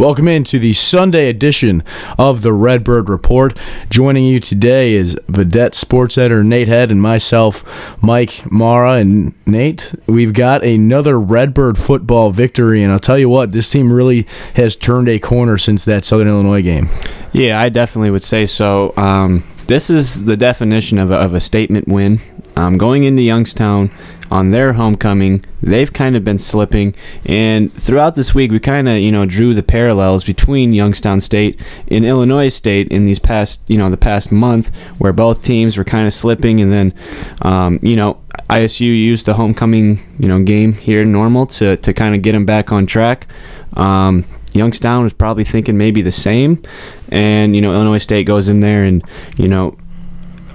Welcome 0.00 0.28
into 0.28 0.58
the 0.58 0.72
Sunday 0.72 1.28
edition 1.28 1.84
of 2.18 2.40
the 2.40 2.54
Redbird 2.54 3.10
Report. 3.10 3.54
Joining 3.90 4.24
you 4.24 4.40
today 4.40 4.94
is 4.94 5.14
Vidette 5.26 5.74
Sports 5.74 6.16
Editor 6.16 6.42
Nate 6.42 6.68
Head 6.68 6.90
and 6.90 7.02
myself, 7.02 7.62
Mike 8.02 8.50
Mara. 8.50 8.92
And 8.92 9.34
Nate, 9.46 9.94
we've 10.06 10.32
got 10.32 10.64
another 10.64 11.20
Redbird 11.20 11.76
football 11.76 12.30
victory. 12.30 12.82
And 12.82 12.90
I'll 12.90 12.98
tell 12.98 13.18
you 13.18 13.28
what, 13.28 13.52
this 13.52 13.68
team 13.68 13.92
really 13.92 14.26
has 14.54 14.74
turned 14.74 15.10
a 15.10 15.18
corner 15.18 15.58
since 15.58 15.84
that 15.84 16.06
Southern 16.06 16.28
Illinois 16.28 16.62
game. 16.62 16.88
Yeah, 17.34 17.60
I 17.60 17.68
definitely 17.68 18.08
would 18.08 18.22
say 18.22 18.46
so. 18.46 18.94
Um, 18.96 19.44
this 19.66 19.90
is 19.90 20.24
the 20.24 20.38
definition 20.38 20.98
of 20.98 21.10
a, 21.10 21.16
of 21.16 21.34
a 21.34 21.40
statement 21.40 21.88
win. 21.88 22.22
Um, 22.56 22.78
going 22.78 23.04
into 23.04 23.20
Youngstown 23.20 23.90
on 24.30 24.50
their 24.50 24.74
homecoming, 24.74 25.44
they've 25.62 25.92
kind 25.92 26.16
of 26.16 26.24
been 26.24 26.38
slipping. 26.38 26.94
And 27.24 27.72
throughout 27.72 28.14
this 28.14 28.34
week, 28.34 28.50
we 28.50 28.60
kind 28.60 28.88
of 28.88 28.98
you 28.98 29.10
know 29.10 29.26
drew 29.26 29.54
the 29.54 29.62
parallels 29.62 30.24
between 30.24 30.72
Youngstown 30.72 31.20
State 31.20 31.60
and 31.88 32.04
Illinois 32.04 32.48
State 32.48 32.88
in 32.88 33.04
these 33.06 33.18
past 33.18 33.62
you 33.66 33.76
know 33.76 33.90
the 33.90 33.96
past 33.96 34.30
month, 34.30 34.74
where 34.98 35.12
both 35.12 35.42
teams 35.42 35.76
were 35.76 35.84
kind 35.84 36.06
of 36.06 36.14
slipping, 36.14 36.60
and 36.60 36.72
then 36.72 36.94
um, 37.42 37.78
you 37.82 37.96
know 37.96 38.20
ISU 38.48 38.80
used 38.80 39.26
the 39.26 39.34
homecoming 39.34 40.00
you 40.18 40.28
know 40.28 40.42
game 40.42 40.74
here 40.74 41.04
normal 41.04 41.46
to 41.46 41.76
to 41.78 41.92
kind 41.92 42.14
of 42.14 42.22
get 42.22 42.32
them 42.32 42.46
back 42.46 42.72
on 42.72 42.86
track. 42.86 43.26
Um, 43.74 44.24
Youngstown 44.52 45.04
was 45.04 45.12
probably 45.12 45.44
thinking 45.44 45.76
maybe 45.76 46.02
the 46.02 46.12
same, 46.12 46.62
and 47.08 47.54
you 47.54 47.62
know 47.62 47.72
Illinois 47.72 47.98
State 47.98 48.26
goes 48.26 48.48
in 48.48 48.60
there 48.60 48.84
and 48.84 49.02
you 49.36 49.48
know 49.48 49.76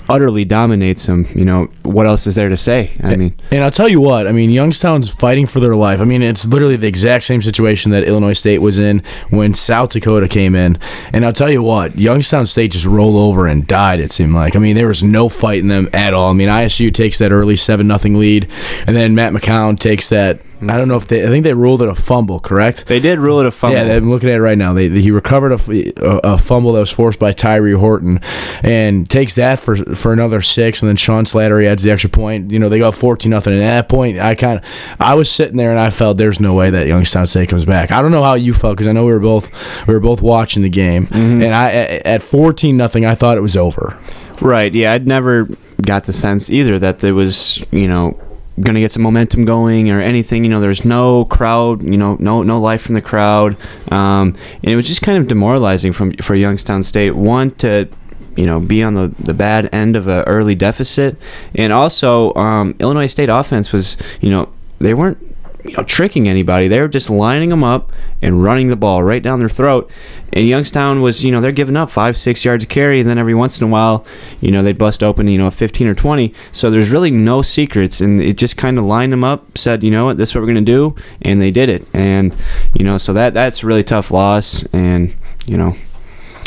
utterly 0.07 0.45
dominates 0.45 1.05
them. 1.05 1.27
You 1.35 1.45
know, 1.45 1.65
what 1.83 2.05
else 2.05 2.27
is 2.27 2.35
there 2.35 2.49
to 2.49 2.57
say? 2.57 2.91
I 3.03 3.15
mean, 3.15 3.35
and 3.51 3.63
I'll 3.63 3.71
tell 3.71 3.89
you 3.89 4.01
what, 4.01 4.27
I 4.27 4.31
mean, 4.31 4.49
Youngstown's 4.49 5.09
fighting 5.09 5.47
for 5.47 5.59
their 5.59 5.75
life. 5.75 5.99
I 5.99 6.03
mean, 6.03 6.21
it's 6.21 6.45
literally 6.45 6.75
the 6.75 6.87
exact 6.87 7.23
same 7.23 7.41
situation 7.41 7.91
that 7.91 8.03
Illinois 8.03 8.33
State 8.33 8.59
was 8.59 8.77
in 8.77 9.03
when 9.29 9.53
South 9.53 9.91
Dakota 9.91 10.27
came 10.27 10.55
in. 10.55 10.77
And 11.13 11.25
I'll 11.25 11.33
tell 11.33 11.51
you 11.51 11.63
what, 11.63 11.97
Youngstown 11.97 12.45
State 12.45 12.71
just 12.71 12.85
rolled 12.85 13.15
over 13.15 13.47
and 13.47 13.65
died, 13.65 13.99
it 13.99 14.11
seemed 14.11 14.33
like. 14.33 14.55
I 14.55 14.59
mean, 14.59 14.75
there 14.75 14.87
was 14.87 15.03
no 15.03 15.29
fight 15.29 15.59
in 15.59 15.67
them 15.67 15.89
at 15.93 16.13
all. 16.13 16.29
I 16.29 16.33
mean, 16.33 16.49
ISU 16.49 16.93
takes 16.93 17.17
that 17.19 17.31
early 17.31 17.55
7 17.55 17.87
nothing 17.87 18.15
lead, 18.15 18.49
and 18.87 18.95
then 18.95 19.15
Matt 19.15 19.33
McCown 19.33 19.79
takes 19.79 20.09
that 20.09 20.41
I 20.61 20.77
don't 20.77 20.87
know 20.87 20.95
if 20.95 21.07
they. 21.07 21.23
I 21.23 21.27
think 21.27 21.43
they 21.43 21.53
ruled 21.53 21.81
it 21.81 21.89
a 21.89 21.95
fumble, 21.95 22.39
correct? 22.39 22.87
They 22.87 22.99
did 22.99 23.19
rule 23.19 23.39
it 23.39 23.45
a 23.45 23.51
fumble. 23.51 23.77
Yeah, 23.77 23.95
I'm 23.95 24.09
looking 24.09 24.29
at 24.29 24.35
it 24.35 24.41
right 24.41 24.57
now. 24.57 24.73
They, 24.73 24.89
he 24.89 25.11
recovered 25.11 25.51
a, 25.51 25.93
a, 26.01 26.33
a, 26.33 26.37
fumble 26.37 26.73
that 26.73 26.79
was 26.79 26.91
forced 26.91 27.19
by 27.19 27.33
Tyree 27.33 27.73
Horton, 27.73 28.19
and 28.63 29.09
takes 29.09 29.35
that 29.35 29.59
for 29.59 29.75
for 29.95 30.13
another 30.13 30.41
six. 30.41 30.81
And 30.81 30.87
then 30.87 30.95
Sean 30.95 31.25
Slattery 31.25 31.65
adds 31.65 31.83
the 31.83 31.91
extra 31.91 32.09
point. 32.09 32.51
You 32.51 32.59
know, 32.59 32.69
they 32.69 32.79
go 32.79 32.91
14 32.91 33.29
nothing. 33.29 33.53
And 33.53 33.63
at 33.63 33.81
that 33.81 33.89
point, 33.89 34.17
I 34.17 34.35
kind 34.35 34.59
of, 34.59 34.95
I 34.99 35.15
was 35.15 35.29
sitting 35.29 35.57
there 35.57 35.71
and 35.71 35.79
I 35.79 35.89
felt 35.89 36.17
there's 36.17 36.39
no 36.39 36.53
way 36.53 36.69
that 36.69 36.87
Youngstown 36.87 37.27
State 37.27 37.49
comes 37.49 37.65
back. 37.65 37.91
I 37.91 38.01
don't 38.01 38.11
know 38.11 38.23
how 38.23 38.35
you 38.35 38.53
felt 38.53 38.77
because 38.77 38.87
I 38.87 38.93
know 38.93 39.05
we 39.05 39.13
were 39.13 39.19
both 39.19 39.87
we 39.87 39.93
were 39.93 39.99
both 39.99 40.21
watching 40.21 40.63
the 40.63 40.69
game, 40.69 41.07
mm-hmm. 41.07 41.41
and 41.41 41.53
I 41.53 41.71
at 42.05 42.23
14 42.23 42.77
nothing, 42.77 43.05
I 43.05 43.15
thought 43.15 43.37
it 43.37 43.41
was 43.41 43.57
over. 43.57 43.97
Right. 44.41 44.73
Yeah, 44.73 44.93
I'd 44.93 45.07
never 45.07 45.47
got 45.81 46.05
the 46.05 46.13
sense 46.13 46.49
either 46.49 46.79
that 46.79 46.99
there 46.99 47.13
was 47.13 47.63
you 47.71 47.87
know 47.87 48.19
going 48.59 48.75
to 48.75 48.81
get 48.81 48.91
some 48.91 49.01
momentum 49.03 49.45
going 49.45 49.89
or 49.91 49.99
anything. 49.99 50.43
You 50.43 50.49
know, 50.49 50.61
there's 50.61 50.85
no 50.85 51.25
crowd. 51.25 51.83
You 51.83 51.97
know, 51.97 52.15
no 52.19 52.43
no 52.43 52.59
life 52.59 52.81
from 52.81 52.95
the 52.95 53.01
crowd, 53.01 53.57
um, 53.91 54.35
and 54.63 54.71
it 54.71 54.75
was 54.75 54.87
just 54.87 55.01
kind 55.01 55.17
of 55.17 55.27
demoralizing 55.27 55.93
from 55.93 56.13
for 56.17 56.35
Youngstown 56.35 56.83
State. 56.83 57.15
One 57.15 57.51
to 57.55 57.89
you 58.35 58.45
know 58.45 58.59
be 58.59 58.83
on 58.83 58.93
the, 58.95 59.13
the 59.19 59.33
bad 59.33 59.69
end 59.73 59.95
of 59.95 60.07
an 60.07 60.23
early 60.23 60.55
deficit, 60.55 61.17
and 61.53 61.73
also 61.73 62.33
um, 62.35 62.75
Illinois 62.79 63.07
State 63.07 63.29
offense 63.29 63.71
was 63.71 63.97
you 64.21 64.29
know 64.29 64.49
they 64.79 64.93
weren't 64.93 65.34
you 65.65 65.75
know 65.75 65.83
tricking 65.83 66.27
anybody. 66.27 66.67
They 66.67 66.79
were 66.79 66.87
just 66.87 67.09
lining 67.09 67.49
them 67.49 67.63
up 67.63 67.91
and 68.21 68.43
running 68.43 68.69
the 68.69 68.75
ball 68.75 69.03
right 69.03 69.21
down 69.21 69.39
their 69.39 69.49
throat. 69.49 69.89
And 70.33 70.47
Youngstown 70.47 71.01
was 71.01 71.23
you 71.23 71.31
know 71.31 71.41
they're 71.41 71.51
giving 71.51 71.75
up 71.75 71.89
five 71.89 72.15
six 72.17 72.45
yards 72.45 72.63
of 72.63 72.69
carry, 72.69 72.99
and 72.99 73.09
then 73.09 73.17
every 73.17 73.33
once 73.33 73.59
in 73.59 73.67
a 73.67 73.69
while 73.69 74.05
you 74.41 74.51
know 74.51 74.61
they'd 74.61 74.77
bust 74.77 75.03
open 75.03 75.27
you 75.27 75.37
know 75.37 75.51
15 75.51 75.87
or 75.87 75.95
20. 75.95 76.33
So 76.51 76.69
there's 76.69 76.89
really 76.89 77.11
no 77.11 77.41
secrets, 77.41 78.01
and 78.01 78.21
it 78.21 78.37
just 78.37 78.57
kind 78.57 78.77
of 78.77 78.85
lined 78.85 79.11
them 79.11 79.23
up, 79.23 79.57
said 79.57 79.83
you 79.83 79.91
know 79.91 80.05
what 80.05 80.17
this 80.17 80.29
is 80.29 80.35
what 80.35 80.41
we're 80.41 80.47
gonna 80.47 80.61
do, 80.61 80.95
and 81.21 81.41
they 81.41 81.51
did 81.51 81.69
it. 81.69 81.85
And 81.93 82.35
you 82.73 82.85
know 82.85 82.97
so 82.97 83.13
that 83.13 83.33
that's 83.33 83.63
a 83.63 83.67
really 83.67 83.83
tough 83.83 84.11
loss, 84.11 84.63
and 84.73 85.15
you 85.45 85.57
know 85.57 85.75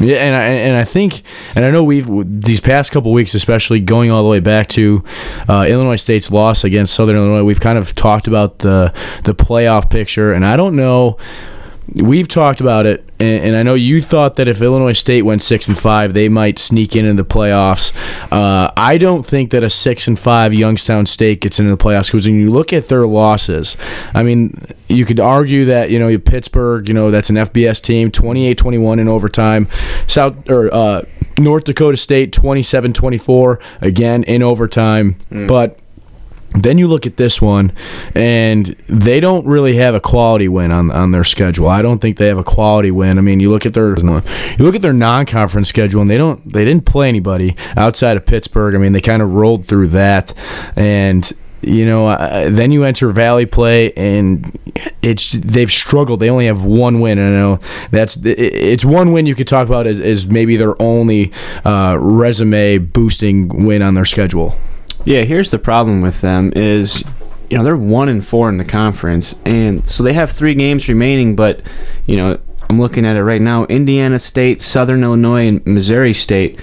yeah, 0.01 0.17
and 0.17 0.35
I 0.35 0.45
and 0.45 0.77
I 0.77 0.85
think, 0.85 1.23
and 1.55 1.65
I 1.65 1.71
know 1.71 1.83
we've 1.83 2.09
these 2.25 2.61
past 2.61 2.93
couple 2.93 3.13
weeks, 3.13 3.35
especially 3.35 3.81
going 3.81 4.11
all 4.11 4.23
the 4.23 4.29
way 4.29 4.41
back 4.41 4.69
to 4.71 5.05
uh, 5.49 5.67
Illinois 5.69 5.97
State's 5.97 6.31
loss 6.31 6.65
against 6.65 6.95
Southern 6.95 7.17
Illinois, 7.17 7.45
we've 7.45 7.61
kind 7.61 7.79
of 7.79 7.95
talked 7.95 8.29
about 8.29 8.61
the 8.61 8.93
the 9.25 9.35
playoff 9.35 9.91
picture, 9.91 10.33
and 10.33 10.45
I 10.45 10.57
don't 10.57 10.77
know 10.77 11.19
we've 11.95 12.29
talked 12.29 12.61
about 12.61 12.87
it, 12.87 13.08
and, 13.21 13.45
and, 13.45 13.57
I 13.57 13.63
know 13.63 13.75
you 13.75 14.01
thought 14.01 14.37
that 14.37 14.47
if 14.49 14.63
Illinois 14.63 14.93
State 14.93 15.23
went 15.23 15.43
six 15.43 15.67
and 15.67 15.77
five, 15.77 16.15
they 16.15 16.29
might 16.29 16.59
sneak 16.59 16.95
in 16.95 17.05
in 17.05 17.17
the 17.17 17.25
playoffs. 17.25 17.93
Uh, 18.31 18.71
I 18.77 18.97
don't 18.99 19.27
think 19.27 19.51
that 19.51 19.65
a 19.65 19.71
six 19.71 20.07
and 20.07 20.19
five 20.19 20.55
Youngstown 20.55 21.07
State 21.07 21.41
gets 21.41 21.59
into 21.59 21.71
the 21.71 21.77
playoffs 21.77 22.13
because 22.13 22.27
when 22.27 22.37
you 22.37 22.51
look 22.51 22.73
at 22.73 22.89
their 22.89 23.07
losses, 23.07 23.77
I 24.15 24.23
mean, 24.23 24.55
you 24.89 25.05
could 25.05 25.21
argue 25.21 25.65
that 25.67 25.91
you 25.91 25.99
know 25.99 26.17
Pittsburgh, 26.19 26.87
you 26.87 26.95
know 26.95 27.11
that's 27.11 27.31
an 27.31 27.37
FBS 27.37 27.83
team, 27.83 28.11
28-21 28.11 29.01
in 29.01 29.09
overtime. 29.09 29.69
South 30.07 30.49
or 30.49 30.73
uh, 30.73 31.03
North 31.39 31.65
Dakota 31.65 31.97
State, 31.97 32.33
27-24 32.33 33.61
again 33.81 34.23
in 34.25 34.43
overtime, 34.43 35.17
mm. 35.31 35.49
but 35.49 35.79
then 36.51 36.79
you 36.79 36.89
look 36.89 37.07
at 37.07 37.17
this 37.17 37.43
one, 37.43 37.73
and 38.15 38.67
they 38.89 39.21
don't 39.21 39.47
really 39.47 39.77
have 39.77 39.95
a 39.95 40.01
quality 40.01 40.49
win 40.49 40.71
on, 40.73 40.91
on 40.91 41.13
their 41.13 41.25
schedule. 41.25 41.69
I 41.69 41.83
don't 41.83 41.99
think 41.99 42.17
they 42.17 42.29
have 42.29 42.39
a 42.39 42.45
quality 42.45 42.91
win. 42.91 43.19
I 43.19 43.21
mean, 43.21 43.41
you 43.41 43.51
look 43.51 43.67
at 43.67 43.75
their 43.75 43.99
you 43.99 44.23
look 44.59 44.75
at 44.75 44.83
their 44.83 44.93
non 44.93 45.27
conference 45.27 45.69
schedule, 45.69 46.01
and 46.01 46.11
they 46.11 46.19
don't 46.19 46.53
they 46.53 46.65
didn't 46.65 46.87
play 46.87 47.09
anybody 47.09 47.57
outside 47.77 48.17
of 48.17 48.25
Pittsburgh. 48.25 48.75
I 48.75 48.79
mean, 48.79 48.93
they 48.93 49.01
kind 49.01 49.23
of 49.23 49.33
rolled 49.33 49.65
through 49.65 49.89
that, 49.89 50.33
and 50.75 51.31
you 51.61 51.85
know, 51.85 52.09
uh, 52.09 52.49
then 52.51 52.73
you 52.73 52.85
enter 52.85 53.11
Valley 53.11 53.47
play, 53.47 53.93
and 53.93 54.57
it's 55.03 55.33
they've 55.33 55.71
struggled. 55.71 56.21
They 56.21 56.31
only 56.31 56.47
have 56.47 56.65
one 56.65 57.01
win, 57.01 57.19
and 57.19 57.35
I 57.35 57.39
know 57.39 57.61
that's 57.91 58.17
it's 58.25 58.85
one 58.85 59.13
win 59.13 59.27
you 59.27 59.35
could 59.35 59.49
talk 59.49 59.67
about 59.67 59.87
as, 59.87 60.01
as 60.01 60.27
maybe 60.27 60.57
their 60.57 60.81
only 60.81 61.33
uh, 61.65 61.99
resume 62.01 62.79
boosting 62.79 63.67
win 63.67 63.83
on 63.83 63.95
their 63.95 64.05
schedule. 64.05 64.55
Yeah, 65.05 65.23
here's 65.23 65.51
the 65.51 65.59
problem 65.59 66.01
with 66.01 66.21
them 66.21 66.53
is 66.55 67.03
you 67.51 67.57
know 67.57 67.65
they're 67.65 67.77
one 67.77 68.09
and 68.09 68.25
four 68.25 68.49
in 68.49 68.59
the 68.59 68.65
conference, 68.65 69.35
and 69.45 69.89
so 69.89 70.03
they 70.03 70.13
have 70.13 70.31
three 70.31 70.55
games 70.55 70.89
remaining. 70.89 71.35
But 71.35 71.61
you 72.07 72.17
know, 72.17 72.39
I'm 72.69 72.81
looking 72.81 73.07
at 73.07 73.17
it 73.17 73.25
right 73.25 73.41
now: 73.41 73.65
Indiana 73.67 74.19
State, 74.19 74.61
Southern 74.61 75.03
Illinois, 75.03 75.49
and 75.49 75.67
Missouri 75.67 76.13
State. 76.13 76.59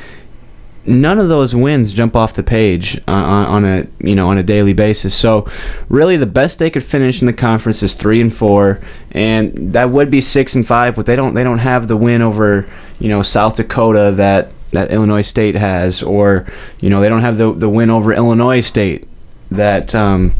None 0.87 1.17
of 1.17 1.29
those 1.29 1.55
wins 1.55 1.93
jump 1.93 2.15
off 2.15 2.35
the 2.35 2.43
page 2.43 2.99
uh, 3.07 3.11
on, 3.11 3.47
on 3.47 3.65
a 3.65 3.87
you 3.99 4.13
know 4.13 4.29
on 4.29 4.37
a 4.37 4.43
daily 4.43 4.73
basis. 4.73 5.15
So, 5.15 5.49
really, 5.89 6.15
the 6.15 6.27
best 6.27 6.59
they 6.59 6.69
could 6.69 6.83
finish 6.83 7.21
in 7.21 7.25
the 7.25 7.33
conference 7.33 7.81
is 7.81 7.95
three 7.95 8.21
and 8.21 8.31
four, 8.31 8.79
and 9.09 9.73
that 9.73 9.89
would 9.89 10.11
be 10.11 10.21
six 10.21 10.53
and 10.53 10.67
five. 10.67 10.93
But 10.93 11.07
they 11.07 11.15
don't 11.15 11.33
they 11.33 11.43
don't 11.43 11.59
have 11.59 11.87
the 11.87 11.97
win 11.97 12.21
over 12.21 12.67
you 12.99 13.09
know 13.09 13.23
South 13.23 13.55
Dakota 13.55 14.13
that 14.17 14.51
that 14.75 14.91
Illinois 14.91 15.21
State 15.21 15.55
has, 15.55 16.03
or 16.03 16.45
you 16.79 16.89
know 16.89 17.01
they 17.01 17.09
don't 17.09 17.21
have 17.21 17.37
the 17.37 17.51
the 17.51 17.69
win 17.69 17.89
over 17.89 18.13
Illinois 18.13 18.61
State 18.61 19.07
that 19.51 19.93
um, 19.93 20.33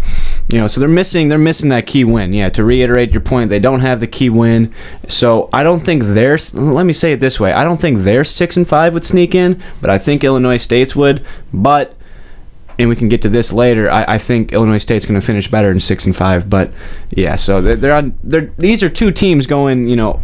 you 0.50 0.60
know 0.60 0.68
so 0.68 0.80
they're 0.80 0.90
missing 0.90 1.30
they're 1.30 1.38
missing 1.38 1.70
that 1.70 1.86
key 1.86 2.04
win 2.04 2.34
yeah 2.34 2.50
to 2.50 2.64
reiterate 2.64 3.12
your 3.12 3.22
point 3.22 3.50
they 3.50 3.60
don't 3.60 3.82
have 3.82 4.00
the 4.00 4.08
key 4.08 4.30
win 4.30 4.74
so 5.08 5.48
i 5.54 5.62
don't 5.62 5.82
think 5.82 6.04
their 6.04 6.38
let 6.54 6.86
me 6.86 6.94
say 6.94 7.14
it 7.14 7.20
this 7.20 7.40
way 7.40 7.52
i 7.52 7.64
don't 7.64 7.80
think 7.80 8.00
their 8.00 8.24
six 8.24 8.58
and 8.58 8.68
five 8.68 8.94
would 8.94 9.06
sneak 9.06 9.36
in 9.36 9.62
but 9.80 9.90
i 9.90 9.98
think 9.98 10.24
illinois 10.24 10.58
state's 10.58 10.96
would 10.96 11.24
but 11.54 11.96
and 12.78 12.90
we 12.90 12.96
can 12.96 13.08
get 13.08 13.22
to 13.22 13.30
this 13.30 13.54
later. 13.54 13.90
I, 13.90 14.16
I 14.16 14.18
think 14.18 14.52
Illinois 14.52 14.80
State's 14.80 15.06
going 15.06 15.20
to 15.20 15.26
finish 15.26 15.50
better 15.50 15.70
than 15.70 15.80
six 15.80 16.06
and 16.06 16.16
five, 16.16 16.50
but 16.50 16.72
yeah. 17.10 17.36
So 17.36 17.62
they're, 17.62 17.76
they're 17.76 17.96
on. 17.96 18.18
They're 18.24 18.52
these 18.58 18.84
are 18.84 18.90
two 18.90 19.12
teams 19.12 19.48
going, 19.48 19.88
you 19.88 19.96
know, 19.96 20.22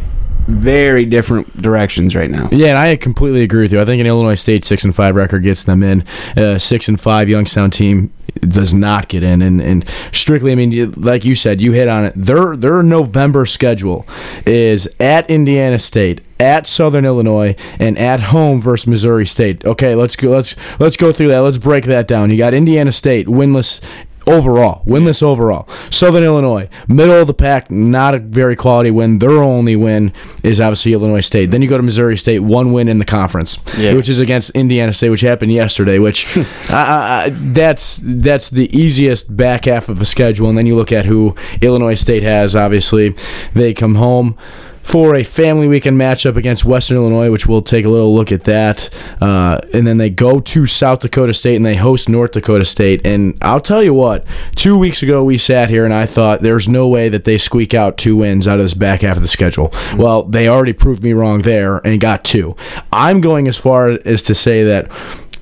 very 0.52 1.06
different 1.06 1.62
directions 1.62 2.16
right 2.16 2.30
now. 2.30 2.50
Yeah, 2.52 2.70
and 2.70 2.78
I 2.78 2.96
completely 2.96 3.44
agree 3.44 3.62
with 3.62 3.72
you. 3.72 3.82
I 3.82 3.86
think 3.86 4.00
an 4.00 4.08
Illinois 4.08 4.36
State 4.36 4.66
six 4.66 4.84
and 4.84 4.96
five 4.96 5.16
record 5.16 5.44
gets 5.44 5.64
them 5.64 5.84
in. 5.84 6.06
Uh, 6.36 6.60
six 6.60 6.88
and 6.88 7.00
five 7.00 7.30
Youngstown 7.30 7.72
team 7.72 8.12
does 8.40 8.74
not 8.74 9.10
get 9.10 9.24
in, 9.24 9.42
and, 9.42 9.62
and 9.62 9.88
strictly, 10.12 10.52
I 10.52 10.56
mean, 10.56 10.94
like 10.94 11.26
you 11.26 11.36
said, 11.36 11.60
you 11.60 11.74
hit 11.74 11.88
on 11.88 12.06
it. 12.06 12.14
Their 12.16 12.56
their 12.56 12.82
November 12.82 13.46
schedule 13.46 14.06
is 14.46 14.88
at 15.00 15.30
Indiana 15.30 15.80
State, 15.80 16.22
at 16.40 16.66
Southern 16.66 17.06
Illinois 17.06 17.56
and 17.78 17.98
at 17.98 18.20
home 18.20 18.62
versus 18.62 18.88
Missouri 18.88 19.28
State. 19.28 19.64
Okay, 19.66 19.96
let's 19.96 20.16
go. 20.16 20.30
Let's 20.30 20.56
let's 20.80 20.98
go 20.98 21.12
through 21.12 21.28
that. 21.28 21.40
Let's 21.40 21.58
break 21.58 21.86
that 21.86 22.08
down. 22.08 22.32
You 22.32 22.38
got 22.38 22.54
Indiana 22.54 22.92
State 22.92 23.28
winless 23.28 23.82
overall, 24.28 24.84
winless 24.86 25.24
overall. 25.24 25.68
Southern 25.90 26.24
Illinois, 26.24 26.70
middle 26.88 27.16
of 27.16 27.28
the 27.28 27.34
pack, 27.34 27.70
not 27.72 28.16
a 28.16 28.20
very 28.20 28.56
quality 28.56 28.92
win. 28.92 29.20
Their 29.20 29.42
only 29.42 29.76
win 29.76 30.14
is 30.44 30.62
obviously 30.62 30.94
Illinois 30.94 31.22
State. 31.22 31.52
Then 31.52 31.62
you 31.62 31.70
go 31.70 31.78
to 31.78 31.84
Missouri 31.84 32.18
State, 32.18 32.40
one 32.40 32.74
win 32.74 32.88
in 32.88 33.00
the 33.00 33.06
conference, 33.06 33.60
yeah. 33.78 33.94
which 33.94 34.10
is 34.10 34.20
against 34.20 34.52
Indiana 34.52 34.94
State, 34.94 35.10
which 35.10 35.22
happened 35.22 35.52
yesterday. 35.52 36.00
Which 36.00 36.38
uh, 36.70 37.30
that's 37.32 38.00
that's 38.04 38.50
the 38.50 38.76
easiest 38.78 39.36
back 39.36 39.66
half 39.66 39.90
of 39.90 40.02
a 40.02 40.06
schedule. 40.06 40.50
And 40.50 40.58
then 40.58 40.66
you 40.66 40.76
look 40.76 40.92
at 40.92 41.06
who 41.06 41.36
Illinois 41.62 41.96
State 41.96 42.24
has. 42.24 42.56
Obviously, 42.56 43.16
they 43.54 43.74
come 43.74 43.96
home 43.96 44.38
for 44.84 45.16
a 45.16 45.24
family 45.24 45.68
weekend 45.68 45.98
matchup 45.98 46.36
against 46.36 46.66
Western 46.66 46.98
Illinois, 46.98 47.32
which 47.32 47.48
we'll 47.48 47.62
take 47.62 47.86
a 47.86 47.90
little 47.90 48.14
look 48.14 48.32
at 48.32 48.44
that. 48.44 48.90
Uh, 49.22 49.60
and 49.74 49.86
then 49.86 49.98
they 49.98 50.10
go 50.10 50.40
to 50.40 50.66
South 50.66 51.00
Dakota 51.00 51.34
State 51.34 51.56
and 51.56 51.66
they 51.66 51.76
host 51.76 52.10
North 52.10 52.32
Dakota 52.32 52.66
State. 52.66 53.06
And 53.06 53.38
I'll 53.42 53.62
tell 53.62 53.84
you 53.84 53.94
what, 53.94 54.26
two 54.56 54.78
weeks 54.78 55.04
ago 55.04 55.24
we 55.24 55.38
sat 55.38 55.70
here 55.70 55.86
and 55.86 55.94
I 55.94 56.06
thought 56.06 56.42
there's 56.42 56.68
no 56.68 56.88
way 56.88 57.10
that 57.10 57.24
they 57.24 57.38
squeak 57.38 57.74
out 57.74 57.98
two 57.98 58.16
wins 58.16 58.48
out 58.48 58.60
of 58.60 58.66
this 58.66 58.74
back 58.74 59.02
half 59.02 59.16
of 59.16 59.22
the 59.22 59.28
schedule. 59.28 59.72
Well, 59.96 60.24
they 60.24 60.48
already 60.48 60.74
proved 60.74 61.04
me 61.04 61.14
wrong 61.14 61.42
there 61.42 61.78
and 61.78 62.00
got 62.00 62.24
two. 62.24 62.56
I'm 62.92 63.22
going 63.22 63.48
as 63.48 63.58
far 63.58 63.90
as 64.06 64.24
to 64.24 64.36
say 64.36 64.64
that 64.64 64.92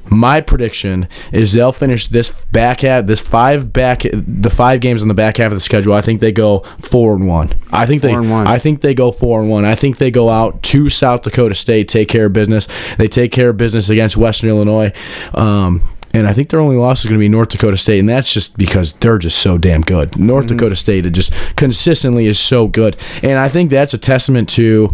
my 0.09 0.41
prediction 0.41 1.07
is 1.31 1.53
they'll 1.53 1.71
finish 1.71 2.07
this 2.07 2.45
back 2.45 2.81
half, 2.81 3.05
this 3.05 3.19
five 3.19 3.71
back, 3.71 4.03
the 4.13 4.49
five 4.49 4.81
games 4.81 5.01
on 5.01 5.07
the 5.07 5.13
back 5.13 5.37
half 5.37 5.51
of 5.51 5.57
the 5.57 5.61
schedule. 5.61 5.93
I 5.93 6.01
think 6.01 6.21
they 6.21 6.31
go 6.31 6.59
four 6.79 7.15
and 7.15 7.27
one. 7.27 7.49
I 7.71 7.85
think 7.85 8.01
they, 8.01 8.09
Four 8.09 8.21
and 8.21 8.31
one. 8.31 8.47
I 8.47 8.59
think 8.59 8.81
they 8.81 8.93
go 8.93 9.11
four 9.11 9.41
and 9.41 9.49
one. 9.49 9.65
I 9.65 9.75
think 9.75 9.97
they 9.97 10.11
go 10.11 10.29
out 10.29 10.63
to 10.63 10.89
South 10.89 11.21
Dakota 11.21 11.55
State, 11.55 11.87
take 11.87 12.09
care 12.09 12.25
of 12.25 12.33
business. 12.33 12.67
They 12.97 13.07
take 13.07 13.31
care 13.31 13.49
of 13.49 13.57
business 13.57 13.89
against 13.89 14.17
Western 14.17 14.49
Illinois. 14.49 14.91
Um, 15.33 15.87
and 16.13 16.27
I 16.27 16.33
think 16.33 16.49
their 16.49 16.59
only 16.59 16.75
loss 16.75 17.01
is 17.01 17.05
going 17.05 17.19
to 17.19 17.23
be 17.23 17.29
North 17.29 17.49
Dakota 17.49 17.77
State, 17.77 17.99
and 17.99 18.09
that's 18.09 18.33
just 18.33 18.57
because 18.57 18.93
they're 18.93 19.19
just 19.19 19.37
so 19.37 19.57
damn 19.57 19.81
good. 19.81 20.17
North 20.17 20.47
Dakota 20.47 20.75
State 20.75 21.05
it 21.05 21.11
just 21.11 21.31
consistently 21.55 22.25
is 22.25 22.39
so 22.39 22.67
good, 22.67 22.97
and 23.21 23.37
I 23.37 23.47
think 23.47 23.69
that's 23.69 23.93
a 23.93 23.97
testament 23.97 24.49
to 24.49 24.91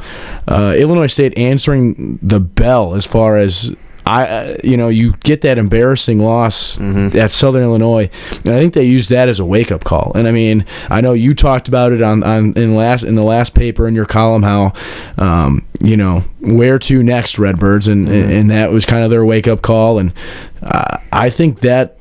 uh, 0.47 0.75
Illinois 0.77 1.07
State 1.07 1.37
answering 1.37 2.19
the 2.21 2.41
bell 2.41 2.95
as 2.95 3.05
far 3.05 3.37
as 3.37 3.75
I, 4.07 4.25
uh, 4.27 4.57
you 4.63 4.77
know, 4.77 4.87
you 4.87 5.13
get 5.23 5.41
that 5.41 5.57
embarrassing 5.57 6.19
loss 6.19 6.77
at 7.15 7.31
Southern 7.31 7.63
Illinois, 7.63 8.09
and 8.45 8.53
I 8.53 8.59
think 8.59 8.73
they 8.75 8.83
used 8.83 9.09
that 9.09 9.29
as 9.29 9.39
a 9.39 9.45
wake 9.45 9.71
up 9.71 9.83
call. 9.83 10.11
And 10.13 10.27
I 10.27 10.31
mean, 10.31 10.63
I 10.89 11.01
know 11.01 11.13
you 11.13 11.33
talked 11.33 11.67
about 11.67 11.91
it 11.91 12.01
on, 12.03 12.23
on 12.23 12.53
in 12.53 12.75
last 12.75 13.03
in 13.03 13.15
the 13.15 13.23
last 13.23 13.55
paper 13.55 13.87
in 13.87 13.95
your 13.95 14.05
column 14.05 14.43
how, 14.43 14.73
um, 15.17 15.65
you 15.81 15.97
know, 15.97 16.19
where 16.39 16.77
to 16.79 17.01
next, 17.01 17.39
Redbirds, 17.39 17.87
and 17.87 18.07
and 18.07 18.51
that 18.51 18.71
was 18.71 18.85
kind 18.85 19.03
of 19.03 19.09
their 19.09 19.25
wake 19.25 19.47
up 19.47 19.61
call. 19.61 19.97
And 19.97 20.13
uh, 20.61 20.99
I 21.11 21.31
think 21.31 21.61
that 21.61 21.97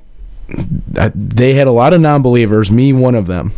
they 1.15 1.55
had 1.55 1.67
a 1.67 1.73
lot 1.73 1.95
of 1.95 2.01
non-believers, 2.03 2.71
me 2.71 2.93
one 2.93 3.15
of 3.15 3.27
them. 3.27 3.53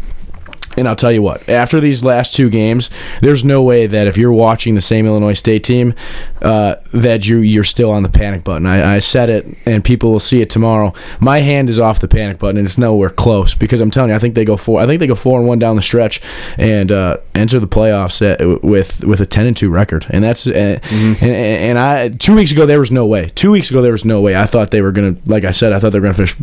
And 0.76 0.87
I'll 0.87 0.96
tell 0.96 1.12
you 1.12 1.23
what, 1.23 1.49
after 1.49 1.81
these 1.81 2.02
last 2.02 2.34
two 2.34 2.50
games, 2.50 2.90
there's 3.23 3.44
no 3.44 3.62
way 3.62 3.87
that 3.87 4.06
if 4.06 4.19
you're 4.19 4.32
watching 4.32 4.75
the 4.75 4.82
same 4.82 5.06
Illinois 5.06 5.32
State 5.34 5.64
team, 5.64 5.94
uh, 6.43 6.76
that 6.93 7.26
you 7.26 7.40
you're 7.40 7.64
still 7.64 7.90
on 7.90 8.02
the 8.02 8.08
panic 8.08 8.44
button. 8.44 8.67
I, 8.67 8.96
I 8.96 8.99
said 8.99 9.31
it, 9.31 9.46
and 9.64 9.82
people 9.84 10.12
will 10.12 10.20
see 10.20 10.40
it 10.43 10.50
tomorrow. 10.50 10.93
My 11.19 11.38
hand 11.38 11.70
is 11.70 11.78
off 11.78 12.00
the 12.00 12.08
panic 12.08 12.38
button, 12.38 12.58
and 12.58 12.67
it's 12.67 12.78
nowhere 12.78 13.11
close 13.11 13.55
because 13.55 13.81
I'm 13.81 13.90
telling 13.90 14.11
you, 14.11 14.17
I 14.17 14.19
think 14.19 14.34
they 14.34 14.44
go 14.44 14.56
four. 14.56 14.81
I 14.81 14.87
think 14.87 15.00
they 15.00 15.06
go 15.06 15.14
four 15.14 15.38
and 15.38 15.49
one 15.49 15.58
down 15.58 15.76
the 15.76 15.82
stretch, 15.82 16.20
and 16.58 16.93
uh, 16.93 17.19
enter 17.34 17.58
the 17.58 17.69
playoffs 17.69 18.20
at, 18.20 18.62
with 18.62 19.05
with 19.05 19.20
a 19.20 19.26
ten 19.26 19.46
and 19.46 19.56
two 19.56 19.70
record. 19.70 20.06
And 20.11 20.22
that's 20.22 20.46
uh, 20.46 20.79
and, 20.90 21.22
and 21.22 21.79
I 21.79 22.08
two 22.11 22.34
weeks 22.34 22.52
ago 22.52 22.67
there 22.67 22.81
was 22.81 22.90
no 22.90 23.06
way. 23.06 23.31
Two 23.34 23.50
weeks 23.50 23.70
ago 23.70 23.81
there 23.82 23.93
was 23.93 24.05
no 24.05 24.20
way. 24.20 24.37
I 24.37 24.46
thought 24.46 24.70
they 24.70 24.82
were 24.82 24.93
gonna, 24.93 25.17
like 25.26 25.44
I 25.44 25.52
said, 25.52 25.72
I 25.72 25.79
thought 25.79 25.90
they 25.90 26.00
were 26.00 26.12
gonna 26.12 26.26
finish 26.26 26.37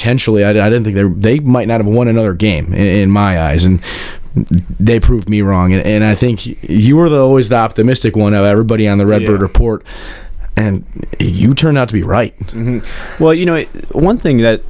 potentially. 0.00 0.44
I, 0.44 0.50
I 0.50 0.70
didn't 0.70 0.84
think 0.84 0.96
they 0.96 1.36
they 1.36 1.40
might 1.40 1.68
not 1.68 1.80
have 1.80 1.86
won 1.86 2.08
another 2.08 2.32
game 2.32 2.72
in, 2.72 2.86
in 2.86 3.10
my 3.10 3.40
eyes, 3.40 3.64
and 3.64 3.80
they 4.78 4.98
proved 4.98 5.28
me 5.28 5.42
wrong. 5.42 5.72
And, 5.72 5.84
and 5.86 6.04
I 6.04 6.14
think 6.14 6.46
you 6.46 6.96
were 6.96 7.08
the, 7.08 7.20
always 7.20 7.50
the 7.50 7.56
optimistic 7.56 8.16
one 8.16 8.32
of 8.32 8.44
everybody 8.44 8.88
on 8.88 8.96
the 8.98 9.06
Redbird 9.06 9.40
Yeah. 9.40 9.42
Report, 9.42 9.84
and 10.56 10.84
you 11.18 11.54
turned 11.54 11.76
out 11.76 11.88
to 11.88 11.94
be 11.94 12.02
right. 12.02 12.36
Mm-hmm. 12.38 13.22
Well, 13.22 13.34
you 13.34 13.44
know, 13.44 13.62
one 13.92 14.16
thing 14.16 14.38
that 14.38 14.62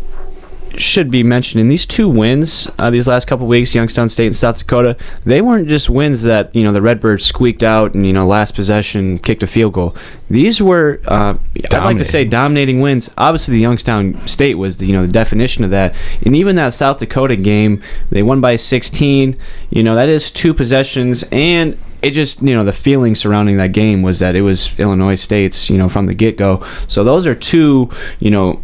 should 0.79 1.11
be 1.11 1.23
mentioned 1.23 1.61
in 1.61 1.69
these 1.69 1.87
two 1.87 2.09
wins 2.09 2.69
uh, 2.79 2.91
these 2.91 3.09
last 3.09 3.27
couple 3.27 3.47
weeks, 3.47 3.75
Youngstown 3.75 4.09
State 4.09 4.27
and 4.27 4.37
South 4.37 4.59
Dakota, 4.59 4.97
they 5.25 5.41
weren't 5.41 5.69
just 5.69 5.91
wins 5.91 6.23
that 6.23 6.55
you 6.55 6.63
know 6.63 6.73
the 6.73 6.83
Redbirds 6.83 7.25
squeaked 7.25 7.63
out 7.63 7.95
and 7.95 8.07
you 8.07 8.13
know 8.13 8.27
last 8.27 8.55
possession 8.55 9.19
kicked 9.19 9.43
a 9.43 9.47
field 9.47 9.73
goal. 9.73 9.97
These 10.29 10.63
were, 10.63 11.01
uh, 11.07 11.37
I'd 11.73 11.85
like 11.85 11.99
to 11.99 12.05
say, 12.05 12.25
dominating 12.25 12.81
wins. 12.81 13.11
Obviously, 13.19 13.55
the 13.55 13.61
Youngstown 13.61 14.27
State 14.27 14.55
was 14.55 14.79
the 14.79 14.87
you 14.87 14.93
know 14.93 15.07
the 15.07 15.13
definition 15.13 15.65
of 15.65 15.71
that, 15.71 15.95
and 16.25 16.37
even 16.37 16.57
that 16.57 16.75
South 16.75 16.99
Dakota 16.99 17.37
game, 17.37 17.83
they 18.11 18.23
won 18.23 18.41
by 18.41 18.57
16. 18.57 19.37
You 19.71 19.83
know 19.83 19.95
that 19.95 20.09
is 20.09 20.31
two 20.31 20.55
possessions 20.55 21.25
and 21.33 21.79
it 22.03 22.13
just 22.13 22.43
you 22.43 22.55
know 22.55 22.65
the 22.65 22.73
feeling 22.73 23.15
surrounding 23.15 23.57
that 23.59 23.73
game 23.73 24.03
was 24.03 24.21
that 24.21 24.35
it 24.35 24.41
was 24.43 24.79
Illinois 24.79 25.15
State's 25.15 25.69
you 25.69 25.77
know 25.77 25.89
from 25.89 26.07
the 26.07 26.15
get 26.15 26.37
go. 26.37 26.65
So 26.89 27.05
those 27.05 27.27
are 27.27 27.35
two 27.35 27.91
you 28.19 28.31
know 28.31 28.63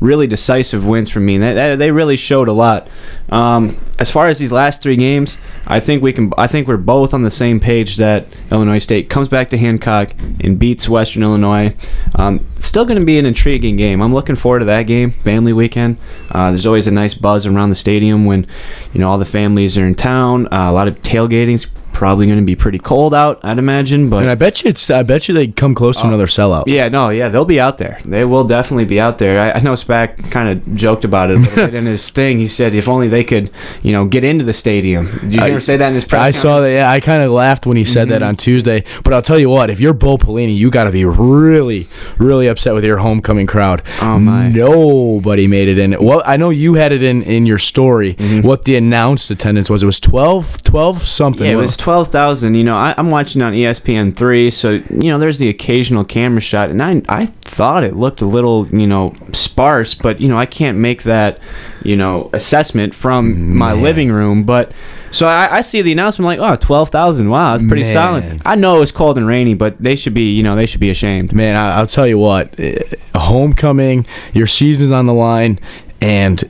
really 0.00 0.26
decisive 0.26 0.86
wins 0.86 1.10
for 1.10 1.20
me. 1.20 1.36
And 1.36 1.80
they 1.80 1.90
really 1.90 2.16
showed 2.16 2.48
a 2.48 2.52
lot. 2.52 2.88
Um, 3.28 3.76
as 3.98 4.10
far 4.10 4.28
as 4.28 4.38
these 4.38 4.50
last 4.50 4.82
three 4.82 4.96
games, 4.96 5.38
I 5.66 5.78
think 5.78 6.02
we 6.02 6.12
can. 6.12 6.32
I 6.36 6.46
think 6.46 6.66
we're 6.66 6.78
both 6.78 7.14
on 7.14 7.22
the 7.22 7.30
same 7.30 7.60
page 7.60 7.96
that 7.98 8.26
Illinois 8.50 8.78
State 8.78 9.10
comes 9.10 9.28
back 9.28 9.50
to 9.50 9.58
Hancock 9.58 10.10
and 10.40 10.58
beats 10.58 10.88
Western 10.88 11.22
Illinois. 11.22 11.76
Um, 12.14 12.44
still 12.58 12.84
going 12.84 12.98
to 12.98 13.04
be 13.04 13.18
an 13.18 13.26
intriguing 13.26 13.76
game. 13.76 14.02
I'm 14.02 14.14
looking 14.14 14.36
forward 14.36 14.60
to 14.60 14.64
that 14.64 14.84
game, 14.84 15.12
family 15.12 15.52
weekend. 15.52 15.98
Uh, 16.30 16.50
there's 16.50 16.66
always 16.66 16.86
a 16.86 16.90
nice 16.90 17.14
buzz 17.14 17.46
around 17.46 17.68
the 17.70 17.76
stadium 17.76 18.24
when 18.24 18.46
you 18.92 19.00
know 19.00 19.08
all 19.08 19.18
the 19.18 19.24
families 19.26 19.76
are 19.76 19.86
in 19.86 19.94
town. 19.94 20.46
Uh, 20.46 20.70
a 20.70 20.72
lot 20.72 20.88
of 20.88 21.00
tailgating's 21.02 21.66
probably 21.92 22.26
going 22.26 22.38
to 22.38 22.44
be 22.44 22.56
pretty 22.56 22.78
cold 22.78 23.14
out, 23.14 23.40
I'd 23.42 23.58
imagine. 23.58 24.10
But 24.10 24.22
And 24.22 24.30
I 24.30 24.34
bet 24.34 24.62
you 24.62 24.70
it's. 24.70 24.90
I 24.90 25.02
bet 25.02 25.28
you 25.28 25.34
they 25.34 25.48
come 25.48 25.74
close 25.74 25.98
to 25.98 26.04
oh. 26.04 26.08
another 26.08 26.26
sellout. 26.26 26.64
yeah, 26.66 26.88
no, 26.88 27.10
yeah, 27.10 27.28
they'll 27.28 27.44
be 27.44 27.60
out 27.60 27.78
there. 27.78 28.00
They 28.04 28.24
will 28.24 28.44
definitely 28.44 28.84
be 28.84 29.00
out 29.00 29.18
there. 29.18 29.40
I, 29.40 29.58
I 29.58 29.60
know 29.60 29.74
Spack 29.74 30.30
kind 30.30 30.48
of 30.48 30.74
joked 30.74 31.04
about 31.04 31.30
it 31.30 31.58
in 31.74 31.86
his 31.86 32.08
thing. 32.10 32.38
He 32.38 32.48
said 32.48 32.74
if 32.74 32.88
only 32.88 33.08
they 33.08 33.24
could, 33.24 33.50
you 33.82 33.92
know, 33.92 34.06
get 34.06 34.24
into 34.24 34.44
the 34.44 34.52
stadium. 34.52 35.10
Did 35.20 35.34
you 35.34 35.40
I- 35.40 35.50
ever 35.50 35.60
say 35.60 35.76
that 35.76 35.88
in 35.88 35.94
his 35.94 36.04
press 36.04 36.22
I 36.22 36.30
saw 36.30 36.60
that. 36.60 36.70
Yeah, 36.70 36.90
I 36.90 37.00
kind 37.00 37.22
of 37.22 37.30
laughed 37.30 37.66
when 37.66 37.76
he 37.76 37.84
said 37.84 38.08
that 38.10 38.20
mm-hmm. 38.20 38.28
on 38.28 38.36
Tuesday. 38.36 38.84
But 39.04 39.14
I'll 39.14 39.22
tell 39.22 39.38
you 39.38 39.50
what: 39.50 39.70
if 39.70 39.80
you're 39.80 39.94
Bo 39.94 40.18
Pelini, 40.18 40.56
you 40.56 40.70
got 40.70 40.84
to 40.84 40.92
be 40.92 41.04
really, 41.04 41.88
really 42.18 42.46
upset 42.48 42.74
with 42.74 42.84
your 42.84 42.98
homecoming 42.98 43.46
crowd. 43.46 43.82
Oh, 44.00 44.18
my. 44.18 44.48
Nobody 44.48 45.46
made 45.46 45.68
it 45.68 45.78
in. 45.78 45.96
Well, 46.02 46.22
I 46.24 46.36
know 46.36 46.50
you 46.50 46.74
had 46.74 46.92
it 46.92 47.02
in 47.02 47.22
in 47.22 47.46
your 47.46 47.58
story. 47.58 48.14
Mm-hmm. 48.14 48.46
What 48.46 48.64
the 48.64 48.76
announced 48.76 49.30
attendance 49.30 49.70
was? 49.70 49.82
It 49.82 49.86
was 49.86 50.00
12, 50.00 50.62
12 50.62 51.02
something. 51.02 51.46
Yeah, 51.46 51.52
it 51.52 51.56
was 51.56 51.76
twelve 51.80 52.08
thousand. 52.08 52.54
You 52.54 52.64
know, 52.64 52.76
I, 52.76 52.94
I'm 52.96 53.10
watching 53.10 53.42
on 53.42 53.52
ESPN 53.52 54.14
three, 54.16 54.50
so 54.50 54.72
you 54.72 55.08
know, 55.08 55.18
there's 55.18 55.38
the 55.38 55.48
occasional 55.48 56.04
camera 56.04 56.40
shot, 56.40 56.70
and 56.70 56.82
I 56.82 57.02
I 57.08 57.26
thought 57.26 57.82
it 57.82 57.96
looked 57.96 58.20
a 58.20 58.26
little, 58.26 58.68
you 58.68 58.86
know, 58.86 59.14
sparse, 59.32 59.94
but 59.94 60.20
you 60.20 60.28
know, 60.28 60.38
I 60.38 60.46
can't 60.46 60.78
make 60.78 61.02
that, 61.02 61.40
you 61.82 61.96
know, 61.96 62.30
assessment 62.32 62.94
from 62.94 63.56
my 63.56 63.74
Man. 63.74 63.82
living 63.82 64.12
room, 64.12 64.44
but. 64.44 64.72
So 65.12 65.26
I, 65.26 65.56
I 65.56 65.60
see 65.62 65.82
the 65.82 65.90
announcement 65.90 66.26
like, 66.26 66.38
oh, 66.38 66.54
12,000. 66.54 67.28
Wow, 67.28 67.56
that's 67.56 67.66
pretty 67.66 67.82
Man. 67.82 67.92
solid. 67.92 68.42
I 68.46 68.54
know 68.54 68.80
it's 68.80 68.92
cold 68.92 69.18
and 69.18 69.26
rainy, 69.26 69.54
but 69.54 69.76
they 69.76 69.96
should 69.96 70.14
be, 70.14 70.36
you 70.36 70.44
know, 70.44 70.54
they 70.54 70.66
should 70.66 70.78
be 70.78 70.88
ashamed. 70.88 71.32
Man, 71.32 71.56
I, 71.56 71.78
I'll 71.78 71.88
tell 71.88 72.06
you 72.06 72.16
what, 72.16 72.54
eh, 72.60 72.78
homecoming, 73.16 74.06
your 74.34 74.46
season's 74.46 74.92
on 74.92 75.06
the 75.06 75.12
line, 75.12 75.58
and 76.00 76.48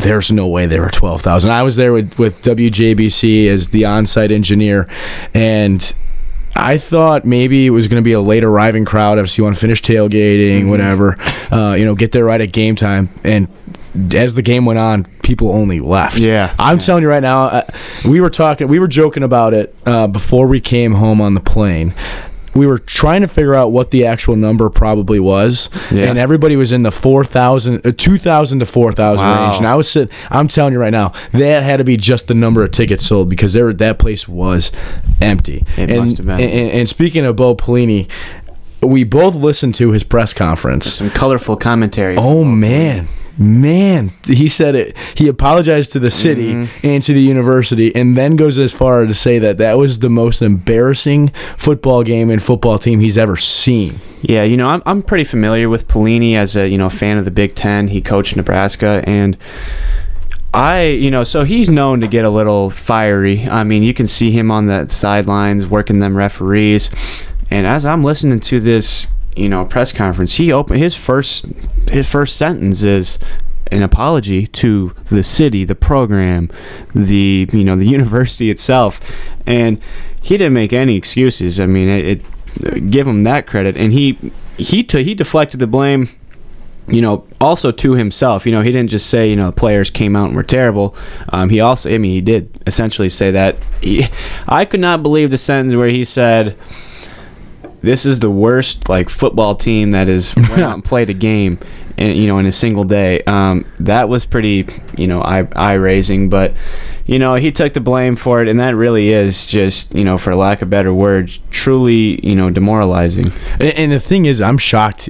there's 0.00 0.32
no 0.32 0.46
way 0.46 0.66
there 0.66 0.82
were 0.82 0.90
12,000. 0.90 1.50
I 1.50 1.62
was 1.62 1.76
there 1.76 1.92
with, 1.92 2.18
with 2.18 2.42
WJBC 2.42 3.48
as 3.48 3.68
the 3.68 3.84
on 3.84 4.06
site 4.06 4.30
engineer, 4.30 4.86
and 5.34 5.94
I 6.54 6.78
thought 6.78 7.24
maybe 7.24 7.66
it 7.66 7.70
was 7.70 7.88
going 7.88 8.02
to 8.02 8.04
be 8.04 8.12
a 8.12 8.20
late 8.20 8.44
arriving 8.44 8.84
crowd 8.84 9.18
if 9.18 9.38
you 9.38 9.44
want 9.44 9.56
to 9.56 9.60
finish 9.60 9.80
tailgating, 9.82 10.68
whatever, 10.68 11.16
uh, 11.52 11.74
you 11.74 11.84
know, 11.84 11.94
get 11.94 12.12
there 12.12 12.24
right 12.24 12.40
at 12.40 12.52
game 12.52 12.76
time. 12.76 13.08
And 13.24 13.48
as 14.12 14.34
the 14.34 14.42
game 14.42 14.64
went 14.64 14.78
on, 14.78 15.04
people 15.22 15.50
only 15.52 15.80
left. 15.80 16.18
Yeah. 16.18 16.54
I'm 16.58 16.78
telling 16.78 17.02
you 17.02 17.08
right 17.08 17.22
now, 17.22 17.44
uh, 17.44 17.70
we 18.06 18.20
were 18.20 18.30
talking, 18.30 18.68
we 18.68 18.78
were 18.78 18.88
joking 18.88 19.22
about 19.22 19.54
it 19.54 19.74
uh, 19.86 20.06
before 20.08 20.46
we 20.48 20.60
came 20.60 20.94
home 20.94 21.20
on 21.20 21.34
the 21.34 21.40
plane. 21.40 21.94
We 22.54 22.66
were 22.66 22.78
trying 22.78 23.20
to 23.20 23.28
figure 23.28 23.54
out 23.54 23.70
what 23.70 23.90
the 23.92 24.04
actual 24.06 24.34
number 24.36 24.68
probably 24.70 25.20
was, 25.20 25.70
Yeah. 25.90 26.04
and 26.06 26.18
everybody 26.18 26.56
was 26.56 26.72
in 26.72 26.82
the 26.82 26.90
4,000, 26.90 27.80
uh, 27.86 27.92
2,000 27.96 28.58
to 28.58 28.66
4,000 28.66 29.24
Wow. 29.26 29.44
range. 29.44 29.58
And 29.58 29.66
I 29.66 29.76
was 29.76 29.88
sitting, 29.88 30.12
I'm 30.30 30.48
telling 30.48 30.72
you 30.72 30.80
right 30.80 30.90
now, 30.92 31.12
that 31.32 31.62
had 31.62 31.76
to 31.76 31.84
be 31.84 31.96
just 31.96 32.26
the 32.26 32.34
number 32.34 32.64
of 32.64 32.72
tickets 32.72 33.06
sold 33.06 33.28
because 33.28 33.52
there 33.52 33.72
that 33.72 33.98
place 33.98 34.26
was 34.28 34.72
empty. 35.20 35.64
It 35.76 35.90
and, 35.90 36.00
must 36.00 36.16
have 36.18 36.26
been. 36.26 36.40
And, 36.40 36.70
and 36.70 36.88
speaking 36.88 37.24
of 37.24 37.36
Bo 37.36 37.54
Pelini, 37.54 38.08
we 38.82 39.04
both 39.04 39.34
listened 39.36 39.74
to 39.76 39.90
his 39.92 40.02
press 40.04 40.32
conference. 40.32 40.94
Some 40.94 41.10
colorful 41.10 41.56
commentary. 41.56 42.16
Oh 42.18 42.44
man, 42.44 43.06
man, 43.40 44.12
he 44.26 44.48
said 44.48 44.74
it. 44.76 44.96
He 45.16 45.26
apologized 45.26 45.92
to 45.92 45.98
the 45.98 46.10
city 46.10 46.52
Mm-hmm. 46.54 46.86
and 46.86 47.02
to 47.02 47.12
the 47.12 47.20
university, 47.22 47.94
and 47.96 48.16
then 48.16 48.36
goes 48.36 48.58
as 48.58 48.72
far 48.72 49.06
to 49.06 49.14
say 49.14 49.38
that 49.38 49.58
that 49.58 49.78
was 49.78 49.98
the 50.00 50.10
most 50.10 50.42
embarrassing 50.42 51.28
football 51.56 52.02
game 52.02 52.30
and 52.30 52.42
football 52.42 52.78
team 52.78 53.00
he's 53.00 53.16
ever 53.18 53.36
seen. 53.36 53.98
Yeah, 54.22 54.42
you 54.44 54.56
know, 54.56 54.68
I'm, 54.68 54.82
I'm 54.84 55.02
pretty 55.02 55.24
familiar 55.24 55.68
with 55.68 55.88
Pelini 55.88 56.36
as 56.36 56.54
a, 56.56 56.68
you 56.68 56.76
know, 56.78 56.90
fan 56.90 57.16
of 57.18 57.24
the 57.24 57.30
Big 57.30 57.54
Ten. 57.54 57.88
He 57.88 58.00
coached 58.02 58.36
Nebraska, 58.36 59.02
and 59.06 59.36
I, 60.52 60.82
you 60.86 61.10
know, 61.10 61.24
so 61.24 61.44
he's 61.44 61.68
known 61.70 62.00
to 62.00 62.08
get 62.08 62.24
a 62.24 62.30
little 62.30 62.70
fiery. 62.70 63.46
I 63.48 63.64
mean, 63.64 63.82
you 63.82 63.94
can 63.94 64.06
see 64.06 64.32
him 64.32 64.50
on 64.50 64.66
the 64.66 64.88
sidelines 64.88 65.66
working 65.66 66.00
them 66.00 66.16
referees. 66.16 66.90
And 67.50 67.66
as 67.66 67.84
I'm 67.84 68.02
listening 68.04 68.40
to 68.40 68.60
this, 68.60 69.06
you 69.36 69.48
know, 69.48 69.64
press 69.64 69.92
conference, 69.92 70.34
he 70.34 70.52
opened 70.52 70.80
his 70.80 70.94
first 70.94 71.46
his 71.88 72.08
first 72.08 72.36
sentence 72.36 72.82
is 72.82 73.18
an 73.70 73.82
apology 73.82 74.46
to 74.46 74.94
the 75.10 75.22
city, 75.22 75.64
the 75.64 75.74
program, 75.74 76.50
the 76.94 77.48
you 77.52 77.64
know 77.64 77.76
the 77.76 77.86
university 77.98 78.50
itself, 78.50 79.00
and 79.46 79.80
he 80.20 80.36
didn't 80.36 80.52
make 80.52 80.72
any 80.72 80.96
excuses. 80.96 81.60
I 81.60 81.66
mean, 81.66 81.88
it, 81.88 82.24
it 82.56 82.90
give 82.90 83.06
him 83.06 83.22
that 83.24 83.46
credit, 83.46 83.76
and 83.76 83.92
he 83.92 84.18
he 84.58 84.82
t- 84.82 85.04
he 85.04 85.14
deflected 85.14 85.60
the 85.60 85.66
blame. 85.66 86.10
You 86.88 87.02
know, 87.02 87.24
also 87.40 87.70
to 87.70 87.94
himself. 87.94 88.44
You 88.44 88.50
know, 88.50 88.62
he 88.62 88.72
didn't 88.72 88.90
just 88.90 89.06
say 89.06 89.30
you 89.30 89.36
know 89.36 89.46
the 89.46 89.56
players 89.56 89.90
came 89.90 90.16
out 90.16 90.26
and 90.26 90.36
were 90.36 90.42
terrible. 90.42 90.96
Um, 91.28 91.48
he 91.48 91.60
also, 91.60 91.88
I 91.88 91.98
mean, 91.98 92.10
he 92.12 92.20
did 92.20 92.60
essentially 92.66 93.08
say 93.08 93.30
that. 93.30 93.56
He, 93.80 94.08
I 94.48 94.64
could 94.64 94.80
not 94.80 95.02
believe 95.02 95.30
the 95.30 95.38
sentence 95.38 95.76
where 95.76 95.88
he 95.88 96.04
said, 96.04 96.56
"This 97.82 98.04
is 98.04 98.20
the 98.20 98.30
worst 98.30 98.88
like 98.88 99.08
football 99.08 99.54
team 99.54 99.90
that 99.92 100.08
has 100.08 100.34
went 100.36 100.58
out 100.58 100.74
and 100.74 100.84
played 100.84 101.10
a 101.10 101.14
game." 101.14 101.58
In, 102.00 102.16
you 102.16 102.26
know, 102.26 102.38
in 102.38 102.46
a 102.46 102.52
single 102.52 102.84
day, 102.84 103.22
um, 103.26 103.66
that 103.78 104.08
was 104.08 104.24
pretty, 104.24 104.66
you 104.96 105.06
know, 105.06 105.20
eye, 105.20 105.46
eye 105.54 105.74
raising. 105.74 106.30
But 106.30 106.54
you 107.10 107.18
know, 107.18 107.34
he 107.34 107.50
took 107.50 107.72
the 107.72 107.80
blame 107.80 108.14
for 108.14 108.40
it, 108.40 108.46
and 108.46 108.60
that 108.60 108.76
really 108.76 109.08
is 109.08 109.44
just, 109.44 109.92
you 109.96 110.04
know, 110.04 110.16
for 110.16 110.32
lack 110.36 110.62
of 110.62 110.70
better 110.70 110.94
words, 110.94 111.40
truly, 111.50 112.24
you 112.24 112.36
know, 112.36 112.50
demoralizing. 112.50 113.32
And, 113.54 113.74
and 113.76 113.92
the 113.92 113.98
thing 113.98 114.26
is, 114.26 114.40
I'm 114.40 114.58
shocked. 114.58 115.08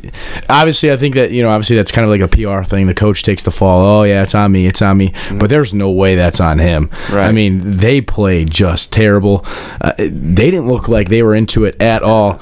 Obviously, 0.48 0.90
I 0.90 0.96
think 0.96 1.14
that 1.16 1.30
you 1.30 1.42
know, 1.42 1.50
obviously 1.50 1.76
that's 1.76 1.92
kind 1.92 2.04
of 2.04 2.10
like 2.10 2.22
a 2.22 2.28
PR 2.28 2.64
thing. 2.64 2.86
The 2.86 2.94
coach 2.94 3.22
takes 3.22 3.44
the 3.44 3.50
fall. 3.50 3.80
Oh 3.80 4.02
yeah, 4.04 4.22
it's 4.22 4.34
on 4.34 4.50
me. 4.50 4.66
It's 4.66 4.80
on 4.80 4.96
me. 4.96 5.12
But 5.32 5.50
there's 5.50 5.74
no 5.74 5.90
way 5.90 6.14
that's 6.14 6.40
on 6.40 6.58
him. 6.58 6.90
Right. 7.10 7.28
I 7.28 7.32
mean, 7.32 7.60
they 7.62 8.00
played 8.00 8.50
just 8.50 8.92
terrible. 8.94 9.44
Uh, 9.80 9.92
they 9.98 10.50
didn't 10.50 10.68
look 10.68 10.88
like 10.88 11.10
they 11.10 11.22
were 11.22 11.34
into 11.34 11.66
it 11.66 11.78
at 11.82 12.02
all. 12.02 12.40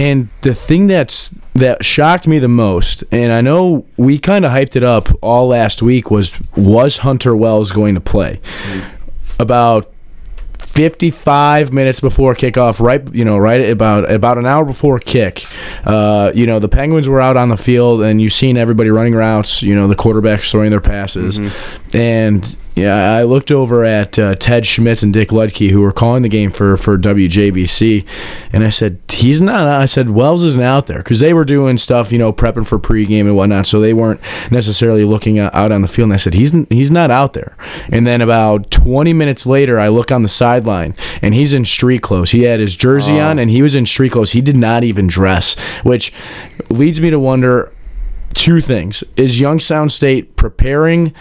And 0.00 0.30
the 0.40 0.54
thing 0.54 0.86
that's 0.86 1.30
that 1.52 1.84
shocked 1.84 2.26
me 2.26 2.38
the 2.38 2.48
most, 2.48 3.04
and 3.12 3.30
I 3.34 3.42
know 3.42 3.84
we 3.98 4.18
kind 4.18 4.46
of 4.46 4.50
hyped 4.50 4.74
it 4.74 4.82
up 4.82 5.10
all 5.20 5.48
last 5.48 5.82
week, 5.82 6.10
was 6.10 6.40
was 6.56 6.98
Hunter 6.98 7.36
Wells 7.36 7.70
going 7.70 7.96
to 7.96 8.00
play? 8.00 8.40
About 9.38 9.92
55 10.58 11.74
minutes 11.74 12.00
before 12.00 12.34
kickoff, 12.34 12.80
right, 12.80 13.02
you 13.14 13.26
know, 13.26 13.36
right 13.36 13.60
about 13.68 14.10
about 14.10 14.38
an 14.38 14.46
hour 14.46 14.64
before 14.64 14.98
kick, 14.98 15.44
uh, 15.84 16.32
you 16.34 16.46
know, 16.46 16.58
the 16.58 16.68
Penguins 16.68 17.06
were 17.06 17.20
out 17.20 17.36
on 17.36 17.50
the 17.50 17.58
field, 17.58 18.00
and 18.00 18.22
you've 18.22 18.32
seen 18.32 18.56
everybody 18.56 18.88
running 18.88 19.14
routes, 19.14 19.62
you 19.62 19.74
know, 19.74 19.86
the 19.86 19.96
quarterbacks 19.96 20.50
throwing 20.50 20.70
their 20.70 20.80
passes, 20.80 21.38
and 21.92 22.56
yeah, 22.76 23.14
I 23.14 23.24
looked 23.24 23.50
over 23.50 23.84
at 23.84 24.18
uh, 24.18 24.36
Ted 24.36 24.64
Schmidt 24.64 25.02
and 25.02 25.12
Dick 25.12 25.30
Luedke, 25.30 25.70
who 25.70 25.80
were 25.80 25.92
calling 25.92 26.22
the 26.22 26.28
game 26.28 26.50
for 26.50 26.76
for 26.76 26.96
WJBC, 26.96 28.06
and 28.52 28.64
I 28.64 28.70
said, 28.70 29.00
"He's 29.10 29.40
not." 29.40 29.66
I 29.66 29.86
said, 29.86 30.10
"Wells 30.10 30.44
isn't 30.44 30.62
out 30.62 30.86
there 30.86 30.98
because 30.98 31.20
they 31.20 31.34
were 31.34 31.44
doing 31.44 31.78
stuff, 31.78 32.12
you 32.12 32.18
know, 32.18 32.32
prepping 32.32 32.66
for 32.66 32.78
pregame 32.78 33.22
and 33.22 33.36
whatnot, 33.36 33.66
so 33.66 33.80
they 33.80 33.92
weren't 33.92 34.20
necessarily 34.50 35.04
looking 35.04 35.38
out 35.38 35.54
out 35.54 35.72
on 35.72 35.82
the 35.82 35.88
field." 35.88 36.06
And 36.06 36.14
I 36.14 36.18
said, 36.18 36.34
"He's 36.34 36.52
he's 36.68 36.90
not 36.92 37.10
out 37.10 37.32
there." 37.32 37.56
And 37.90 38.06
then 38.06 38.20
about 38.20 38.70
20 38.70 39.12
minutes 39.12 39.46
later, 39.46 39.80
I 39.80 39.88
look 39.88 40.12
on 40.12 40.22
the 40.22 40.28
sideline, 40.28 40.94
and 41.20 41.34
he's 41.34 41.52
in 41.52 41.64
street 41.64 42.02
clothes. 42.02 42.30
He 42.30 42.42
had 42.42 42.60
his 42.60 42.76
jersey 42.76 43.18
on, 43.18 43.38
and 43.38 43.50
he 43.50 43.62
was 43.62 43.74
in 43.74 43.84
street 43.84 44.12
clothes. 44.12 44.32
He 44.32 44.40
did 44.40 44.56
not 44.56 44.84
even 44.84 45.06
dress, 45.08 45.58
which 45.82 46.12
leads 46.70 47.00
me 47.00 47.10
to 47.10 47.18
wonder 47.18 47.72
two 48.32 48.60
things: 48.60 49.02
Is 49.16 49.40
Youngstown 49.40 49.90
State 49.90 50.36
preparing? 50.36 51.12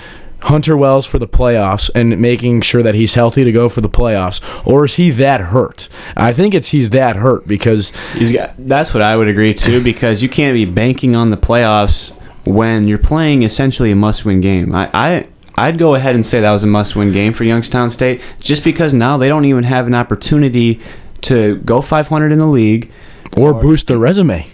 Hunter 0.41 0.77
Wells 0.77 1.05
for 1.05 1.19
the 1.19 1.27
playoffs 1.27 1.89
and 1.93 2.19
making 2.19 2.61
sure 2.61 2.81
that 2.81 2.95
he's 2.95 3.13
healthy 3.15 3.43
to 3.43 3.51
go 3.51 3.67
for 3.69 3.81
the 3.81 3.89
playoffs, 3.89 4.41
or 4.65 4.85
is 4.85 4.95
he 4.95 5.11
that 5.11 5.41
hurt? 5.41 5.89
I 6.15 6.33
think 6.33 6.53
it's 6.53 6.69
he's 6.69 6.91
that 6.91 7.17
hurt 7.17 7.47
because 7.47 7.91
He's 8.13 8.31
got. 8.31 8.53
That's 8.57 8.93
what 8.93 9.03
I 9.03 9.17
would 9.17 9.27
agree 9.27 9.53
too, 9.53 9.83
because 9.91 10.21
you 10.21 10.29
can't 10.29 10.53
be 10.53 10.65
banking 10.65 11.15
on 11.15 11.29
the 11.29 11.37
playoffs 11.37 12.11
when 12.45 12.87
you're 12.87 12.97
playing 12.97 13.43
essentially 13.43 13.91
a 13.91 13.95
must-win 13.95 14.41
game. 14.41 14.73
I, 14.73 14.89
I 14.93 15.27
I'd 15.57 15.77
go 15.77 15.95
ahead 15.95 16.15
and 16.15 16.25
say 16.25 16.39
that 16.39 16.51
was 16.51 16.63
a 16.63 16.67
must-win 16.67 17.11
game 17.11 17.33
for 17.33 17.43
Youngstown 17.43 17.89
State, 17.89 18.21
just 18.39 18.63
because 18.63 18.93
now 18.93 19.17
they 19.17 19.27
don't 19.27 19.43
even 19.45 19.65
have 19.65 19.87
an 19.87 19.93
opportunity 19.93 20.79
to 21.23 21.57
go 21.57 21.81
500 21.81 22.31
in 22.31 22.39
the 22.39 22.45
league. 22.47 22.89
or 23.37 23.53
boost 23.53 23.87
their 23.87 23.97
resume. 23.97 24.47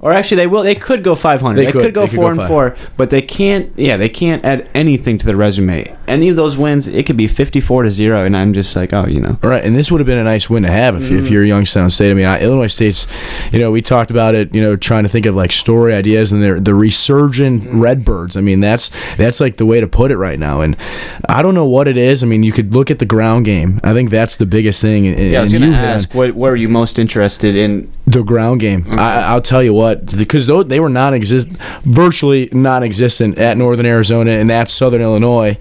Or 0.00 0.12
actually, 0.12 0.36
they 0.38 0.46
will. 0.46 0.62
They 0.62 0.74
could 0.74 1.02
go 1.02 1.14
500. 1.14 1.56
They 1.56 1.66
They, 1.66 1.72
could. 1.72 1.94
go 1.94 2.02
They 2.02 2.08
could 2.08 2.16
four 2.16 2.24
go 2.24 2.28
and 2.30 2.36
five. 2.38 2.48
four, 2.48 2.76
but 2.96 3.10
they 3.10 3.22
can't. 3.22 3.72
Yeah, 3.76 3.96
they 3.96 4.08
can't 4.08 4.44
add 4.44 4.68
anything 4.74 5.18
to 5.18 5.26
the 5.26 5.36
resume. 5.36 5.94
Any 6.06 6.28
of 6.28 6.36
those 6.36 6.58
wins, 6.58 6.86
it 6.86 7.06
could 7.06 7.16
be 7.16 7.28
54 7.28 7.84
to 7.84 7.90
zero, 7.90 8.24
and 8.24 8.36
I'm 8.36 8.52
just 8.52 8.74
like, 8.74 8.92
oh, 8.92 9.06
you 9.06 9.20
know. 9.20 9.38
All 9.42 9.50
right, 9.50 9.64
and 9.64 9.76
this 9.76 9.90
would 9.90 10.00
have 10.00 10.06
been 10.06 10.18
a 10.18 10.24
nice 10.24 10.50
win 10.50 10.62
to 10.64 10.70
have 10.70 10.96
if, 10.96 11.04
if 11.04 11.10
mm-hmm. 11.10 11.32
you're 11.32 11.44
a 11.44 11.46
Youngstown 11.46 11.90
State. 11.90 12.10
I 12.10 12.14
mean, 12.14 12.26
I, 12.26 12.40
Illinois 12.40 12.66
State's, 12.66 13.06
you 13.52 13.58
know, 13.58 13.70
we 13.70 13.82
talked 13.82 14.10
about 14.10 14.34
it, 14.34 14.54
you 14.54 14.60
know, 14.60 14.76
trying 14.76 15.04
to 15.04 15.08
think 15.08 15.26
of 15.26 15.34
like 15.34 15.52
story 15.52 15.94
ideas 15.94 16.32
and 16.32 16.42
they're 16.42 16.60
the 16.60 16.74
resurgent 16.74 17.62
mm-hmm. 17.62 17.80
Redbirds. 17.80 18.36
I 18.36 18.40
mean, 18.40 18.60
that's 18.60 18.90
that's 19.16 19.40
like 19.40 19.56
the 19.56 19.66
way 19.66 19.80
to 19.80 19.88
put 19.88 20.10
it 20.10 20.16
right 20.16 20.38
now. 20.38 20.60
And 20.60 20.76
I 21.28 21.42
don't 21.42 21.54
know 21.54 21.66
what 21.66 21.88
it 21.88 21.96
is. 21.96 22.22
I 22.22 22.26
mean, 22.26 22.42
you 22.42 22.52
could 22.52 22.74
look 22.74 22.90
at 22.90 22.98
the 22.98 23.06
ground 23.06 23.44
game. 23.44 23.80
I 23.82 23.92
think 23.92 24.10
that's 24.10 24.36
the 24.36 24.46
biggest 24.46 24.80
thing. 24.80 25.06
And, 25.06 25.18
Yeah, 25.18 25.40
I 25.40 25.42
was 25.42 25.52
hit 25.52 25.62
on- 25.62 25.72
ask, 25.72 26.14
what, 26.14 26.34
what 26.34 26.52
are 26.52 26.56
you 26.56 26.68
most 26.68 26.98
interested 26.98 27.54
in? 27.56 27.92
the 28.06 28.22
ground 28.22 28.60
game. 28.60 28.84
I, 28.90 29.22
I'll 29.22 29.40
tell 29.40 29.62
you 29.62 29.72
what, 29.72 30.16
because 30.16 30.46
they 30.46 30.80
were 30.80 30.88
non-exist, 30.88 31.48
virtually 31.84 32.48
non-existent 32.52 33.38
at 33.38 33.56
Northern 33.56 33.86
Arizona 33.86 34.32
and 34.32 34.50
at 34.50 34.70
Southern 34.70 35.02
Illinois. 35.02 35.56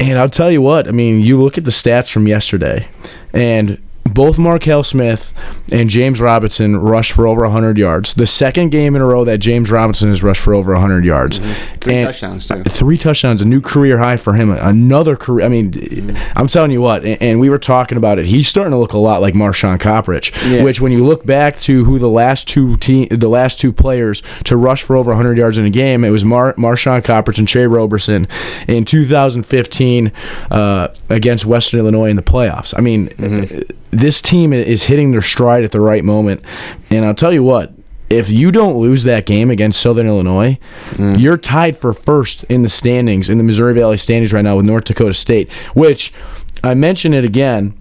And 0.00 0.18
I'll 0.18 0.30
tell 0.30 0.50
you 0.50 0.62
what, 0.62 0.88
I 0.88 0.92
mean, 0.92 1.20
you 1.20 1.38
look 1.38 1.58
at 1.58 1.64
the 1.64 1.70
stats 1.70 2.10
from 2.10 2.26
yesterday, 2.26 2.88
and 3.34 3.80
both 4.04 4.38
Markel 4.38 4.82
Smith 4.82 5.32
and 5.70 5.88
James 5.88 6.20
Robinson 6.20 6.76
rushed 6.76 7.12
for 7.12 7.26
over 7.26 7.42
100 7.42 7.78
yards. 7.78 8.14
The 8.14 8.26
second 8.26 8.70
game 8.70 8.96
in 8.96 9.02
a 9.02 9.06
row 9.06 9.24
that 9.24 9.38
James 9.38 9.70
Robinson 9.70 10.08
has 10.08 10.22
rushed 10.22 10.40
for 10.40 10.54
over 10.54 10.72
100 10.72 11.04
yards. 11.04 11.38
Mm-hmm. 11.38 11.74
Three 11.76 11.94
And- 11.94 12.06
touchdowns 12.06 12.46
too. 12.46 12.62
Three 12.64 12.98
touchdowns, 12.98 13.40
a 13.40 13.44
new 13.44 13.60
career 13.60 13.98
high 13.98 14.16
for 14.16 14.34
him. 14.34 14.50
Another 14.50 15.16
career. 15.16 15.44
I 15.44 15.48
mean, 15.48 15.72
mm-hmm. 15.72 16.38
I'm 16.38 16.48
telling 16.48 16.70
you 16.70 16.80
what, 16.80 17.04
and, 17.04 17.22
and 17.22 17.40
we 17.40 17.50
were 17.50 17.58
talking 17.58 17.98
about 17.98 18.18
it. 18.18 18.26
He's 18.26 18.48
starting 18.48 18.72
to 18.72 18.78
look 18.78 18.92
a 18.92 18.98
lot 18.98 19.20
like 19.20 19.34
Marshaun 19.34 19.78
Coprich. 19.78 20.30
Yeah. 20.50 20.62
Which, 20.62 20.80
when 20.80 20.92
you 20.92 21.04
look 21.04 21.24
back 21.24 21.58
to 21.60 21.84
who 21.84 21.98
the 21.98 22.08
last 22.08 22.48
two 22.48 22.76
team, 22.78 23.08
the 23.10 23.28
last 23.28 23.60
two 23.60 23.72
players 23.72 24.22
to 24.44 24.56
rush 24.56 24.82
for 24.82 24.96
over 24.96 25.10
100 25.10 25.38
yards 25.38 25.58
in 25.58 25.64
a 25.64 25.70
game, 25.70 26.04
it 26.04 26.10
was 26.10 26.24
Mar- 26.24 26.54
Marshaun 26.54 27.02
Coprich 27.02 27.38
and 27.38 27.46
Tre 27.46 27.66
Roberson 27.66 28.26
in 28.66 28.84
2015 28.84 30.12
uh, 30.50 30.88
against 31.08 31.46
Western 31.46 31.80
Illinois 31.80 32.10
in 32.10 32.16
the 32.16 32.22
playoffs. 32.22 32.74
I 32.76 32.80
mean, 32.80 33.08
mm-hmm. 33.10 33.89
This 33.90 34.20
team 34.22 34.52
is 34.52 34.84
hitting 34.84 35.10
their 35.10 35.22
stride 35.22 35.64
at 35.64 35.72
the 35.72 35.80
right 35.80 36.04
moment, 36.04 36.44
and 36.90 37.04
I'll 37.04 37.14
tell 37.14 37.32
you 37.32 37.42
what 37.42 37.72
if 38.10 38.28
you 38.28 38.50
don't 38.50 38.76
lose 38.76 39.04
that 39.04 39.24
game 39.24 39.50
against 39.50 39.80
Southern 39.80 40.08
Illinois, 40.08 40.58
mm. 40.90 41.18
you're 41.18 41.38
tied 41.38 41.76
for 41.76 41.94
first 41.94 42.42
in 42.44 42.62
the 42.62 42.68
standings 42.68 43.28
in 43.28 43.38
the 43.38 43.44
Missouri 43.44 43.72
Valley 43.72 43.96
standings 43.96 44.32
right 44.32 44.42
now 44.42 44.56
with 44.56 44.66
North 44.66 44.84
Dakota 44.84 45.14
State, 45.14 45.50
which 45.74 46.12
I 46.64 46.74
mention 46.74 47.14
it 47.14 47.24
again. 47.24 47.74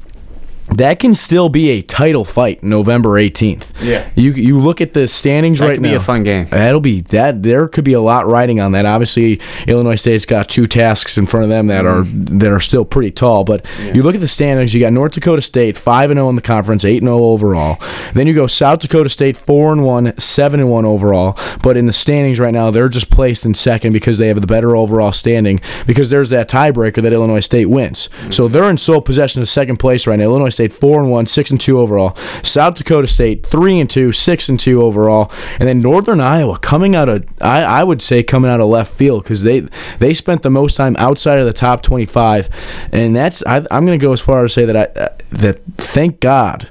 That 0.76 1.00
can 1.00 1.16
still 1.16 1.50
be 1.50 1.70
a 1.72 1.82
title 1.82 2.24
fight 2.24 2.64
November 2.64 3.10
18th. 3.12 3.72
Yeah. 3.82 4.10
You 4.16 4.32
you 4.32 4.60
look 4.60 4.82
at 4.82 4.94
the 4.94 5.08
standings 5.08 5.60
That 5.60 5.66
right 5.66 5.74
could 5.76 5.82
now. 5.82 5.90
be 5.90 5.96
a 5.96 6.00
fun 6.00 6.24
game. 6.24 6.48
That'll 6.50 6.80
be 6.80 7.02
that. 7.02 7.42
There 7.44 7.68
could 7.68 7.84
be 7.84 7.94
a 7.94 8.02
lot 8.02 8.28
riding 8.28 8.60
on 8.60 8.72
that. 8.74 8.86
Obviously, 8.86 9.42
Illinois 9.68 9.96
State's 9.96 10.26
got 10.26 10.48
two 10.48 10.68
tasks 10.68 11.18
in 11.18 11.26
front 11.26 11.44
of 11.46 11.50
them 11.50 11.68
that 11.68 11.86
are 11.86 12.04
that 12.04 12.50
are 12.52 12.60
still 12.60 12.86
pretty 12.86 13.12
tall. 13.12 13.44
But 13.44 13.66
you 13.94 14.04
look 14.04 14.16
at 14.16 14.22
the 14.22 14.28
standings. 14.28 14.74
You 14.74 14.80
got 14.80 14.94
North 14.94 15.14
Dakota 15.14 15.42
State 15.42 15.78
five 15.78 16.12
and 16.12 16.18
zero 16.18 16.30
in 16.30 16.36
the 16.36 16.42
conference, 16.42 16.86
eight 16.86 17.02
and 17.02 17.08
zero 17.10 17.24
overall. 17.24 17.78
Then 18.14 18.28
you 18.28 18.34
go 18.36 18.46
South 18.48 18.80
Dakota 18.80 19.10
State 19.10 19.38
four 19.38 19.72
and 19.72 19.84
one, 19.84 20.18
seven 20.20 20.60
and 20.60 20.70
one 20.70 20.86
overall. 20.86 21.38
But 21.64 21.78
in 21.78 21.88
the 21.88 21.94
standings 21.94 22.40
right 22.40 22.54
now, 22.54 22.70
they're 22.70 22.90
just 22.90 23.10
placed 23.10 23.44
in 23.46 23.54
second 23.56 23.94
because 23.94 24.18
they 24.18 24.28
have 24.28 24.40
the 24.42 24.48
better 24.48 24.76
overall 24.76 25.12
standing. 25.12 25.60
Because 25.88 26.10
there's 26.12 26.30
that 26.30 26.48
tiebreaker 26.50 27.02
that 27.02 27.12
Illinois 27.12 27.40
State 27.40 27.66
wins. 27.68 28.08
Mm-hmm. 28.08 28.32
So 28.32 28.48
they're 28.48 28.70
in 28.70 28.78
sole 28.78 29.02
possession 29.02 29.42
of 29.42 29.50
second 29.50 29.78
place 29.78 30.06
right 30.06 30.18
now. 30.20 30.26
Illinois 30.26 30.50
State 30.50 30.59
four 30.68 31.01
and 31.01 31.10
one, 31.10 31.25
six 31.25 31.50
and 31.50 31.60
two 31.60 31.80
overall. 31.80 32.16
South 32.44 32.75
Dakota 32.75 33.08
State 33.08 33.46
three 33.46 33.80
and 33.80 33.89
two, 33.89 34.12
six 34.12 34.50
and 34.50 34.60
two 34.60 34.82
overall, 34.82 35.32
and 35.60 35.68
then 35.68 35.82
Northern 35.82 36.20
Iowa 36.20 36.60
coming 36.60 36.96
out 36.96 37.10
of 37.10 37.25
I, 37.42 37.63
I 37.63 37.84
would 37.84 38.01
say 38.01 38.24
coming 38.24 38.51
out 38.51 38.60
of 38.60 38.68
left 38.68 38.94
field 38.94 39.24
because 39.24 39.44
they 39.44 39.62
they 40.00 40.13
spent 40.13 40.44
the 40.44 40.50
most 40.50 40.75
time 40.75 40.96
outside 40.98 41.39
of 41.39 41.46
the 41.46 41.54
top 41.54 41.82
twenty 41.82 42.06
five, 42.06 42.50
and 42.92 43.16
that's 43.16 43.44
I, 43.46 43.58
I'm 43.72 43.86
going 43.86 44.00
to 44.00 44.04
go 44.04 44.13
as 44.13 44.22
far 44.22 44.44
as 44.44 44.54
say 44.54 44.66
that 44.66 44.75
I 44.75 45.01
uh, 45.01 45.10
that 45.32 45.63
thank 45.78 46.20
God. 46.20 46.70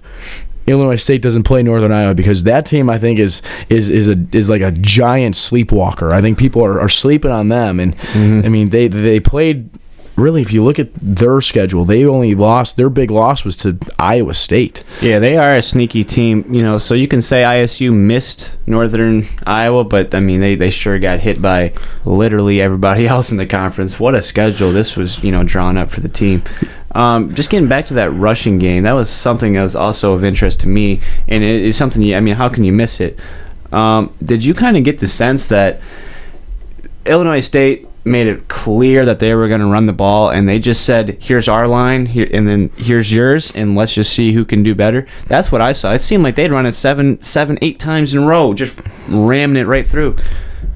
Illinois 0.67 0.97
State 0.97 1.23
doesn't 1.23 1.45
play 1.45 1.63
Northern 1.63 1.93
Iowa 1.93 2.15
because 2.15 2.43
that 2.43 2.67
team 2.67 2.91
I 2.91 2.99
think 2.99 3.19
is 3.19 3.41
is 3.71 3.89
is 3.89 4.07
a 4.07 4.17
is 4.33 4.51
like 4.51 4.61
a 4.61 4.71
giant 4.71 5.35
sleepwalker. 5.35 6.13
I 6.13 6.21
think 6.21 6.37
people 6.39 6.63
are, 6.63 6.79
are 6.79 6.91
sleeping 6.91 7.31
on 7.31 7.49
them, 7.49 7.81
and 7.81 7.97
I 8.45 8.51
mean 8.51 8.69
they 8.69 8.89
they 8.89 9.19
played 9.19 9.71
really, 10.19 10.43
if 10.43 10.53
you 10.53 10.63
look 10.63 10.79
at 10.79 10.93
their 10.95 11.41
schedule, 11.41 11.85
they 11.85 12.05
only 12.05 12.35
lost. 12.35 12.77
Their 12.77 12.91
big 12.91 13.11
loss 13.11 13.45
was 13.45 13.57
to 13.59 13.79
Iowa 13.99 14.35
State. 14.35 14.85
Yeah, 15.01 15.19
they 15.19 15.37
are 15.37 15.55
a 15.55 15.63
sneaky 15.63 16.05
team, 16.05 16.53
you 16.53 16.63
know. 16.63 16.79
So 16.79 16.95
you 16.95 17.09
can 17.09 17.23
say 17.23 17.43
ISU 17.43 17.93
missed 17.93 18.53
Northern 18.67 19.27
Iowa, 19.47 19.85
but 19.85 20.15
I 20.15 20.21
mean 20.21 20.41
they, 20.41 20.55
they 20.55 20.71
sure 20.71 20.99
got 20.99 21.21
hit 21.21 21.41
by 21.41 21.73
literally 22.05 22.61
everybody 22.61 23.07
else 23.09 23.31
in 23.31 23.37
the 23.37 23.47
conference. 23.47 23.99
What 23.99 24.15
a 24.15 24.23
schedule 24.23 24.73
this 24.73 24.97
was, 24.97 25.23
you 25.23 25.33
know, 25.33 25.45
drawn 25.45 25.77
up 25.77 25.91
for 25.91 26.01
the 26.01 26.09
team. 26.09 26.43
Um, 26.93 27.35
just 27.35 27.51
getting 27.51 27.69
back 27.69 27.87
to 27.87 27.95
that 27.95 28.11
rushing 28.11 28.59
game, 28.59 28.83
that 28.85 28.95
was 28.95 29.11
something 29.11 29.53
that 29.53 29.63
was 29.63 29.77
also 29.77 30.15
of 30.15 30.25
interest 30.25 30.61
to 30.61 30.69
me, 30.69 31.01
and 31.29 31.45
it 31.45 31.63
is 31.63 31.77
something. 31.77 32.03
You, 32.03 32.17
I 32.17 32.21
mean, 32.21 32.35
how 32.35 32.49
can 32.49 32.65
you 32.65 32.73
miss 32.73 33.01
it? 33.01 33.19
Um, 33.71 34.15
did 34.25 34.45
you 34.45 34.55
kind 34.55 34.77
of 34.77 34.85
get 34.85 34.99
the 34.99 35.07
sense 35.07 35.47
that 35.49 35.81
Illinois 37.05 37.41
State 37.41 37.87
made 38.09 38.27
it 38.27 38.49
clear 38.49 39.05
that 39.05 39.21
they 39.21 39.35
were 39.35 39.49
going 39.49 39.61
to 39.61 39.67
run 39.67 39.87
the 39.87 39.93
ball, 39.93 40.31
and 40.31 40.49
they 40.49 40.59
just 40.59 40.85
said, 40.85 41.19
"Here's 41.21 41.49
our 41.49 41.69
line, 41.69 42.07
here, 42.07 42.29
and 42.33 42.49
then 42.49 42.71
here's 42.77 43.13
yours, 43.13 43.55
and 43.55 43.77
let's 43.77 43.95
just 43.95 44.13
see 44.13 44.33
who 44.33 44.45
can 44.45 44.63
do 44.63 44.75
better." 44.75 45.07
That's 45.27 45.53
what 45.53 45.61
I 45.61 45.73
saw. 45.73 45.93
It 45.93 46.01
seemed 46.01 46.25
like 46.25 46.35
they'd 46.35 46.51
run 46.51 46.67
it 46.67 46.75
seven, 46.75 47.23
seven, 47.23 47.59
eight 47.63 47.79
times 47.79 48.15
in 48.15 48.23
a 48.23 48.27
row, 48.27 48.55
just 48.55 48.81
ramming 49.09 49.63
it 49.63 49.67
right 49.67 49.87
through. 49.87 50.17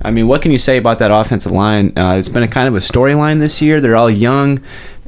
I 0.01 0.11
mean, 0.11 0.29
what 0.29 0.43
can 0.43 0.51
you 0.51 0.59
say 0.59 0.77
about 0.77 0.99
that 0.99 1.11
offensive 1.11 1.53
line? 1.53 1.97
Uh, 1.97 2.17
it's 2.19 2.29
been 2.29 2.43
a 2.43 2.49
kind 2.49 2.69
of 2.69 2.75
a 2.75 2.81
storyline 2.81 3.39
this 3.39 3.63
year. 3.63 3.81
They're 3.81 3.97
all 3.97 4.11
young, 4.11 4.61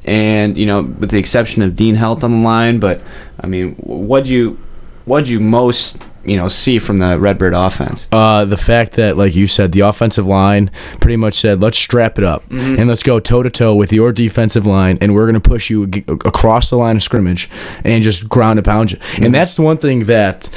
and 0.05 0.57
you 0.57 0.67
know, 0.67 0.83
with 0.83 1.11
the 1.11 1.19
exception 1.19 1.63
of 1.63 1.77
Dean 1.77 1.97
Health 1.97 2.25
on 2.25 2.31
the 2.31 2.45
line. 2.45 2.79
But 2.79 3.01
I 3.41 3.47
mean, 3.47 3.75
what 3.77 4.25
do 4.25 4.33
you 4.33 4.59
what 5.05 5.27
do 5.27 5.33
you 5.33 5.41
most 5.41 6.07
you 6.25 6.37
know 6.37 6.49
see 6.49 6.79
from 6.79 6.99
the 6.99 7.19
Redbird 7.19 7.55
offense? 7.55 8.07
Uh, 8.13 8.45
the 8.45 8.57
fact 8.57 8.93
that, 8.93 9.17
like 9.17 9.35
you 9.35 9.47
said, 9.47 9.73
the 9.73 9.81
offensive 9.81 10.27
line 10.27 10.71
pretty 11.01 11.17
much 11.17 11.35
said, 11.35 11.61
"Let's 11.61 11.79
strap 11.79 12.19
it 12.19 12.25
up 12.25 12.45
and 12.51 12.89
let's 12.89 13.03
go 13.03 13.21
toe 13.21 13.43
to 13.43 13.51
toe 13.51 13.75
with 13.75 13.93
your 13.93 14.13
defensive 14.13 14.67
line, 14.67 14.99
and 15.01 15.15
we're 15.15 15.31
going 15.31 15.41
to 15.41 15.49
push 15.49 15.71
you 15.71 15.85
across 16.25 16.71
the 16.71 16.77
line 16.77 16.97
of 16.97 17.03
scrimmage 17.03 17.49
and 17.85 18.03
just 18.03 18.29
ground 18.29 18.59
and 18.59 18.65
pound 18.67 18.93
you." 18.93 18.99
And 19.21 19.35
that's 19.35 19.55
the 19.55 19.63
one 19.63 19.77
thing 19.79 20.05
that. 20.05 20.49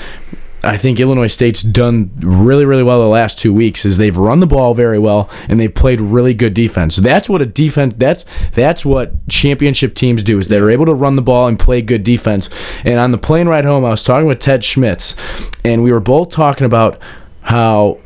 I 0.68 0.76
think 0.76 1.00
Illinois 1.00 1.28
State's 1.28 1.62
done 1.64 2.12
really, 2.20 2.66
really 2.66 2.84
well 2.84 3.00
the 3.00 3.08
last 3.08 3.40
two 3.40 3.54
weeks. 3.54 3.86
Is 3.86 3.98
they've 3.98 4.16
run 4.16 4.42
the 4.42 4.48
ball 4.48 4.74
very 4.74 5.00
well 5.00 5.30
and 5.48 5.60
they've 5.60 5.74
played 5.74 6.02
really 6.02 6.34
good 6.34 6.54
defense. 6.54 6.98
That's 6.98 7.30
what 7.30 7.42
a 7.42 7.46
defense. 7.46 7.94
That's 7.98 8.26
that's 8.52 8.86
what 8.86 9.28
championship 9.30 9.96
teams 9.96 10.24
do. 10.24 10.40
Is 10.40 10.50
they're 10.50 10.70
able 10.70 10.86
to 10.86 10.94
run 10.94 11.16
the 11.16 11.22
ball 11.22 11.48
and 11.48 11.58
play 11.58 11.82
good 11.82 12.04
defense. 12.04 12.50
And 12.84 13.00
on 13.00 13.12
the 13.12 13.18
plane 13.18 13.48
ride 13.48 13.64
home, 13.64 13.86
I 13.86 13.92
was 13.92 14.04
talking 14.04 14.28
with 14.28 14.40
Ted 14.40 14.64
Schmitz, 14.64 15.16
and 15.64 15.84
we 15.84 15.92
were 15.94 16.02
both 16.02 16.32
talking 16.32 16.66
about 16.66 17.00
how 17.44 18.00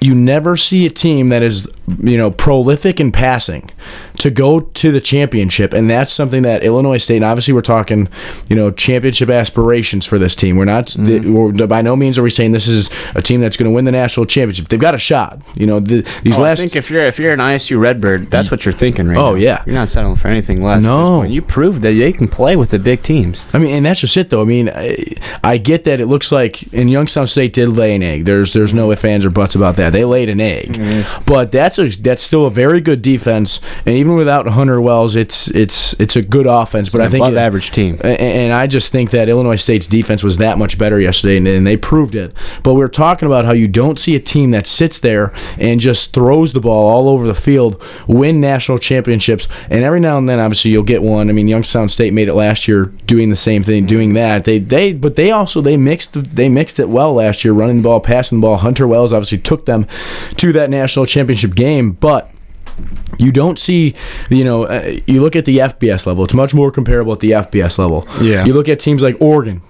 you 0.00 0.14
never 0.14 0.56
see 0.56 0.86
a 0.86 0.90
team 0.90 1.28
that 1.28 1.42
is 1.42 1.68
you 2.02 2.16
know 2.16 2.30
prolific 2.30 3.00
in 3.00 3.12
passing 3.12 3.70
to 4.18 4.30
go 4.30 4.60
to 4.60 4.90
the 4.92 5.00
championship 5.00 5.72
and 5.72 5.88
that's 5.88 6.12
something 6.12 6.42
that 6.42 6.62
illinois 6.64 6.98
state 6.98 7.16
and 7.16 7.24
obviously 7.24 7.54
we're 7.54 7.60
talking 7.62 8.08
you 8.48 8.56
know 8.56 8.70
championship 8.70 9.28
aspirations 9.28 10.04
for 10.06 10.18
this 10.18 10.34
team 10.36 10.56
we're 10.56 10.64
not 10.64 10.86
Mm-hmm. 10.88 11.32
we're, 11.34 11.66
by 11.66 11.82
no 11.82 11.94
means 11.96 12.18
are 12.18 12.22
we 12.22 12.30
saying 12.30 12.52
this 12.52 12.66
is 12.68 12.88
a 13.14 13.22
team 13.22 13.40
that's 13.40 13.56
going 13.56 13.70
to 13.70 13.74
win 13.74 13.84
the 13.84 13.92
national 13.92 14.26
championship 14.26 14.68
they've 14.68 14.80
got 14.80 14.94
a 14.94 14.98
shot 14.98 15.42
you 15.54 15.66
know 15.66 15.80
the, 15.80 16.02
these 16.22 16.36
Oh, 16.36 16.42
last 16.42 16.58
I 16.60 16.62
think 16.62 16.76
if 16.76 16.90
you're 16.90 17.02
if 17.04 17.18
you're 17.18 17.32
an 17.32 17.38
ISU 17.40 17.78
Redbird, 17.80 18.26
that's 18.30 18.50
what 18.50 18.64
you're 18.64 18.72
thinking 18.72 19.06
right 19.08 19.16
Oh, 19.18 19.32
now. 19.32 19.34
yeah. 19.36 19.62
you're 19.66 19.74
not 19.74 19.88
settling 19.88 20.16
for 20.16 20.28
anything 20.28 20.62
less. 20.62 20.76
at 20.76 20.80
this 20.80 20.86
No. 20.86 21.20
point. 21.20 21.32
you 21.32 21.42
proved 21.42 21.82
that 21.82 21.92
they 21.92 22.12
can 22.12 22.28
play 22.28 22.56
with 22.56 22.70
the 22.70 22.78
big 22.78 23.02
teams. 23.02 23.44
I 23.52 23.58
mean, 23.58 23.74
and 23.74 23.86
that's 23.86 24.00
just 24.00 24.16
it, 24.16 24.30
though. 24.30 24.42
I 24.42 24.44
mean, 24.44 24.68
I, 24.68 25.04
I 25.42 25.58
get 25.58 25.84
that 25.84 26.00
it 26.00 26.06
looks 26.06 26.30
like, 26.32 26.62
and 26.72 26.90
Youngstown 26.90 27.26
State 27.26 27.52
did 27.52 27.68
lay 27.70 27.94
an 27.94 28.02
egg. 28.02 28.24
There's 28.24 28.52
there's 28.52 28.72
no 28.74 28.90
ifs, 28.92 29.04
ands, 29.04 29.24
or 29.24 29.30
buts 29.30 29.54
about 29.54 29.76
that. 29.76 29.90
They 29.92 30.04
laid 30.04 30.28
an 30.28 30.40
egg, 30.40 30.74
Mm-hmm. 30.74 31.24
but 31.24 31.50
that's 31.52 31.78
a 31.78 31.88
that's 31.88 32.22
still 32.22 32.46
a 32.46 32.50
very 32.50 32.80
good 32.80 33.02
defense. 33.02 33.60
And 33.86 33.96
even 33.96 34.07
without 34.16 34.46
Hunter 34.46 34.80
Wells, 34.80 35.16
it's 35.16 35.48
it's 35.48 35.92
it's 36.00 36.16
a 36.16 36.22
good 36.22 36.46
offense. 36.46 36.88
But 36.88 37.00
I 37.00 37.08
think 37.08 37.24
above 37.24 37.34
it- 37.34 37.40
average 37.40 37.70
team. 37.70 37.98
and 38.02 38.52
I 38.52 38.66
just 38.66 38.90
think 38.92 39.10
that 39.10 39.28
Illinois 39.28 39.56
State's 39.56 39.86
defense 39.86 40.22
was 40.22 40.38
that 40.38 40.58
much 40.58 40.78
better 40.78 41.00
yesterday, 41.00 41.36
and, 41.36 41.46
and 41.48 41.66
they 41.66 41.76
proved 41.76 42.14
it. 42.14 42.32
But 42.62 42.74
we 42.74 42.82
are 42.82 42.88
talking 42.88 43.26
about 43.26 43.44
how 43.44 43.52
you 43.52 43.68
don't 43.68 43.98
see 43.98 44.14
a 44.16 44.20
team 44.20 44.50
that 44.52 44.66
sits 44.66 44.98
there 44.98 45.32
and 45.58 45.80
just 45.80 46.12
throws 46.12 46.52
the 46.52 46.60
ball 46.60 46.88
all 46.88 47.08
over 47.08 47.26
the 47.26 47.34
field, 47.34 47.82
win 48.06 48.40
national 48.40 48.78
championships, 48.78 49.48
and 49.70 49.84
every 49.84 50.00
now 50.00 50.18
and 50.18 50.28
then, 50.28 50.38
obviously, 50.38 50.70
you'll 50.70 50.82
get 50.82 51.02
one. 51.02 51.30
I 51.30 51.32
mean, 51.32 51.48
Youngstown 51.48 51.88
State 51.88 52.12
made 52.12 52.28
it 52.28 52.34
last 52.34 52.68
year, 52.68 52.86
doing 53.06 53.30
the 53.30 53.36
same 53.36 53.62
thing, 53.62 53.86
doing 53.86 54.14
that. 54.14 54.44
They 54.44 54.58
they, 54.58 54.92
but 54.92 55.16
they 55.16 55.30
also 55.30 55.60
they 55.60 55.76
mixed 55.76 56.14
they 56.34 56.48
mixed 56.48 56.78
it 56.78 56.88
well 56.88 57.14
last 57.14 57.44
year, 57.44 57.52
running 57.52 57.78
the 57.78 57.82
ball, 57.82 58.00
passing 58.00 58.40
the 58.40 58.46
ball. 58.46 58.56
Hunter 58.58 58.86
Wells 58.86 59.12
obviously 59.12 59.38
took 59.38 59.66
them 59.66 59.86
to 60.36 60.52
that 60.52 60.70
national 60.70 61.06
championship 61.06 61.54
game, 61.54 61.92
but 61.92 62.30
you 63.18 63.32
don't 63.32 63.58
see, 63.58 63.94
you 64.30 64.44
know, 64.44 64.64
uh, 64.64 64.96
you 65.06 65.20
look 65.20 65.36
at 65.36 65.44
the 65.44 65.58
FBS 65.58 66.06
level. 66.06 66.24
It's 66.24 66.34
much 66.34 66.54
more 66.54 66.70
comparable 66.70 67.12
at 67.12 67.20
the 67.20 67.32
FBS 67.32 67.78
level. 67.78 68.06
Yeah. 68.20 68.44
You 68.44 68.52
look 68.52 68.68
at 68.68 68.80
teams 68.80 69.02
like 69.02 69.16
Oregon, 69.20 69.60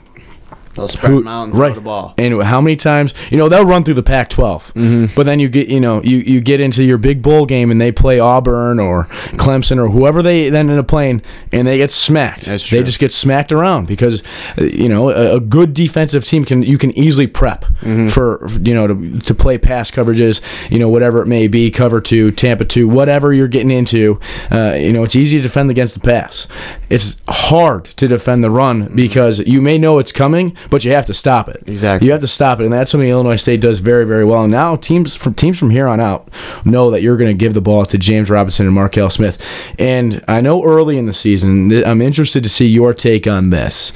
They'll 0.78 0.88
spread 0.88 1.10
who- 1.12 1.18
them 1.18 1.28
out 1.28 1.44
and 1.44 1.52
throw 1.52 1.66
right. 1.66 1.74
the 1.74 1.80
ball. 1.80 2.14
And 2.18 2.42
how 2.42 2.60
many 2.60 2.76
times, 2.76 3.12
you 3.30 3.36
know, 3.36 3.48
they'll 3.48 3.66
run 3.66 3.84
through 3.84 3.94
the 3.94 4.02
Pac-12, 4.02 4.72
Mm-hmm. 4.72 5.14
but 5.14 5.26
then 5.26 5.38
you 5.40 5.48
get, 5.48 5.68
you 5.68 5.80
know, 5.80 6.02
you, 6.02 6.18
you 6.18 6.40
get 6.40 6.60
into 6.60 6.82
your 6.82 6.98
big 6.98 7.20
bowl 7.22 7.44
game 7.46 7.70
and 7.70 7.80
they 7.80 7.92
play 7.92 8.18
Auburn 8.20 8.78
or 8.80 9.04
Clemson 9.36 9.78
or 9.78 9.88
whoever 9.90 10.22
they 10.22 10.48
then 10.50 10.70
end 10.70 10.78
up 10.78 10.88
playing, 10.88 11.22
and 11.52 11.66
they 11.66 11.76
get 11.76 11.90
smacked. 11.90 12.46
That's 12.46 12.68
They 12.70 12.82
just 12.82 12.98
get 12.98 13.12
smacked 13.12 13.52
around 13.52 13.86
because, 13.86 14.22
you 14.58 14.88
know, 14.88 15.10
a, 15.10 15.36
a 15.36 15.40
good 15.40 15.74
defensive 15.74 16.24
team 16.24 16.44
can 16.44 16.62
you 16.62 16.78
can 16.78 16.90
easily 16.92 17.26
prep 17.26 17.64
Mm-hmm. 17.82 18.08
for 18.08 18.46
you 18.62 18.74
know 18.74 18.86
to, 18.88 19.18
to 19.20 19.34
play 19.34 19.56
pass 19.58 19.90
coverages, 19.90 20.40
you 20.70 20.78
know, 20.78 20.88
whatever 20.88 21.22
it 21.22 21.26
may 21.26 21.48
be, 21.48 21.70
cover 21.70 22.00
two, 22.00 22.30
Tampa 22.32 22.64
two, 22.64 22.88
whatever 22.88 23.32
you're 23.32 23.48
getting 23.48 23.70
into. 23.70 24.18
Uh, 24.50 24.74
you 24.78 24.92
know, 24.92 25.04
it's 25.04 25.14
easy 25.16 25.36
to 25.38 25.42
defend 25.42 25.70
against 25.70 25.94
the 25.94 26.00
pass. 26.00 26.46
It's 26.90 27.20
hard 27.28 27.84
to 27.86 28.08
defend 28.08 28.42
the 28.44 28.50
run 28.50 28.94
because 28.94 29.38
you 29.40 29.60
may 29.62 29.78
know 29.78 29.98
it's 29.98 30.12
coming, 30.12 30.56
but 30.70 30.84
you 30.84 30.92
have 30.92 31.06
to 31.06 31.14
stop 31.14 31.48
it. 31.48 31.62
Exactly. 31.66 32.06
You 32.06 32.12
have 32.12 32.20
to 32.20 32.28
stop 32.28 32.60
it, 32.60 32.64
and 32.64 32.72
that's 32.72 32.90
something 32.90 33.08
Illinois 33.08 33.36
State 33.36 33.60
does 33.60 33.80
very, 33.80 34.04
very 34.04 34.24
well. 34.24 34.42
And 34.42 34.52
now 34.52 34.76
teams 34.76 35.16
from 35.16 35.34
teams 35.34 35.58
from 35.58 35.70
here 35.70 35.88
on 35.88 36.00
out 36.00 36.28
know 36.64 36.90
that 36.90 37.02
you're 37.02 37.16
going 37.16 37.30
to 37.30 37.38
give 37.38 37.54
the 37.54 37.60
ball 37.60 37.86
to 37.86 37.98
James 37.98 38.30
Robinson 38.30 38.66
and 38.66 38.74
Markel 38.74 39.10
Smith. 39.10 39.38
And 39.78 40.24
I 40.28 40.40
know 40.40 40.64
early 40.64 40.98
in 40.98 41.06
the 41.06 41.12
season, 41.12 41.84
I'm 41.84 42.02
interested 42.02 42.42
to 42.42 42.48
see 42.48 42.66
your 42.66 42.94
take 42.94 43.26
on 43.26 43.50
this. 43.50 43.92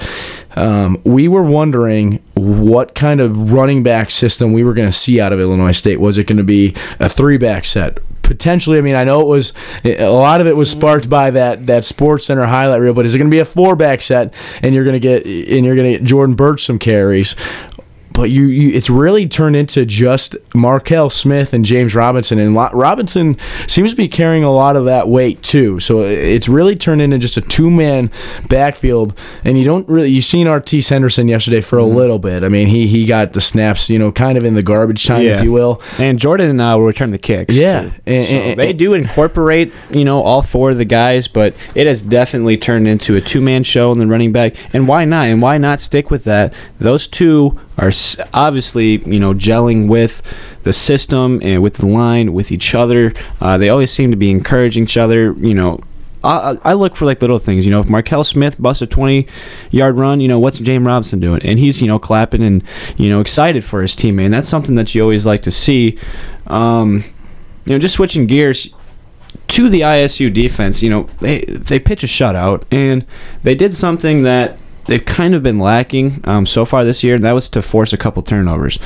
Um, 0.57 1.01
we 1.05 1.29
were 1.29 1.43
wondering 1.43 2.23
what 2.35 2.95
kind 2.95 3.21
of 3.21 3.53
running 3.53 3.83
back 3.83 4.11
system 4.11 4.53
we 4.53 4.65
were 4.65 4.75
going 4.75 4.89
to 4.89 4.97
see 4.97 5.21
out 5.21 5.33
of 5.33 5.41
Illinois 5.41 5.73
State. 5.73 6.01
Was 6.01 6.19
it 6.19 6.27
going 6.27 6.39
to 6.39 6.45
be 6.45 6.75
a 7.01 7.09
three 7.09 7.39
back 7.39 7.65
set? 7.65 7.99
Potentially, 8.23 8.79
I 8.79 8.81
mean, 8.81 8.95
I 8.95 9.05
know 9.05 9.21
it 9.21 9.27
was 9.27 9.53
a 9.85 10.07
lot 10.07 10.41
of 10.41 10.47
it 10.47 10.57
was 10.57 10.71
sparked 10.71 11.11
by 11.11 11.31
that 11.31 11.67
that 11.67 11.85
Sports 11.85 12.27
Center 12.27 12.47
highlight 12.47 12.81
reel, 12.81 12.95
but 12.95 13.05
is 13.05 13.15
it 13.15 13.19
going 13.19 13.31
to 13.31 13.35
be 13.35 13.41
a 13.41 13.45
four 13.45 13.77
back 13.77 14.01
set 14.01 14.33
and 14.63 14.75
you're 14.75 14.85
going 14.85 14.99
to 14.99 15.01
get 15.01 15.27
and 15.27 15.67
you're 15.67 15.75
going 15.75 15.93
to 15.93 15.99
get 15.99 16.07
Jordan 16.07 16.35
Birch 16.35 16.65
some 16.65 16.79
carries? 16.79 17.35
But 18.15 18.31
you, 18.31 18.47
you 18.47 18.73
it's 18.75 18.91
really 18.91 19.27
turned 19.27 19.57
into 19.57 19.85
just 19.87 20.37
Markel 20.55 21.11
Smith 21.11 21.53
and 21.53 21.65
James 21.65 21.95
Robinson 21.95 22.39
and 22.39 22.55
Lo- 22.55 22.71
Robinson 22.73 23.37
seems 23.69 23.91
to 23.91 23.97
be 23.97 24.09
carrying 24.09 24.45
a 24.45 24.53
lot 24.53 24.77
of 24.77 24.85
that 24.87 25.09
weight 25.09 25.43
too 25.43 25.81
so 25.81 26.01
it's 26.03 26.49
really 26.49 26.75
turned 26.75 27.01
into 27.01 27.19
just 27.19 27.37
a 27.37 27.41
two-man 27.41 28.11
backfield 28.49 29.19
and 29.45 29.59
you 29.59 29.65
don't 29.65 29.89
really 29.89 30.11
you 30.11 30.23
seen 30.23 30.47
Artis 30.47 30.89
Henderson 30.89 31.29
yesterday 31.29 31.61
for 31.61 31.79
a 31.79 31.85
little 31.85 32.19
bit 32.19 32.45
I 32.45 32.49
mean 32.49 32.67
he 32.69 32.87
he 32.87 33.07
got 33.07 33.33
the 33.33 33.41
snaps 33.41 33.89
you 33.89 33.99
know 33.99 34.13
kind 34.13 34.37
of 34.39 34.45
in 34.45 34.55
the 34.55 34.63
garbage 34.63 35.07
time 35.07 35.23
if 35.23 35.43
you 35.45 35.53
will 35.53 35.81
And 35.99 36.19
Jordan 36.19 36.51
and 36.51 36.61
uh, 36.61 36.75
will 36.77 36.87
return 36.87 37.11
the 37.11 37.19
kicks. 37.19 37.55
Yeah. 37.55 37.83
too. 37.83 37.93
And- 38.07 38.27
So 38.29 38.35
and- 38.35 38.59
they 38.61 38.73
do 38.73 38.95
incorporate, 38.95 39.73
you 39.91 40.05
know, 40.05 40.23
all 40.23 40.43
four 40.43 40.71
of 40.71 40.79
the 40.79 40.85
guys, 40.85 41.29
but 41.29 41.55
it 41.75 41.87
has 41.87 42.03
definitely 42.03 42.57
turned 42.57 42.87
into 42.89 43.17
a 43.17 43.21
two-man 43.21 43.63
show 43.63 43.93
in 43.93 43.99
the 43.99 44.07
running 44.07 44.33
back. 44.33 44.55
And 44.75 44.87
why 44.89 45.05
not? 45.05 45.27
And 45.29 45.41
why 45.43 45.59
not 45.59 45.81
stick 45.81 46.11
with 46.11 46.25
that? 46.25 46.53
Those 46.79 47.07
two 47.07 47.59
are 47.79 47.91
obviously, 48.35 48.99
you 48.99 49.19
know, 49.19 49.35
gelling 49.35 49.89
with 49.89 50.23
the 50.63 50.73
system 50.73 51.41
and 51.43 51.63
with 51.63 51.75
the 51.75 51.87
line, 51.87 52.33
with 52.33 52.53
each 52.53 52.75
other. 52.75 53.13
Uh, 53.41 53.59
they 53.59 53.69
always 53.69 53.91
seem 53.91 54.11
to 54.11 54.17
be 54.17 54.31
encouraging 54.31 54.85
each 54.85 54.97
other. 54.97 55.33
You 55.33 55.55
know, 55.55 55.81
I, 56.25 56.59
I 56.65 56.73
look 56.75 56.97
for 56.97 57.05
like 57.05 57.21
little 57.21 57.39
things. 57.39 57.65
You 57.65 57.71
know, 57.71 57.81
if 57.81 57.89
Markel 57.89 58.25
Smith 58.25 58.61
busts 58.61 58.83
a 58.83 58.87
20 58.87 59.27
yard 59.71 59.97
run, 59.97 60.21
you 60.21 60.29
know, 60.29 60.39
what's 60.39 60.59
James 60.59 60.87
Robinson 60.87 61.21
doing? 61.21 61.43
And 61.43 61.59
he's, 61.59 61.81
you 61.81 61.87
know, 61.87 61.99
clapping 61.99 62.43
and, 62.43 62.63
you 62.97 63.09
know, 63.09 63.21
excited 63.21 63.65
for 63.65 63.83
his 63.83 63.97
teammate. 63.97 64.27
And 64.27 64.35
that's 64.35 64.49
something 64.49 64.75
that 64.77 64.95
you 64.95 65.03
always 65.03 65.27
like 65.27 65.43
to 65.43 65.51
see. 65.51 65.99
Um, 66.47 67.05
you 67.65 67.75
know, 67.75 67.79
just 67.79 67.95
switching 67.95 68.27
gears 68.27 68.75
to 69.49 69.69
the 69.69 69.81
ISU 69.81 70.33
defense, 70.33 70.83
you 70.83 70.91
know, 70.91 71.09
they 71.21 71.41
they 71.45 71.79
pitch 71.79 72.03
a 72.03 72.07
shutout 72.07 72.65
and 72.71 73.07
they 73.43 73.55
did 73.55 73.75
something 73.75 74.23
that 74.23 74.57
they've 74.87 75.05
kind 75.05 75.35
of 75.35 75.43
been 75.43 75.59
lacking 75.59 76.21
um, 76.25 76.47
so 76.47 76.65
far 76.65 76.85
this 76.85 77.03
year, 77.03 77.15
and 77.15 77.25
that 77.25 77.33
was 77.33 77.49
to 77.51 77.63
force 77.63 77.93
a 77.93 77.99
couple 77.99 78.23
turnovers. 78.23 78.79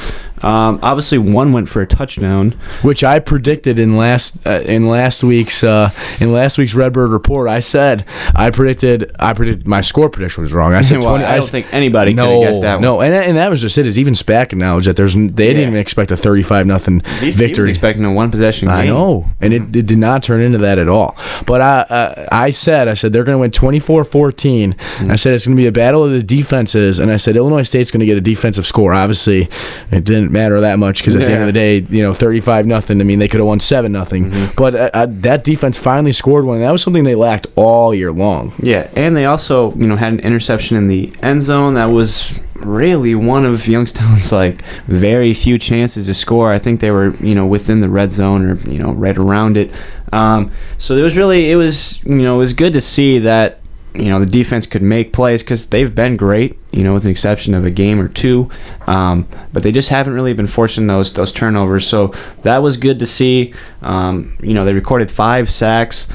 Um, 0.42 0.79
obviously, 0.83 1.18
one 1.18 1.53
went 1.53 1.68
for 1.68 1.81
a 1.83 1.87
touchdown. 1.87 2.53
which 2.83 3.03
I 3.05 3.18
predicted 3.20 3.79
in 3.79 3.96
last 3.96 4.46
uh, 4.46 4.61
in 4.64 4.87
last 4.88 5.25
week's 5.25 5.64
uh, 5.64 5.90
in 6.20 6.33
last 6.33 6.59
week's 6.59 6.75
Redbird 6.75 7.11
report. 7.11 7.49
I 7.49 7.61
said 7.61 8.05
I 8.35 8.51
predicted 8.51 9.11
I 9.18 9.33
predicted 9.33 9.66
my 9.66 9.81
score 9.81 10.11
prediction 10.11 10.42
was 10.42 10.53
wrong. 10.53 10.75
I 10.75 10.83
said 10.83 10.99
Well, 11.01 11.11
twenty. 11.11 11.25
I 11.25 11.37
don't 11.37 11.44
s- 11.44 11.51
think 11.51 11.72
anybody 11.72 12.12
could 12.12 12.16
no, 12.18 12.40
have 12.42 12.51
guessed 12.51 12.62
that 12.62 12.75
one. 12.77 12.83
No, 12.83 13.01
and 13.01 13.14
and 13.14 13.37
that 13.37 13.51
was 13.51 13.61
just 13.61 13.77
it. 13.79 13.87
Is 13.87 13.99
even 13.99 14.14
Spack 14.14 14.53
acknowledged 14.53 14.87
that 14.88 14.96
there's 14.96 15.14
they 15.14 15.29
didn't 15.55 15.62
even 15.68 15.77
expect 15.77 16.11
a 16.11 16.16
thirty 16.16 16.42
five 16.42 16.66
nothing 16.66 17.01
He- 17.01 17.20
He 17.20 17.27
was 17.27 17.37
victory. 17.37 17.70
expecting 17.70 18.05
a 18.05 18.12
one 18.12 18.31
possession 18.31 18.68
game. 18.68 18.77
I 18.77 18.87
know, 18.87 19.31
and 19.40 19.53
it, 19.55 19.75
it 19.77 19.87
did 19.87 19.99
not 19.99 20.22
turn 20.22 20.40
into 20.40 20.59
that 20.59 20.79
at 20.79 20.88
all. 20.88 21.16
But 21.46 21.61
I 21.61 21.81
uh, 21.81 22.29
I 22.31 22.51
said 22.51 22.88
I 22.88 22.94
said 22.94 23.12
they're 23.12 23.25
going 23.25 23.37
to 23.37 23.40
win 23.40 23.51
24-14. 23.51 24.75
Mm-hmm. 24.75 25.11
I 25.11 25.16
said 25.16 25.35
it's 25.35 25.46
going 25.46 25.57
to 25.57 25.61
be 25.61 25.66
a 25.66 25.72
battle 25.72 26.05
of 26.05 26.11
the 26.11 26.22
defenses, 26.22 26.99
and 26.99 27.11
I 27.11 27.16
said 27.16 27.37
Illinois 27.37 27.62
State's 27.62 27.90
going 27.90 28.01
to 28.01 28.07
get 28.07 28.16
a 28.16 28.20
defensive 28.20 28.66
score. 28.66 28.92
Obviously, 28.94 29.49
it 29.90 30.05
didn't 30.05 30.25
matter 30.30 30.60
that 30.60 30.78
much 30.78 31.00
because 31.00 31.14
at 31.14 31.20
the 31.20 31.30
end 31.30 31.42
of 31.42 31.46
the 31.46 31.52
day, 31.52 31.78
you 31.78 32.02
know, 32.02 32.14
thirty 32.14 32.40
five 32.40 32.66
nothing. 32.66 33.00
I 33.00 33.04
mean, 33.04 33.18
they 33.18 33.28
could 33.28 33.40
have 33.40 33.46
won 33.46 33.60
seven 33.60 33.92
nothing. 33.92 34.30
Mm-hmm. 34.30 34.54
But 34.56 34.74
uh, 34.74 34.90
uh, 34.92 35.06
that 35.08 35.44
defense 35.44 35.78
finally 35.78 36.12
scored 36.12 36.44
one, 36.44 36.56
and 36.56 36.64
that 36.64 36.72
was 36.72 36.82
something 36.82 37.04
they 37.04 37.14
lacked 37.14 37.46
all 37.56 37.94
year 37.94 38.12
long. 38.12 38.52
Yeah, 38.62 38.90
and 38.94 39.16
they 39.16 39.24
also, 39.24 39.72
you 39.74 39.86
know, 39.86 39.96
had 39.96 40.12
an 40.12 40.20
interception 40.20 40.76
in 40.76 40.88
the 40.88 41.12
end 41.22 41.42
zone 41.42 41.74
that 41.74 41.90
was 41.90 42.40
really 42.54 43.14
one 43.14 43.44
of 43.44 43.66
Youngstown's 43.68 44.32
like 44.32 44.62
very 44.86 45.34
few 45.34 45.58
chances 45.58 46.06
to 46.06 46.14
score. 46.14 46.52
I 46.52 46.58
think 46.58 46.80
they 46.80 46.90
were 46.90 47.14
you 47.16 47.34
know 47.34 47.46
within 47.46 47.80
the 47.80 47.88
red 47.88 48.10
zone 48.10 48.44
or 48.44 48.54
you 48.70 48.78
know 48.78 48.92
right 48.92 49.16
around 49.16 49.56
it. 49.56 49.70
Um, 50.12 50.52
so 50.78 50.96
it 50.96 51.02
was 51.02 51.16
really 51.16 51.50
it 51.50 51.56
was 51.56 52.02
you 52.04 52.16
know 52.16 52.36
it 52.36 52.38
was 52.38 52.52
good 52.52 52.72
to 52.74 52.80
see 52.80 53.18
that 53.20 53.60
you 53.98 54.06
know 54.06 54.20
the 54.20 54.26
defense 54.26 54.66
could 54.66 54.82
make 54.82 55.12
plays 55.12 55.42
because 55.42 55.68
they've 55.68 55.94
been 55.94 56.16
great, 56.16 56.59
you 56.70 56.82
know, 56.82 56.94
with 56.94 57.04
the 57.04 57.11
exception 57.11 57.54
of 57.54 57.64
a 57.64 57.70
game 57.70 58.00
or 58.00 58.09
two, 58.09 58.50
um, 58.87 59.26
but 59.52 59.62
they 59.62 59.72
just 59.72 59.88
haven't 59.88 60.14
really 60.14 60.32
been 60.32 60.46
forcing 60.46 60.87
those 60.87 61.12
those 61.12 61.32
turnovers. 61.32 61.87
So 61.87 62.09
that 62.42 62.59
was 62.59 62.76
good 62.76 62.98
to 62.98 63.06
see. 63.06 63.54
Um, 63.82 64.37
you 64.40 64.54
know, 64.54 64.64
they 64.64 64.72
recorded 64.72 65.11
five 65.11 65.50
sacks, 65.50 66.09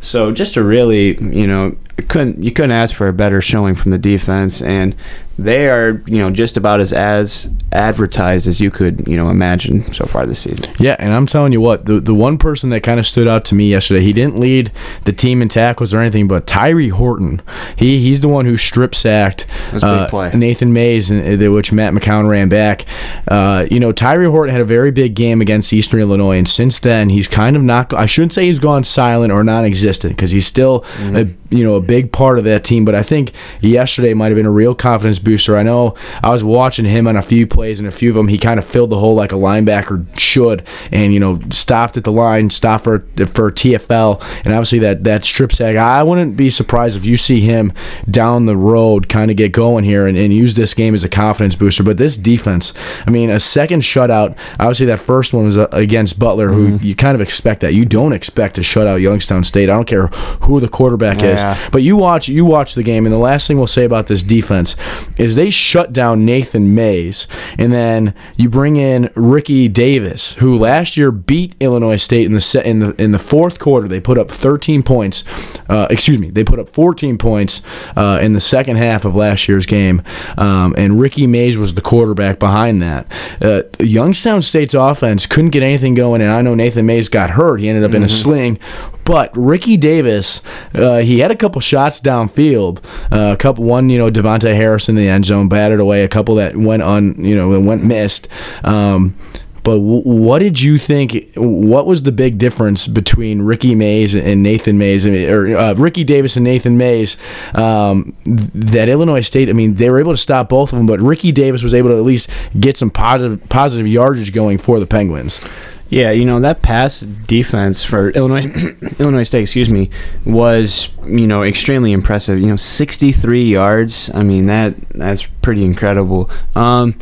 so 0.00 0.32
just 0.32 0.56
a 0.56 0.62
really 0.64 1.16
you 1.18 1.46
know 1.46 1.76
couldn't 2.08 2.42
you 2.42 2.52
couldn't 2.52 2.72
ask 2.72 2.94
for 2.94 3.08
a 3.08 3.12
better 3.12 3.40
showing 3.40 3.74
from 3.74 3.90
the 3.90 3.98
defense, 3.98 4.60
and 4.60 4.94
they 5.38 5.66
are 5.66 6.02
you 6.06 6.18
know 6.18 6.30
just 6.30 6.56
about 6.56 6.80
as 6.80 6.92
as 6.92 7.48
advertised 7.72 8.46
as 8.46 8.60
you 8.60 8.70
could 8.70 9.06
you 9.06 9.16
know 9.16 9.28
imagine 9.28 9.92
so 9.92 10.04
far 10.06 10.26
this 10.26 10.40
season. 10.40 10.70
Yeah, 10.78 10.96
and 10.98 11.12
I'm 11.14 11.26
telling 11.26 11.52
you 11.52 11.60
what, 11.60 11.86
the 11.86 12.00
the 12.00 12.14
one 12.14 12.38
person 12.38 12.70
that 12.70 12.82
kind 12.82 13.00
of 13.00 13.06
stood 13.06 13.26
out 13.26 13.44
to 13.46 13.54
me 13.54 13.70
yesterday, 13.70 14.02
he 14.02 14.12
didn't 14.12 14.38
lead 14.38 14.72
the 15.04 15.12
team 15.12 15.40
in 15.40 15.48
tackles 15.48 15.94
or 15.94 16.00
anything, 16.00 16.28
but 16.28 16.46
Tyree 16.46 16.88
Horton, 16.88 17.40
he 17.76 18.00
he's 18.00 18.20
the 18.20 18.28
one 18.28 18.44
who 18.44 18.56
strip 18.56 18.94
sacked 18.94 19.46
uh. 19.82 20.30
Nathan 20.34 20.72
Mays, 20.72 21.10
and 21.10 21.52
which 21.52 21.72
Matt 21.72 21.94
McCown 21.94 22.28
ran 22.28 22.48
back. 22.48 22.84
Uh, 23.28 23.66
you 23.70 23.80
know, 23.80 23.92
Tyree 23.92 24.26
Horton 24.26 24.52
had 24.52 24.60
a 24.60 24.66
very 24.66 24.90
big 24.90 25.14
game 25.14 25.40
against 25.40 25.72
Eastern 25.72 26.00
Illinois, 26.00 26.36
and 26.36 26.48
since 26.48 26.78
then 26.78 27.08
he's 27.08 27.28
kind 27.28 27.56
of 27.56 27.62
not. 27.62 27.92
I 27.94 28.06
shouldn't 28.06 28.32
say 28.34 28.46
he's 28.46 28.58
gone 28.58 28.84
silent 28.84 29.32
or 29.32 29.42
non-existent 29.42 30.14
because 30.14 30.30
he's 30.30 30.46
still 30.46 30.80
mm-hmm. 30.80 31.16
a 31.16 31.24
you 31.50 31.64
know 31.64 31.74
a 31.74 31.80
big 31.80 32.12
part 32.12 32.38
of 32.38 32.44
that 32.44 32.64
team. 32.64 32.84
But 32.84 32.94
I 32.94 33.02
think 33.02 33.32
yesterday 33.60 34.14
might 34.14 34.28
have 34.28 34.36
been 34.36 34.46
a 34.46 34.50
real 34.50 34.74
confidence 34.74 35.18
booster. 35.18 35.56
I 35.56 35.62
know 35.62 35.94
I 36.22 36.30
was 36.30 36.44
watching 36.44 36.84
him 36.84 37.06
on 37.06 37.16
a 37.16 37.22
few 37.22 37.46
plays, 37.46 37.80
and 37.80 37.88
a 37.88 37.92
few 37.92 38.10
of 38.10 38.16
them 38.16 38.28
he 38.28 38.38
kind 38.38 38.58
of 38.58 38.66
filled 38.66 38.90
the 38.90 38.98
hole 38.98 39.14
like 39.14 39.32
a 39.32 39.36
linebacker 39.36 40.06
should, 40.18 40.66
and 40.92 41.12
you 41.12 41.20
know 41.20 41.40
stopped 41.50 41.96
at 41.96 42.04
the 42.04 42.12
line, 42.12 42.50
stopped 42.50 42.84
for 42.84 43.00
for 43.26 43.50
TFL, 43.50 44.22
and 44.44 44.54
obviously 44.54 44.78
that 44.80 45.04
that 45.04 45.24
strip 45.24 45.52
sack. 45.52 45.76
I 45.76 46.02
wouldn't 46.02 46.36
be 46.36 46.50
surprised 46.50 46.96
if 46.96 47.04
you 47.04 47.16
see 47.16 47.40
him 47.40 47.72
down 48.08 48.46
the 48.46 48.56
road 48.56 49.08
kind 49.08 49.30
of 49.30 49.36
get 49.36 49.52
going 49.52 49.84
here 49.84 50.06
and, 50.06 50.16
and 50.16 50.32
use 50.32 50.54
this 50.54 50.74
game 50.74 50.94
as 50.94 51.04
a 51.04 51.08
confidence 51.08 51.56
booster. 51.56 51.82
But 51.82 51.96
this 51.96 52.16
defense, 52.16 52.72
I 53.06 53.10
mean, 53.10 53.30
a 53.30 53.40
second 53.40 53.80
shutout. 53.80 54.36
Obviously, 54.58 54.86
that 54.86 55.00
first 55.00 55.32
one 55.32 55.44
was 55.44 55.58
uh, 55.58 55.68
against 55.72 56.18
Butler, 56.18 56.48
who 56.48 56.70
mm-hmm. 56.70 56.84
you 56.84 56.94
kind 56.94 57.14
of 57.14 57.20
expect 57.20 57.60
that. 57.60 57.74
You 57.74 57.84
don't 57.84 58.12
expect 58.12 58.56
to 58.56 58.62
shut 58.62 58.86
out 58.86 58.96
Youngstown 58.96 59.44
State. 59.44 59.70
I 59.70 59.74
don't 59.74 59.86
care 59.86 60.08
who 60.42 60.60
the 60.60 60.68
quarterback 60.68 61.20
yeah. 61.20 61.34
is, 61.34 61.35
but 61.70 61.82
you 61.82 61.96
watch 61.96 62.28
you 62.28 62.44
watch 62.44 62.74
the 62.74 62.82
game, 62.82 63.06
and 63.06 63.12
the 63.12 63.18
last 63.18 63.46
thing 63.46 63.56
we'll 63.56 63.66
say 63.66 63.84
about 63.84 64.06
this 64.06 64.22
defense 64.22 64.76
is 65.16 65.34
they 65.34 65.50
shut 65.50 65.92
down 65.92 66.24
Nathan 66.24 66.74
Mays, 66.74 67.26
and 67.58 67.72
then 67.72 68.14
you 68.36 68.48
bring 68.48 68.76
in 68.76 69.10
Ricky 69.14 69.68
Davis, 69.68 70.34
who 70.34 70.56
last 70.56 70.96
year 70.96 71.10
beat 71.10 71.54
Illinois 71.60 71.96
State 71.96 72.26
in 72.26 72.32
the 72.32 72.40
set, 72.40 72.66
in 72.66 72.80
the 72.80 72.94
in 73.02 73.12
the 73.12 73.18
fourth 73.18 73.58
quarter. 73.58 73.88
They 73.88 74.00
put 74.00 74.18
up 74.18 74.30
13 74.30 74.82
points. 74.82 75.24
Uh, 75.68 75.86
excuse 75.90 76.18
me, 76.18 76.30
they 76.30 76.44
put 76.44 76.58
up 76.58 76.68
14 76.68 77.18
points 77.18 77.62
uh, 77.96 78.18
in 78.22 78.32
the 78.32 78.40
second 78.40 78.76
half 78.76 79.04
of 79.04 79.14
last 79.14 79.48
year's 79.48 79.66
game, 79.66 80.02
um, 80.38 80.74
and 80.76 81.00
Ricky 81.00 81.26
Mays 81.26 81.56
was 81.56 81.74
the 81.74 81.80
quarterback 81.80 82.38
behind 82.38 82.82
that. 82.82 83.10
Uh, 83.40 83.62
Youngstown 83.80 84.42
State's 84.42 84.74
offense 84.74 85.26
couldn't 85.26 85.50
get 85.50 85.62
anything 85.62 85.94
going, 85.94 86.20
and 86.20 86.30
I 86.30 86.42
know 86.42 86.54
Nathan 86.54 86.86
Mays 86.86 87.08
got 87.08 87.30
hurt. 87.30 87.60
He 87.60 87.68
ended 87.68 87.84
up 87.84 87.90
mm-hmm. 87.90 87.96
in 87.96 88.02
a 88.02 88.06
mm-hmm. 88.06 88.22
sling, 88.22 88.58
but 89.06 89.30
Ricky 89.36 89.76
Davis, 89.76 90.42
uh, 90.74 90.98
he 90.98 91.20
had 91.20 91.30
a 91.30 91.36
couple 91.36 91.60
shots 91.60 92.00
downfield. 92.00 92.84
Uh, 93.10 93.32
a 93.32 93.36
couple, 93.36 93.64
one, 93.64 93.88
you 93.88 93.96
know, 93.96 94.10
Devontae 94.10 94.54
Harris 94.54 94.88
in 94.88 94.96
the 94.96 95.08
end 95.08 95.24
zone 95.24 95.48
batted 95.48 95.78
away. 95.78 96.02
A 96.02 96.08
couple 96.08 96.34
that 96.34 96.56
went 96.56 96.82
on, 96.82 97.24
you 97.24 97.36
know, 97.36 97.58
went 97.60 97.84
missed. 97.84 98.26
Um, 98.64 99.16
but 99.62 99.80
what 99.80 100.38
did 100.40 100.60
you 100.60 100.78
think? 100.78 101.32
What 101.34 101.86
was 101.86 102.02
the 102.02 102.12
big 102.12 102.38
difference 102.38 102.86
between 102.86 103.42
Ricky 103.42 103.74
Mays 103.74 104.14
and 104.14 104.40
Nathan 104.40 104.78
Mays, 104.78 105.04
or 105.04 105.56
uh, 105.56 105.74
Ricky 105.74 106.04
Davis 106.04 106.36
and 106.36 106.44
Nathan 106.44 106.78
Mays? 106.78 107.16
Um, 107.52 108.16
that 108.24 108.88
Illinois 108.88 109.22
State, 109.22 109.48
I 109.48 109.54
mean, 109.54 109.74
they 109.74 109.90
were 109.90 109.98
able 109.98 110.12
to 110.12 110.18
stop 110.18 110.48
both 110.48 110.72
of 110.72 110.78
them, 110.78 110.86
but 110.86 111.00
Ricky 111.00 111.32
Davis 111.32 111.64
was 111.64 111.74
able 111.74 111.88
to 111.88 111.96
at 111.96 112.04
least 112.04 112.30
get 112.60 112.76
some 112.76 112.90
positive 112.90 113.48
positive 113.48 113.88
yardage 113.88 114.32
going 114.32 114.58
for 114.58 114.78
the 114.78 114.86
Penguins. 114.86 115.40
Yeah, 115.88 116.10
you 116.10 116.24
know 116.24 116.40
that 116.40 116.62
pass 116.62 117.00
defense 117.00 117.84
for 117.84 118.10
Illinois, 118.10 118.74
Illinois 118.98 119.22
State, 119.22 119.42
excuse 119.42 119.70
me, 119.70 119.88
was 120.24 120.88
you 121.06 121.26
know 121.26 121.44
extremely 121.44 121.92
impressive. 121.92 122.40
You 122.40 122.46
know, 122.46 122.56
63 122.56 123.44
yards. 123.44 124.10
I 124.12 124.22
mean 124.22 124.46
that 124.46 124.74
that's 124.90 125.26
pretty 125.26 125.64
incredible. 125.64 126.28
Um, 126.56 126.98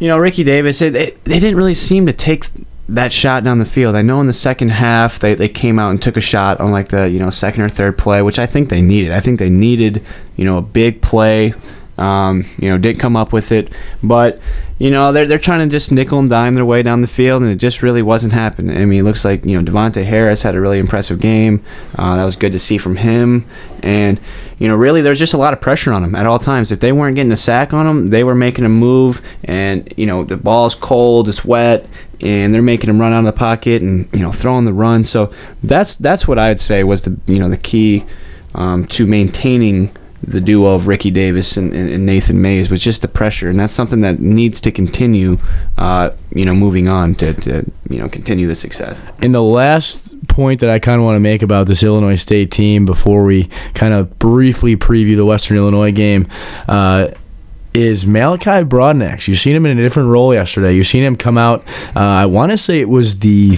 you 0.00 0.08
know, 0.08 0.18
Ricky 0.18 0.42
Davis, 0.42 0.80
they, 0.80 0.90
they 0.90 1.38
didn't 1.38 1.54
really 1.54 1.74
seem 1.74 2.06
to 2.06 2.12
take 2.12 2.46
that 2.88 3.12
shot 3.12 3.44
down 3.44 3.58
the 3.58 3.64
field. 3.64 3.94
I 3.94 4.02
know 4.02 4.20
in 4.20 4.26
the 4.26 4.32
second 4.32 4.70
half 4.70 5.20
they, 5.20 5.34
they 5.34 5.48
came 5.48 5.78
out 5.78 5.90
and 5.90 6.02
took 6.02 6.16
a 6.16 6.20
shot 6.20 6.60
on 6.60 6.72
like 6.72 6.88
the 6.88 7.08
you 7.08 7.20
know 7.20 7.30
second 7.30 7.62
or 7.62 7.68
third 7.68 7.96
play, 7.96 8.20
which 8.20 8.38
I 8.38 8.46
think 8.46 8.68
they 8.68 8.82
needed. 8.82 9.12
I 9.12 9.20
think 9.20 9.38
they 9.38 9.50
needed 9.50 10.04
you 10.36 10.44
know 10.44 10.58
a 10.58 10.62
big 10.62 11.02
play 11.02 11.54
um, 12.02 12.44
you 12.58 12.68
know, 12.68 12.78
didn't 12.78 12.98
come 12.98 13.14
up 13.14 13.32
with 13.32 13.52
it, 13.52 13.72
but 14.02 14.40
you 14.78 14.90
know 14.90 15.12
they're 15.12 15.24
they're 15.24 15.38
trying 15.38 15.68
to 15.68 15.72
just 15.72 15.92
nickel 15.92 16.18
and 16.18 16.28
dime 16.28 16.54
their 16.54 16.64
way 16.64 16.82
down 16.82 17.00
the 17.00 17.06
field, 17.06 17.42
and 17.42 17.52
it 17.52 17.56
just 17.56 17.80
really 17.80 18.02
wasn't 18.02 18.32
happening. 18.32 18.76
I 18.76 18.84
mean, 18.84 19.00
it 19.00 19.02
looks 19.04 19.24
like 19.24 19.44
you 19.44 19.60
know 19.60 19.70
Devonte 19.70 20.04
Harris 20.04 20.42
had 20.42 20.56
a 20.56 20.60
really 20.60 20.80
impressive 20.80 21.20
game. 21.20 21.62
Uh, 21.96 22.16
that 22.16 22.24
was 22.24 22.34
good 22.34 22.50
to 22.52 22.58
see 22.58 22.76
from 22.76 22.96
him, 22.96 23.46
and 23.84 24.18
you 24.58 24.66
know 24.66 24.74
really 24.74 25.00
there's 25.00 25.20
just 25.20 25.32
a 25.32 25.36
lot 25.36 25.52
of 25.52 25.60
pressure 25.60 25.92
on 25.92 26.02
him 26.02 26.16
at 26.16 26.26
all 26.26 26.40
times. 26.40 26.72
If 26.72 26.80
they 26.80 26.90
weren't 26.90 27.14
getting 27.14 27.30
a 27.30 27.36
sack 27.36 27.72
on 27.72 27.86
him, 27.86 28.10
they 28.10 28.24
were 28.24 28.34
making 28.34 28.64
a 28.64 28.68
move, 28.68 29.22
and 29.44 29.92
you 29.96 30.06
know 30.06 30.24
the 30.24 30.36
ball's 30.36 30.74
cold, 30.74 31.28
it's 31.28 31.44
wet, 31.44 31.86
and 32.20 32.52
they're 32.52 32.62
making 32.62 32.90
him 32.90 33.00
run 33.00 33.12
out 33.12 33.20
of 33.20 33.26
the 33.26 33.32
pocket 33.32 33.80
and 33.80 34.08
you 34.12 34.20
know 34.20 34.32
throwing 34.32 34.64
the 34.64 34.72
run. 34.72 35.04
So 35.04 35.32
that's 35.62 35.94
that's 35.94 36.26
what 36.26 36.40
I'd 36.40 36.58
say 36.58 36.82
was 36.82 37.02
the 37.02 37.16
you 37.26 37.38
know 37.38 37.48
the 37.48 37.56
key 37.56 38.04
um, 38.56 38.86
to 38.88 39.06
maintaining 39.06 39.96
the 40.22 40.40
duo 40.40 40.74
of 40.74 40.86
Ricky 40.86 41.10
Davis 41.10 41.56
and, 41.56 41.74
and, 41.74 42.06
Nathan 42.06 42.40
Mays 42.40 42.70
was 42.70 42.80
just 42.80 43.02
the 43.02 43.08
pressure, 43.08 43.50
and 43.50 43.58
that's 43.58 43.72
something 43.72 44.00
that 44.00 44.20
needs 44.20 44.60
to 44.60 44.70
continue. 44.70 45.38
Uh, 45.76 46.10
you 46.34 46.44
know, 46.44 46.54
moving 46.54 46.88
on 46.88 47.14
to, 47.16 47.34
to 47.34 47.70
you 47.88 47.98
know 47.98 48.08
continue 48.08 48.46
the 48.46 48.54
success. 48.54 49.02
In 49.20 49.32
the 49.32 49.42
last 49.42 50.12
point 50.28 50.60
that 50.60 50.70
I 50.70 50.78
kind 50.78 50.98
of 50.98 51.04
want 51.04 51.16
to 51.16 51.20
make 51.20 51.42
about 51.42 51.66
this 51.66 51.82
Illinois 51.82 52.16
State 52.16 52.50
team 52.50 52.86
before 52.86 53.24
we 53.24 53.44
kind 53.74 53.92
of 53.94 54.18
briefly 54.18 54.76
preview 54.76 55.16
the 55.16 55.24
Western 55.24 55.56
Illinois 55.56 55.92
game. 55.92 56.28
Uh, 56.68 57.08
is 57.74 58.06
Malachi 58.06 58.64
Broadnax. 58.64 59.28
You've 59.28 59.38
seen 59.38 59.56
him 59.56 59.66
in 59.66 59.78
a 59.78 59.82
different 59.82 60.08
role 60.08 60.34
yesterday. 60.34 60.74
You've 60.74 60.86
seen 60.86 61.02
him 61.02 61.16
come 61.16 61.38
out. 61.38 61.62
Uh, 61.96 62.00
I 62.00 62.26
want 62.26 62.52
to 62.52 62.58
say 62.58 62.80
it 62.80 62.88
was 62.88 63.20
the 63.20 63.56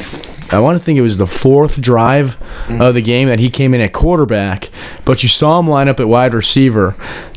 I 0.51 0.61
want 0.61 0.79
to 0.79 0.85
think 0.85 0.99
it 0.99 1.03
was 1.03 1.17
the 1.17 1.27
fourth 1.27 1.81
drive 1.81 2.39
mm-hmm. 2.39 2.81
of 2.81 2.95
the 2.95 3.03
game 3.03 3.29
that 3.29 3.39
he 3.39 3.51
came 3.51 3.75
in 3.75 3.81
at 3.81 3.93
quarterback, 3.93 4.71
but 5.05 5.23
you 5.23 5.29
saw 5.29 5.59
him 5.59 5.69
line 5.69 5.89
up 5.89 5.99
at 6.01 6.09
wide 6.09 6.35
receiver. 6.35 6.95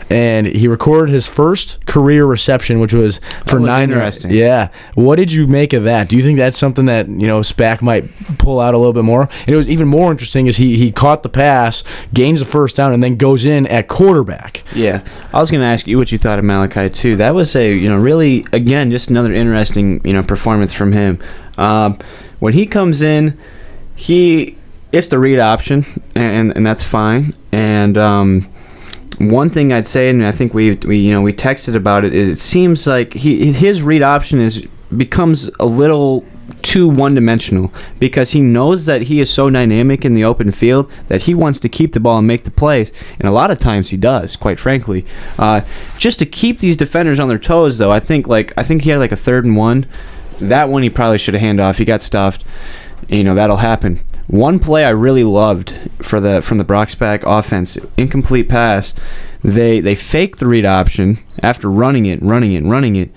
And 0.10 0.48
he 0.48 0.68
recorded 0.68 1.12
his 1.12 1.28
first 1.28 1.86
career 1.86 2.26
reception, 2.26 2.80
which 2.80 2.94
was 2.94 3.20
for 3.46 3.60
was 3.60 3.68
nine. 3.68 3.90
Interesting. 3.90 4.32
Yeah. 4.32 4.70
What 4.96 5.18
did 5.18 5.34
you 5.34 5.48
make 5.48 5.74
of 5.74 5.84
that? 5.84 6.08
Do 6.08 6.16
you 6.16 6.24
think 6.24 6.38
that's 6.38 6.58
something 6.58 6.86
that 6.86 7.10
you 7.10 7.28
know 7.28 7.42
Spack 7.42 7.82
might 7.82 8.10
pull 8.38 8.60
out 8.60 8.74
a 8.74 8.78
little 8.78 8.94
bit 8.94 9.04
more? 9.04 9.24
And 9.42 9.50
it 9.50 9.56
was 9.56 9.68
even 9.68 9.88
more 9.88 10.10
interesting 10.10 10.48
is 10.48 10.58
he 10.58 10.78
he 10.78 10.92
caught 10.92 11.24
the 11.24 11.30
pass, 11.30 11.84
gains 12.14 12.40
the 12.40 12.46
first 12.46 12.78
down, 12.78 12.94
and 12.94 13.04
then 13.04 13.16
goes 13.16 13.44
in 13.44 13.68
at 13.68 13.88
quarterback. 13.90 14.64
Yeah, 14.74 15.06
I 15.34 15.42
was 15.42 15.52
going 15.52 15.62
to 15.62 15.68
ask 15.68 15.88
you 15.88 15.98
what 15.98 16.12
you 16.12 16.18
thought 16.18 16.40
of 16.40 16.46
Malachi 16.46 16.90
too. 16.90 17.18
That 17.18 17.36
was 17.36 17.56
a 17.56 17.74
you 17.74 17.90
know 17.90 17.98
really 17.98 18.46
again 18.54 18.92
just 18.92 19.10
another 19.10 19.34
interesting 19.34 20.00
you 20.06 20.14
know 20.14 20.24
performance 20.24 20.72
from 20.72 20.94
him. 20.94 21.20
Um, 21.58 22.00
when 22.40 22.54
he 22.54 22.66
comes 22.66 23.02
in, 23.02 23.38
he 23.96 24.56
it's 24.92 25.08
the 25.08 25.20
read 25.20 25.40
option, 25.40 25.86
and 26.16 26.56
and 26.56 26.66
that's 26.66 26.84
fine. 26.84 27.34
And 27.52 27.98
um, 27.98 28.50
one 29.18 29.50
thing 29.50 29.74
I'd 29.74 29.88
say, 29.88 30.10
and 30.10 30.26
I 30.26 30.32
think 30.32 30.54
we 30.54 30.74
we 30.76 30.98
you 30.98 31.12
know 31.12 31.22
we 31.22 31.34
texted 31.34 31.76
about 31.76 32.06
it, 32.06 32.14
is 32.14 32.30
it 32.30 32.42
seems 32.42 32.88
like 32.88 33.14
he 33.14 33.52
his 33.52 33.82
read 33.82 34.04
option 34.04 34.40
is 34.40 34.66
becomes 34.96 35.50
a 35.60 35.66
little 35.66 36.26
too 36.62 36.88
one 36.88 37.14
dimensional 37.14 37.72
because 38.00 38.32
he 38.32 38.42
knows 38.42 38.86
that 38.86 39.04
he 39.04 39.20
is 39.20 39.30
so 39.30 39.50
dynamic 39.50 40.06
in 40.06 40.14
the 40.14 40.24
open 40.24 40.52
field 40.52 40.90
that 41.08 41.22
he 41.24 41.34
wants 41.34 41.60
to 41.60 41.70
keep 41.70 41.94
the 41.94 42.00
ball 42.00 42.18
and 42.18 42.28
make 42.28 42.46
the 42.46 42.52
plays. 42.52 42.92
And 43.20 43.28
a 43.28 43.32
lot 43.32 43.52
of 43.52 43.60
times 43.60 43.90
he 43.90 43.98
does, 43.98 44.36
quite 44.36 44.60
frankly. 44.60 45.06
Uh, 45.38 45.62
just 45.98 46.20
to 46.20 46.26
keep 46.26 46.60
these 46.60 46.78
defenders 46.78 47.20
on 47.20 47.28
their 47.28 47.40
toes, 47.40 47.78
though, 47.78 47.92
I 47.92 48.00
think 48.00 48.28
like 48.28 48.54
I 48.58 48.64
think 48.64 48.84
he 48.84 48.90
had 48.90 49.00
like 49.00 49.12
a 49.12 49.18
third 49.18 49.46
and 49.46 49.56
one 49.56 49.88
that 50.40 50.70
one 50.70 50.84
he 50.84 50.90
probably 50.90 51.18
should 51.18 51.34
have 51.34 51.42
hand 51.42 51.60
off. 51.60 51.78
He 51.78 51.86
got 51.86 52.02
stuffed. 52.02 52.44
You 53.08 53.24
know 53.24 53.36
that'll 53.36 53.58
happen. 53.58 54.02
One 54.28 54.60
play 54.60 54.84
I 54.84 54.90
really 54.90 55.24
loved 55.24 55.72
for 56.02 56.20
the 56.20 56.42
from 56.42 56.58
the 56.58 56.64
Brock 56.64 56.90
Spack 56.90 57.24
offense, 57.26 57.78
incomplete 57.96 58.50
pass. 58.50 58.94
They 59.44 59.80
they 59.80 59.96
fake 59.96 60.38
the 60.38 60.48
read 60.48 60.66
option 60.66 61.20
after 61.42 61.70
running 61.70 62.06
it, 62.06 62.22
running 62.22 62.54
it, 62.54 62.64
running 62.64 62.96
it, 62.96 63.12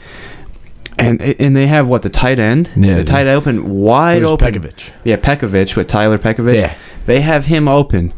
and 0.98 1.20
and 1.20 1.56
they 1.56 1.66
have 1.66 1.88
what 1.88 2.02
the 2.02 2.10
tight 2.10 2.38
end, 2.38 2.70
yeah, 2.76 2.96
the 2.96 3.04
tight 3.04 3.26
open 3.26 3.80
wide 3.80 4.22
open. 4.22 4.52
Pekovic. 4.54 4.92
Yeah, 5.02 5.16
Pekovic 5.16 5.74
with 5.76 5.88
Tyler 5.88 6.18
Pekovic. 6.18 6.54
Yeah, 6.54 6.76
they 7.06 7.22
have 7.22 7.46
him 7.46 7.66
open 7.66 8.12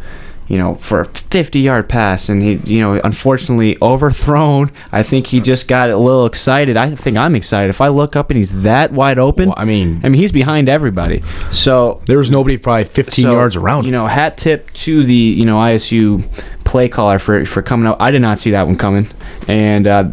you 0.48 0.58
know, 0.58 0.74
for 0.74 1.00
a 1.00 1.04
50 1.06 1.60
yard 1.60 1.88
pass, 1.88 2.28
and 2.28 2.42
he, 2.42 2.54
you 2.56 2.80
know, 2.80 3.00
unfortunately 3.02 3.78
overthrown. 3.80 4.70
I 4.90 5.02
think 5.02 5.28
he 5.28 5.40
just 5.40 5.68
got 5.68 5.90
a 5.90 5.96
little 5.96 6.26
excited. 6.26 6.76
I 6.76 6.94
think 6.94 7.16
I'm 7.16 7.34
excited. 7.34 7.70
If 7.70 7.80
I 7.80 7.88
look 7.88 8.16
up 8.16 8.30
and 8.30 8.36
he's 8.38 8.62
that 8.62 8.92
wide 8.92 9.18
open, 9.18 9.48
Well, 9.48 9.54
I 9.58 9.64
mean- 9.64 10.00
I 10.04 10.08
mean, 10.08 10.20
he's 10.20 10.32
behind 10.32 10.68
everybody. 10.68 11.22
So 11.50 12.00
There 12.06 12.18
was 12.18 12.30
nobody 12.30 12.58
probably 12.58 12.84
15 12.84 13.24
so, 13.24 13.32
yards 13.32 13.56
around 13.56 13.84
You 13.84 13.92
know, 13.92 14.06
hat 14.06 14.36
tip 14.36 14.70
to 14.72 15.04
the 15.04 15.14
you 15.14 15.44
know 15.46 15.56
ISU 15.56 16.22
play 16.64 16.88
caller 16.88 17.18
for 17.18 17.44
for 17.44 17.62
coming 17.62 17.86
out. 17.86 17.96
I 18.00 18.10
did 18.10 18.22
not 18.22 18.38
see 18.38 18.50
that 18.52 18.66
one 18.66 18.76
coming, 18.76 19.08
and 19.48 19.86
uh, 19.86 20.08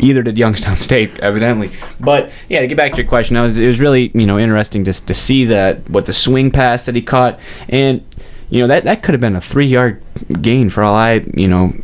either 0.00 0.22
did 0.22 0.38
Youngstown 0.38 0.76
State, 0.88 1.18
evidently. 1.20 1.70
But 2.00 2.30
yeah, 2.48 2.60
to 2.60 2.66
get 2.66 2.76
back 2.76 2.92
to 2.92 2.98
your 2.98 3.06
question, 3.08 3.36
I 3.36 3.42
was, 3.42 3.58
it 3.58 3.66
was 3.66 3.80
really 3.80 4.10
you 4.14 4.26
know 4.26 4.38
interesting 4.38 4.84
to 4.84 4.92
to 4.92 5.14
see 5.14 5.44
that 5.46 5.88
what 5.90 6.06
the 6.06 6.12
swing 6.12 6.50
pass 6.50 6.86
that 6.86 6.94
he 6.94 7.02
caught, 7.02 7.38
and 7.68 8.04
you 8.50 8.60
know 8.60 8.66
that 8.66 8.84
that 8.84 9.02
could 9.02 9.14
have 9.14 9.20
been 9.20 9.36
a 9.36 9.40
three 9.40 9.66
yard 9.66 10.02
gain 10.40 10.70
for 10.70 10.82
all 10.82 10.94
I 10.94 11.24
you 11.34 11.48
know. 11.48 11.74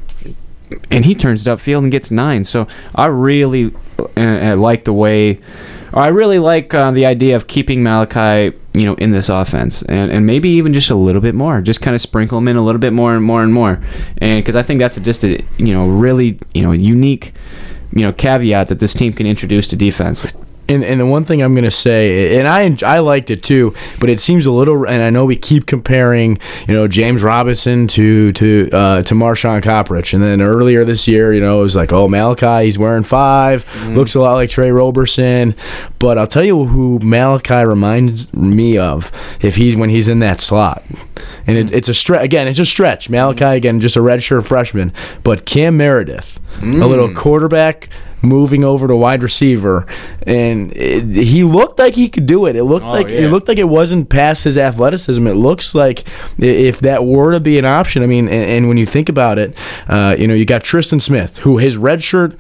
And 0.91 1.05
he 1.05 1.15
turns 1.15 1.47
it 1.47 1.51
upfield 1.51 1.79
and 1.79 1.93
gets 1.93 2.11
nine. 2.11 2.45
So 2.45 2.67
I 2.95 3.07
really 3.07 3.73
uh, 4.17 4.21
uh, 4.21 4.57
like 4.57 4.85
the 4.85 4.93
way 4.95 5.39
I 5.95 6.09
really 6.09 6.39
like 6.39 6.73
uh, 6.73 6.91
the 6.91 7.05
idea 7.05 7.37
of 7.37 7.47
keeping 7.47 7.83
Malachi, 7.83 8.57
you 8.73 8.87
know, 8.87 8.95
in 8.95 9.11
this 9.11 9.29
offense, 9.29 9.83
and, 9.83 10.11
and 10.11 10.25
maybe 10.25 10.49
even 10.49 10.73
just 10.73 10.89
a 10.89 10.95
little 10.95 11.21
bit 11.21 11.35
more, 11.35 11.61
just 11.61 11.83
kind 11.83 11.95
of 11.95 12.01
sprinkle 12.01 12.39
him 12.39 12.49
in 12.49 12.57
a 12.57 12.65
little 12.65 12.79
bit 12.79 12.95
more 12.95 13.15
and 13.15 13.23
more 13.23 13.43
and 13.43 13.53
more, 13.53 13.83
and 14.19 14.43
because 14.43 14.57
I 14.57 14.63
think 14.63 14.81
that's 14.81 14.97
just 14.97 15.23
a 15.25 15.43
you 15.59 15.75
know 15.75 15.87
really 15.87 16.39
you 16.55 16.63
know 16.63 16.73
unique 16.73 17.35
you 17.93 18.03
know 18.03 18.13
caveat 18.13 18.69
that 18.69 18.79
this 18.79 18.95
team 18.95 19.13
can 19.13 19.27
introduce 19.27 19.69
to 19.69 19.77
defense. 19.77 20.35
And, 20.69 20.85
and 20.85 21.01
the 21.01 21.07
one 21.07 21.25
thing 21.25 21.43
I'm 21.43 21.55
going 21.55 21.65
to 21.65 21.71
say, 21.71 22.39
and 22.39 22.47
I 22.47 22.77
I 22.87 23.01
liked 23.01 23.31
it 23.31 23.43
too, 23.43 23.75
but 23.99 24.09
it 24.09 24.21
seems 24.21 24.47
a 24.47 24.53
little. 24.53 24.87
And 24.87 25.03
I 25.03 25.11
know 25.11 25.25
we 25.25 25.37
keep 25.37 25.67
comparing, 25.67 26.39
you 26.69 26.75
know, 26.75 26.87
James 26.87 27.23
Robinson 27.23 27.89
to 27.89 28.33
to 28.33 28.71
uh, 28.73 29.03
to 29.03 29.15
Marshaun 29.15 29.61
Coprich, 29.61 30.15
and 30.15 30.23
then 30.23 30.41
earlier 30.41 30.85
this 30.85 31.09
year, 31.09 31.33
you 31.35 31.41
know, 31.41 31.61
it 31.61 31.63
was 31.65 31.77
like, 31.77 31.93
oh 31.93 32.09
Malachi, 32.09 32.67
he's 32.67 32.79
wearing 32.79 33.03
5 33.03 33.65
mm-hmm. 33.65 33.95
looks 33.95 34.15
a 34.15 34.21
lot 34.21 34.35
like 34.35 34.51
Tre 34.51 34.71
Roberson, 34.71 35.55
but 35.99 36.17
I'll 36.17 36.27
tell 36.27 36.45
you 36.45 36.65
who 36.67 36.99
Malachi 37.01 37.67
reminds 37.67 38.33
me 38.33 38.79
of 38.79 39.11
if 39.41 39.57
he's 39.57 39.75
when 39.75 39.91
he's 39.91 40.09
in 40.09 40.21
that 40.21 40.41
slot, 40.41 40.85
and 41.47 41.59
it, 41.59 41.67
mm-hmm. 41.67 41.75
it's 41.75 41.89
a 41.89 41.95
stretch 41.95 42.25
again. 42.25 42.47
It's 42.47 42.61
a 42.61 42.65
stretch. 42.65 43.11
Malachi 43.11 43.45
again, 43.45 43.81
just 43.81 43.97
a 43.97 44.01
redshirt 44.01 44.47
freshman, 44.47 44.93
but 45.25 45.45
Cam 45.45 45.77
Meredith, 45.77 46.41
a 46.63 46.67
little 46.67 47.09
mm. 47.09 47.17
quarterback 47.17 47.89
moving 48.23 48.63
over 48.65 48.87
to 48.89 48.95
wide 48.97 49.23
receiver, 49.23 49.85
and 50.27 50.73
it, 50.77 51.05
he 51.25 51.43
looked 51.45 51.79
like 51.79 51.95
he 51.95 52.09
could 52.09 52.27
do 52.27 52.47
it. 52.47 52.57
It 52.57 52.65
looked 52.65 52.87
Oh, 52.87 52.91
like 52.91 53.09
yeah. 53.09 53.21
it 53.21 53.29
looked 53.29 53.49
like 53.49 53.59
it 53.59 53.69
wasn't 53.69 54.09
past 54.09 54.45
his 54.45 54.57
athleticism. 54.57 55.27
It 55.27 55.35
looks 55.35 55.75
like 55.75 56.05
if 56.39 56.81
that 56.81 57.05
were 57.05 57.33
to 57.33 57.41
be 57.41 57.59
an 57.59 57.65
option, 57.65 58.03
I 58.03 58.07
mean, 58.07 58.29
and, 58.29 58.51
and 58.51 58.69
when 58.69 58.77
you 58.79 58.87
think 58.87 59.09
about 59.09 59.39
it, 59.39 59.57
uh, 59.89 60.15
you 60.19 60.27
know, 60.29 60.35
you 60.35 60.45
got 60.45 60.63
Tristan 60.63 61.01
Smith, 61.01 61.39
who 61.39 61.59
his 61.59 61.77
red 61.77 62.03
shirt 62.03 62.37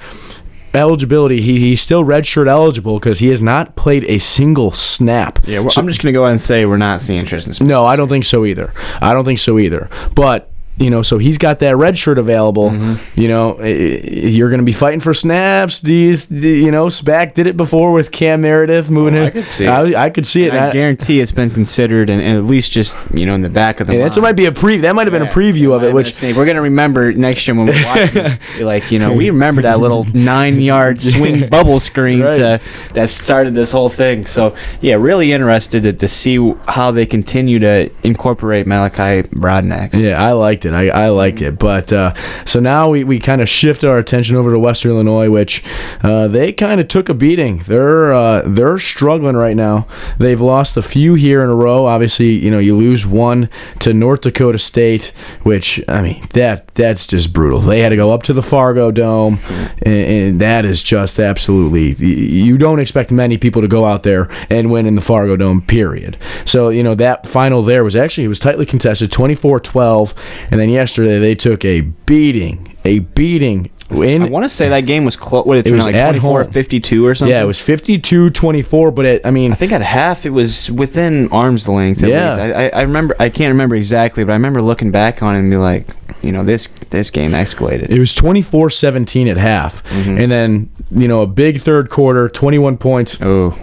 eligibility, 0.75 1.41
he, 1.43 1.59
he's 1.61 1.81
still 1.83 2.03
redshirt 2.05 2.47
eligible 2.47 2.99
because 2.99 3.19
he 3.19 3.29
has 3.29 3.43
not 3.43 3.77
played 3.77 4.05
a 4.05 4.19
single 4.19 4.71
snap. 4.71 5.39
Yeah, 5.47 5.59
well, 5.61 5.71
I'm 5.77 5.87
just 5.87 6.01
gonna 6.01 6.13
go 6.13 6.23
ahead 6.23 6.33
and 6.33 6.41
say 6.41 6.65
we're 6.65 6.77
not 6.79 7.01
seeing 7.01 7.27
Tristan 7.27 7.53
Smith. 7.55 7.69
No, 7.69 7.85
I 7.85 7.97
don't 7.97 8.09
think 8.09 8.25
so 8.25 8.45
either. 8.47 8.73
I 9.01 9.13
don't 9.13 9.25
think 9.25 9.39
so 9.39 9.59
either. 9.59 9.91
But 10.15 10.51
you 10.79 10.89
know, 10.91 11.03
so 11.03 11.19
he's 11.19 11.39
got 11.39 11.59
that 11.61 11.77
red 11.77 11.97
shirt 11.99 12.19
available. 12.19 12.71
Mm-hmm. 12.71 13.21
You 13.21 13.29
know, 13.29 13.61
you're 13.63 14.49
going 14.49 14.61
to 14.61 14.65
be 14.65 14.73
fighting 14.73 15.01
for 15.01 15.13
snaps. 15.15 15.81
These, 15.81 16.31
you 16.31 16.71
know, 16.71 16.87
Spack 16.87 17.35
did 17.35 17.47
it 17.47 17.57
before 17.57 17.93
with 17.93 18.11
Cam 18.11 18.41
Meredith 18.41 18.89
moving 18.91 19.17
Oh, 19.17 19.23
I 19.23 19.27
him. 19.27 19.33
could 19.33 19.45
see 19.47 19.65
it. 19.65 19.69
I, 19.69 20.05
I 20.05 20.11
could 20.11 20.27
see 20.27 20.45
it. 20.45 20.55
I 20.55 20.69
I- 20.69 20.73
guarantee 20.73 21.21
it's 21.21 21.31
been 21.33 21.51
considered, 21.51 22.09
and, 22.11 22.21
and 22.23 22.37
at 22.39 22.45
least 22.45 22.73
just 22.73 22.97
you 23.13 23.27
know 23.27 23.35
in 23.35 23.43
the 23.43 23.51
back 23.51 23.81
of 23.81 23.87
the 23.87 23.93
and 23.93 24.01
mind. 24.01 24.13
that's 24.13 24.21
might 24.23 24.33
be 24.37 24.47
a 24.47 24.53
pre. 24.53 24.79
That 24.79 24.95
might 24.95 25.07
have 25.07 25.13
been 25.13 25.23
a 25.23 25.27
preview 25.31 25.73
of 25.75 25.83
it. 25.85 25.93
Which 25.93 26.21
we're 26.23 26.47
gonna 26.47 26.63
remember 26.63 27.13
next 27.13 27.47
year 27.47 27.55
when 27.57 27.67
we're 27.67 27.85
watching. 27.85 28.25
it. 28.27 28.39
Like 28.63 28.91
you 28.91 28.99
know, 28.99 29.13
we 29.15 29.29
remember 29.31 29.63
that 29.63 29.81
little 29.81 30.05
nine-yard 30.15 31.01
swing 31.03 31.49
bubble 31.49 31.81
screen 31.81 32.21
Right. 32.23 32.37
to, 32.37 32.61
that 32.95 33.11
started 33.11 33.55
this 33.55 33.71
whole 33.71 33.89
thing. 33.89 34.25
So 34.27 34.57
yeah, 34.81 34.95
really 34.95 35.33
interested 35.33 35.83
to, 35.83 35.93
to 35.93 36.09
see 36.09 36.37
how 36.69 36.91
they 36.93 37.05
continue 37.07 37.59
to 37.59 37.91
incorporate 38.03 38.67
Malachi 38.67 39.29
Broadnax. 39.29 39.95
Yeah, 39.95 40.23
I 40.23 40.33
liked 40.33 40.65
it. 40.65 40.72
I, 40.75 40.89
I 40.89 41.09
liked 41.09 41.43
it. 41.43 41.59
But 41.59 41.93
uh, 41.93 42.15
so 42.45 42.61
now 42.61 42.91
we, 42.91 43.05
we 43.05 43.19
kind 43.19 43.41
of 43.41 43.49
shifted 43.49 43.89
our 43.89 43.99
attention 43.99 44.37
over 44.37 44.53
to 44.53 44.59
Western 44.59 44.93
Illinois, 44.93 45.31
which 45.31 45.65
uh, 46.03 46.29
they 46.29 46.53
kind 46.53 46.81
of 46.81 46.89
took 46.89 47.09
a 47.09 47.15
beating. 47.15 47.59
They're 47.59 48.13
uh, 48.13 48.43
they're 48.47 48.79
struggling 48.79 49.37
right 49.37 49.57
now. 49.57 49.87
They've 50.19 50.41
lost 50.41 50.77
a 50.77 50.83
few 50.83 51.15
here 51.15 51.43
in 51.43 51.51
a 51.51 51.55
row. 51.55 51.87
Obviously, 51.87 52.31
you 52.31 52.51
know 52.51 52.59
you 52.59 52.77
lose 52.77 53.07
one 53.07 53.49
to 53.81 53.93
North 53.93 54.23
Dakota 54.23 54.59
State, 54.59 55.13
which 55.43 55.83
I 55.89 56.03
mean 56.03 56.27
that 56.31 56.72
that's 56.75 57.07
just 57.07 57.33
brutal. 57.33 57.61
They 57.61 57.81
had 57.81 57.91
to 57.91 57.97
go 57.97 58.13
up 58.13 58.23
to 58.25 58.33
the 58.33 58.43
Fargo 58.43 58.91
Dome, 58.91 59.41
and, 59.83 59.87
and 59.87 60.41
that 60.41 60.65
is 60.65 60.83
just 60.83 61.19
absolutely. 61.19 61.93
You 62.05 62.57
don't 62.59 62.81
expect 62.81 63.13
many 63.13 63.37
people 63.37 63.63
to 63.63 63.69
go 63.69 63.85
out 63.85 64.03
there 64.03 64.29
and 64.49 64.71
win 64.71 64.87
in 64.87 64.95
the 64.95 65.01
Fargo 65.03 65.37
Dome. 65.37 65.61
Period. 65.63 66.17
So 66.45 66.71
you 66.71 66.83
know 66.83 66.95
that 66.95 67.27
final 67.27 67.63
there 67.63 67.85
was 67.85 67.95
actually 67.95 68.25
it 68.25 68.29
was 68.29 68.39
tightly 68.39 68.67
contested, 68.67 69.11
24-12, 69.11 70.17
and 70.51 70.61
then 70.61 70.71
yesterday 70.71 71.19
they 71.19 71.35
took 71.35 71.65
a 71.65 71.83
beating, 71.83 72.77
a 72.85 73.01
beating. 73.01 73.71
In, 74.01 74.23
I 74.23 74.27
want 74.27 74.45
to 74.45 74.49
say 74.49 74.69
that 74.71 74.81
game 74.81 75.05
was 75.05 75.17
close. 75.17 75.45
What 75.45 75.59
it, 75.59 75.67
It 75.67 75.73
was 75.73 75.85
like 75.85 75.95
home. 75.95 76.15
24-52 76.15 77.05
or 77.05 77.15
something? 77.15 77.33
yeah, 77.35 77.43
it 77.43 77.47
was 77.47 77.59
52-24, 77.59 78.95
but 78.95 79.05
it, 79.05 79.27
I 79.27 79.31
mean, 79.31 79.53
I 79.53 79.55
think 79.55 79.73
at 79.73 79.83
half 79.83 80.25
it 80.27 80.31
was 80.31 80.71
within 80.71 81.29
arm's 81.31 81.69
length. 81.69 82.03
At 82.03 82.09
Yeah. 82.09 82.31
least. 82.31 82.57
I, 82.57 82.69
I, 82.69 82.83
remember. 82.83 83.17
I 83.19 83.29
can't 83.29 83.53
remember 83.53 83.77
exactly, 83.77 84.25
but 84.25 84.33
I 84.33 84.37
remember 84.37 84.63
looking 84.63 84.91
back 84.91 85.23
on 85.23 85.35
it 85.35 85.41
and 85.41 85.51
be 85.51 85.57
like, 85.57 85.87
you 86.23 86.33
know, 86.33 86.45
this 86.45 86.69
this 86.91 87.11
game 87.11 87.33
escalated. 87.33 87.91
It 87.91 87.99
was 87.99 88.15
24-17 88.15 89.31
at 89.31 89.37
half. 89.37 89.83
Mm-hmm. 89.85 90.19
And 90.19 90.31
then, 90.31 90.71
you 90.91 91.09
know, 91.09 91.23
a 91.23 91.27
big 91.27 91.61
third 91.61 91.91
quarter, 91.91 92.29
21 92.29 92.77
points 92.79 93.19
oh, 93.21 93.59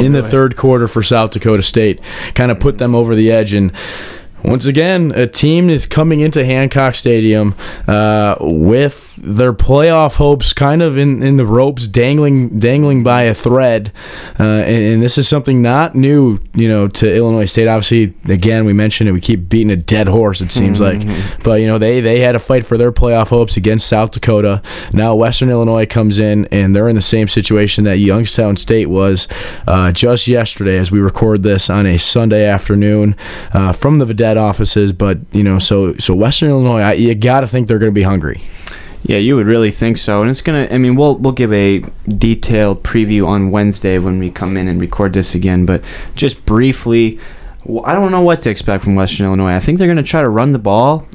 in 0.00 0.12
the 0.12 0.20
it. 0.20 0.26
third 0.26 0.56
quarter 0.56 0.86
for 0.88 1.02
South 1.02 1.32
Dakota 1.32 1.62
State. 1.62 2.00
Kind 2.34 2.50
of 2.50 2.60
put 2.60 2.78
them 2.78 2.94
over 2.94 3.14
the 3.14 3.30
edge 3.32 3.52
and 3.52 3.72
once 4.44 4.66
again, 4.66 5.12
a 5.16 5.26
team 5.26 5.68
is 5.68 5.86
coming 5.86 6.20
into 6.20 6.44
Hancock 6.44 6.94
Stadium 6.94 7.54
uh, 7.88 8.36
with 8.40 8.94
their 9.16 9.52
playoff 9.52 10.16
hopes 10.16 10.52
kind 10.52 10.82
of 10.82 10.96
in, 10.98 11.22
in 11.22 11.36
the 11.36 11.46
ropes, 11.46 11.86
dangling 11.86 12.58
dangling 12.58 13.02
by 13.02 13.22
a 13.22 13.34
thread. 13.34 13.92
Uh, 14.38 14.44
and, 14.44 14.94
and 14.94 15.02
this 15.02 15.18
is 15.18 15.28
something 15.28 15.62
not 15.62 15.94
new, 15.94 16.38
you 16.54 16.68
know, 16.68 16.88
to 16.88 17.14
Illinois 17.14 17.46
State. 17.46 17.68
Obviously, 17.68 18.14
again, 18.28 18.64
we 18.64 18.72
mentioned 18.72 19.08
it. 19.08 19.12
We 19.12 19.20
keep 19.20 19.48
beating 19.48 19.70
a 19.70 19.76
dead 19.76 20.08
horse. 20.08 20.40
It 20.40 20.52
seems 20.52 20.80
like, 20.80 21.02
but 21.42 21.60
you 21.60 21.66
know, 21.66 21.78
they 21.78 22.00
they 22.00 22.20
had 22.20 22.34
a 22.34 22.40
fight 22.40 22.66
for 22.66 22.76
their 22.76 22.92
playoff 22.92 23.28
hopes 23.28 23.56
against 23.56 23.88
South 23.88 24.10
Dakota. 24.10 24.62
Now 24.92 25.14
Western 25.14 25.50
Illinois 25.50 25.86
comes 25.86 26.18
in, 26.18 26.46
and 26.46 26.74
they're 26.74 26.88
in 26.88 26.96
the 26.96 27.02
same 27.02 27.28
situation 27.28 27.84
that 27.84 27.98
Youngstown 27.98 28.56
State 28.56 28.86
was 28.86 29.28
uh, 29.66 29.92
just 29.92 30.28
yesterday, 30.28 30.78
as 30.78 30.90
we 30.90 31.00
record 31.00 31.42
this 31.42 31.70
on 31.70 31.86
a 31.86 31.98
Sunday 31.98 32.46
afternoon 32.46 33.16
uh, 33.52 33.72
from 33.72 33.98
the 33.98 34.04
Vidette 34.04 34.36
offices. 34.36 34.92
But 34.92 35.18
you 35.32 35.42
know, 35.42 35.58
so 35.58 35.94
so 35.94 36.14
Western 36.14 36.50
Illinois, 36.50 36.80
I, 36.80 36.92
you 36.94 37.14
got 37.14 37.40
to 37.40 37.48
think 37.48 37.68
they're 37.68 37.78
going 37.78 37.92
to 37.92 37.94
be 37.94 38.02
hungry. 38.02 38.42
Yeah, 39.06 39.18
you 39.18 39.36
would 39.36 39.46
really 39.46 39.70
think 39.70 39.98
so, 39.98 40.20
and 40.20 40.28
it's 40.28 40.40
gonna. 40.40 40.66
I 40.68 40.78
mean, 40.78 40.96
we'll 40.96 41.16
we'll 41.16 41.32
give 41.32 41.52
a 41.52 41.84
detailed 42.08 42.82
preview 42.82 43.24
on 43.24 43.52
Wednesday 43.52 43.98
when 43.98 44.18
we 44.18 44.30
come 44.32 44.56
in 44.56 44.66
and 44.66 44.80
record 44.80 45.12
this 45.12 45.32
again. 45.32 45.64
But 45.64 45.84
just 46.16 46.44
briefly, 46.44 47.20
I 47.84 47.94
don't 47.94 48.10
know 48.10 48.20
what 48.20 48.42
to 48.42 48.50
expect 48.50 48.82
from 48.82 48.96
Western 48.96 49.26
Illinois. 49.26 49.54
I 49.54 49.60
think 49.60 49.78
they're 49.78 49.86
gonna 49.86 50.02
try 50.02 50.22
to 50.22 50.28
run 50.28 50.50
the 50.50 50.58
ball. 50.58 51.06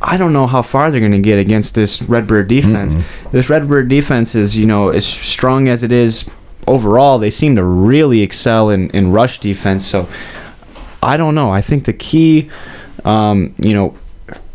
I 0.00 0.16
don't 0.16 0.32
know 0.32 0.48
how 0.48 0.62
far 0.62 0.90
they're 0.90 0.98
going 0.98 1.12
to 1.12 1.20
get 1.20 1.38
against 1.38 1.76
this 1.76 2.02
Redbird 2.02 2.48
defense. 2.48 2.96
This 3.30 3.48
Redbird 3.48 3.88
defense 3.88 4.34
is, 4.34 4.58
you 4.58 4.66
know, 4.66 4.88
as 4.88 5.06
strong 5.06 5.68
as 5.68 5.84
it 5.84 5.92
is 5.92 6.28
overall. 6.66 7.20
They 7.20 7.30
seem 7.30 7.54
to 7.54 7.62
really 7.62 8.20
excel 8.20 8.68
in, 8.68 8.90
in 8.90 9.12
rush 9.12 9.38
defense. 9.38 9.86
So 9.86 10.08
I 11.02 11.16
don't 11.16 11.36
know. 11.36 11.52
I 11.52 11.62
think 11.62 11.84
the 11.84 11.92
key, 11.92 12.50
um, 13.04 13.54
you 13.62 13.74
know, 13.74 13.96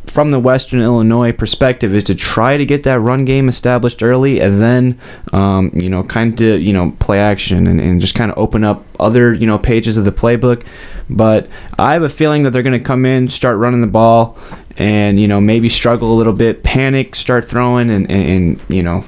from 0.09 0.31
the 0.31 0.39
Western 0.39 0.81
Illinois 0.81 1.31
perspective 1.31 1.93
is 1.95 2.03
to 2.05 2.15
try 2.15 2.57
to 2.57 2.65
get 2.65 2.83
that 2.83 2.99
run 2.99 3.25
game 3.25 3.49
established 3.49 4.01
early 4.01 4.39
and 4.39 4.61
then, 4.61 4.99
um, 5.33 5.71
you 5.73 5.89
know, 5.89 6.03
kind 6.03 6.39
of, 6.41 6.61
you 6.61 6.73
know, 6.73 6.91
play 6.99 7.19
action 7.19 7.67
and, 7.67 7.79
and 7.79 8.01
just 8.01 8.15
kind 8.15 8.31
of 8.31 8.37
open 8.37 8.63
up 8.63 8.83
other, 8.99 9.33
you 9.33 9.45
know, 9.45 9.57
pages 9.57 9.97
of 9.97 10.05
the 10.05 10.11
playbook. 10.11 10.65
But 11.09 11.47
I 11.77 11.93
have 11.93 12.03
a 12.03 12.09
feeling 12.09 12.43
that 12.43 12.51
they're 12.51 12.63
going 12.63 12.77
to 12.77 12.85
come 12.85 13.05
in, 13.05 13.29
start 13.29 13.57
running 13.57 13.81
the 13.81 13.87
ball, 13.87 14.37
and, 14.77 15.19
you 15.19 15.27
know, 15.27 15.39
maybe 15.39 15.69
struggle 15.69 16.13
a 16.13 16.17
little 16.17 16.33
bit, 16.33 16.63
panic, 16.63 17.15
start 17.15 17.49
throwing, 17.49 17.89
and, 17.89 18.09
and, 18.11 18.29
and 18.29 18.61
you 18.69 18.83
know, 18.83 19.05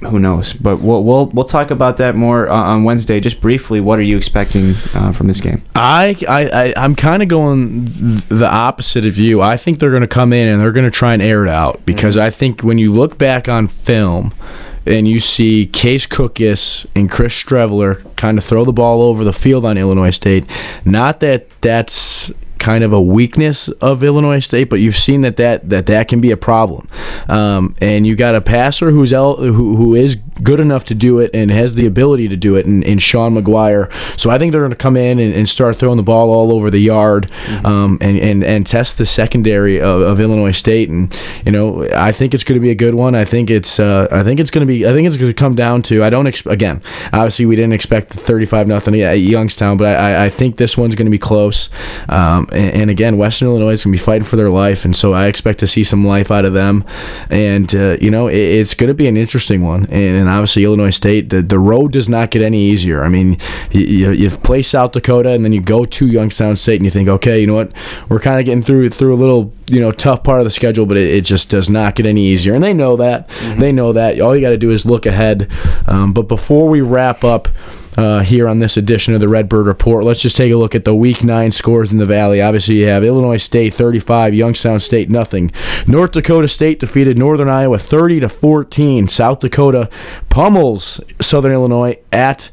who 0.00 0.18
knows? 0.18 0.52
But 0.52 0.80
we'll 0.80 1.02
we'll, 1.02 1.26
we'll 1.26 1.44
talk 1.44 1.70
about 1.70 1.96
that 1.96 2.14
more 2.14 2.48
uh, 2.48 2.54
on 2.54 2.84
Wednesday. 2.84 3.20
Just 3.20 3.40
briefly, 3.40 3.80
what 3.80 3.98
are 3.98 4.02
you 4.02 4.16
expecting 4.16 4.74
uh, 4.94 5.12
from 5.12 5.26
this 5.26 5.40
game? 5.40 5.62
I, 5.74 6.16
I, 6.28 6.48
I 6.48 6.74
I'm 6.76 6.94
kind 6.94 7.22
of 7.22 7.28
going 7.28 7.86
th- 7.86 8.24
the 8.28 8.48
opposite 8.48 9.04
of 9.04 9.18
you. 9.18 9.40
I 9.40 9.56
think 9.56 9.78
they're 9.78 9.90
going 9.90 10.02
to 10.02 10.06
come 10.06 10.32
in 10.32 10.46
and 10.46 10.60
they're 10.60 10.72
going 10.72 10.84
to 10.84 10.90
try 10.90 11.12
and 11.12 11.22
air 11.22 11.44
it 11.44 11.50
out 11.50 11.84
because 11.84 12.16
I 12.16 12.30
think 12.30 12.62
when 12.62 12.78
you 12.78 12.92
look 12.92 13.18
back 13.18 13.48
on 13.48 13.66
film 13.66 14.32
and 14.86 15.06
you 15.06 15.20
see 15.20 15.66
Case 15.66 16.06
Cookus 16.06 16.86
and 16.94 17.10
Chris 17.10 17.34
Streveler 17.34 18.04
kind 18.16 18.38
of 18.38 18.44
throw 18.44 18.64
the 18.64 18.72
ball 18.72 19.02
over 19.02 19.24
the 19.24 19.32
field 19.32 19.64
on 19.64 19.76
Illinois 19.76 20.10
State, 20.10 20.44
not 20.84 21.20
that 21.20 21.50
that's 21.60 22.32
kind 22.58 22.84
of 22.84 22.92
a 22.92 23.00
weakness 23.00 23.68
of 23.68 24.02
Illinois 24.02 24.40
State, 24.40 24.64
but 24.64 24.80
you've 24.80 24.96
seen 24.96 25.22
that 25.22 25.36
that 25.36 25.68
that, 25.68 25.86
that 25.86 26.08
can 26.08 26.20
be 26.20 26.30
a 26.30 26.36
problem. 26.36 26.88
Um, 27.28 27.74
and 27.80 28.06
you 28.06 28.16
got 28.16 28.34
a 28.34 28.40
passer 28.40 28.90
who's 28.90 29.12
el- 29.12 29.36
who, 29.36 29.76
who 29.76 29.94
is 29.94 30.16
good 30.42 30.60
enough 30.60 30.84
to 30.86 30.94
do 30.94 31.18
it 31.18 31.30
and 31.34 31.50
has 31.50 31.74
the 31.74 31.86
ability 31.86 32.28
to 32.28 32.36
do 32.36 32.56
it 32.56 32.64
in, 32.66 32.82
in 32.82 32.98
Sean 32.98 33.34
McGuire. 33.34 33.92
So 34.18 34.30
I 34.30 34.38
think 34.38 34.52
they're 34.52 34.60
going 34.60 34.70
to 34.70 34.76
come 34.76 34.96
in 34.96 35.18
and, 35.18 35.34
and, 35.34 35.48
start 35.48 35.76
throwing 35.76 35.96
the 35.96 36.02
ball 36.02 36.30
all 36.30 36.52
over 36.52 36.70
the 36.70 36.78
yard 36.78 37.30
um, 37.64 37.96
and, 38.00 38.18
and, 38.18 38.44
and 38.44 38.66
test 38.66 38.98
the 38.98 39.06
secondary 39.06 39.80
of, 39.80 40.02
of, 40.02 40.20
Illinois 40.20 40.52
State. 40.52 40.90
And 40.90 41.12
you 41.44 41.52
know, 41.52 41.88
I 41.96 42.12
think 42.12 42.34
it's 42.34 42.44
going 42.44 42.56
to 42.56 42.60
be 42.60 42.70
a 42.70 42.74
good 42.74 42.94
one. 42.94 43.14
I 43.14 43.24
think 43.24 43.50
it's 43.50 43.80
uh, 43.80 44.06
I 44.10 44.22
think 44.22 44.40
it's 44.40 44.50
going 44.50 44.66
to 44.66 44.70
be 44.70 44.86
I 44.86 44.92
think 44.92 45.06
it's 45.06 45.16
going 45.16 45.30
to 45.30 45.34
come 45.34 45.54
down 45.54 45.82
to 45.82 46.04
I 46.04 46.10
don't 46.10 46.26
ex- 46.26 46.46
again 46.46 46.82
obviously 47.12 47.46
we 47.46 47.56
didn't 47.56 47.72
expect 47.72 48.10
the 48.10 48.18
35 48.18 48.68
nothing 48.68 49.00
at 49.00 49.14
Youngstown, 49.14 49.76
but 49.76 49.86
I, 49.86 50.26
I 50.26 50.28
think 50.28 50.56
this 50.56 50.76
one's 50.76 50.94
going 50.94 51.06
to 51.06 51.10
be 51.10 51.18
close. 51.18 51.70
Um, 52.08 52.47
and, 52.52 52.82
and, 52.82 52.90
again, 52.90 53.18
Western 53.18 53.48
Illinois 53.48 53.72
is 53.72 53.84
going 53.84 53.92
to 53.92 53.98
be 53.98 54.04
fighting 54.04 54.24
for 54.24 54.36
their 54.36 54.50
life, 54.50 54.84
and 54.84 54.94
so 54.94 55.12
I 55.12 55.26
expect 55.26 55.58
to 55.60 55.66
see 55.66 55.84
some 55.84 56.06
life 56.06 56.30
out 56.30 56.44
of 56.44 56.52
them. 56.52 56.84
And 57.30 57.74
uh, 57.74 57.96
you 58.00 58.10
know, 58.10 58.28
it, 58.28 58.36
it's 58.36 58.74
going 58.74 58.88
to 58.88 58.94
be 58.94 59.06
an 59.06 59.16
interesting 59.16 59.62
one. 59.62 59.84
And, 59.84 60.16
and, 60.16 60.28
obviously, 60.28 60.64
Illinois 60.64 60.90
State, 60.90 61.30
the, 61.30 61.42
the 61.42 61.58
road 61.58 61.92
does 61.92 62.08
not 62.08 62.30
get 62.30 62.42
any 62.42 62.60
easier. 62.60 63.04
I 63.04 63.08
mean, 63.08 63.38
you, 63.70 64.10
you 64.12 64.30
play 64.30 64.62
South 64.62 64.92
Dakota, 64.92 65.30
and 65.30 65.44
then 65.44 65.52
you 65.52 65.60
go 65.60 65.84
to 65.84 66.06
Youngstown 66.06 66.56
State, 66.56 66.76
and 66.76 66.84
you 66.84 66.90
think, 66.90 67.08
okay, 67.08 67.40
you 67.40 67.46
know 67.46 67.54
what, 67.54 67.72
we're 68.08 68.20
kind 68.20 68.38
of 68.38 68.44
getting 68.44 68.62
through 68.62 68.90
through 68.90 69.14
a 69.14 69.16
little 69.16 69.52
you 69.70 69.80
know 69.80 69.92
tough 69.92 70.22
part 70.22 70.40
of 70.40 70.44
the 70.44 70.50
schedule, 70.50 70.86
but 70.86 70.96
it, 70.96 71.08
it 71.08 71.20
just 71.22 71.50
does 71.50 71.68
not 71.68 71.94
get 71.94 72.06
any 72.06 72.26
easier, 72.26 72.54
and 72.54 72.64
they 72.64 72.74
know 72.74 72.96
that. 72.96 73.28
Mm-hmm. 73.28 73.60
They 73.60 73.72
know 73.72 73.92
that. 73.92 74.20
All 74.20 74.34
you 74.34 74.40
got 74.40 74.50
to 74.50 74.58
do 74.58 74.70
is 74.70 74.86
look 74.86 75.06
ahead. 75.06 75.50
Um, 75.86 76.12
but 76.12 76.22
before 76.22 76.68
we 76.68 76.80
wrap 76.80 77.24
up 77.24 77.48
uh, 77.98 78.20
here 78.20 78.46
on 78.46 78.60
this 78.60 78.76
edition 78.76 79.12
of 79.12 79.20
the 79.20 79.28
Redbird 79.28 79.66
Report. 79.66 80.04
Let's 80.04 80.22
just 80.22 80.36
take 80.36 80.52
a 80.52 80.56
look 80.56 80.76
at 80.76 80.84
the 80.84 80.94
Week 80.94 81.24
Nine 81.24 81.50
scores 81.50 81.90
in 81.90 81.98
the 81.98 82.06
Valley. 82.06 82.40
Obviously, 82.40 82.76
you 82.76 82.86
have 82.86 83.02
Illinois 83.02 83.38
State 83.38 83.74
35, 83.74 84.34
Youngstown 84.34 84.78
State 84.78 85.10
nothing. 85.10 85.50
North 85.84 86.12
Dakota 86.12 86.46
State 86.46 86.78
defeated 86.78 87.18
Northern 87.18 87.48
Iowa 87.48 87.76
30 87.76 88.20
to 88.20 88.28
14. 88.28 89.08
South 89.08 89.40
Dakota 89.40 89.90
pummels 90.28 91.00
Southern 91.20 91.50
Illinois 91.50 91.96
at 92.12 92.52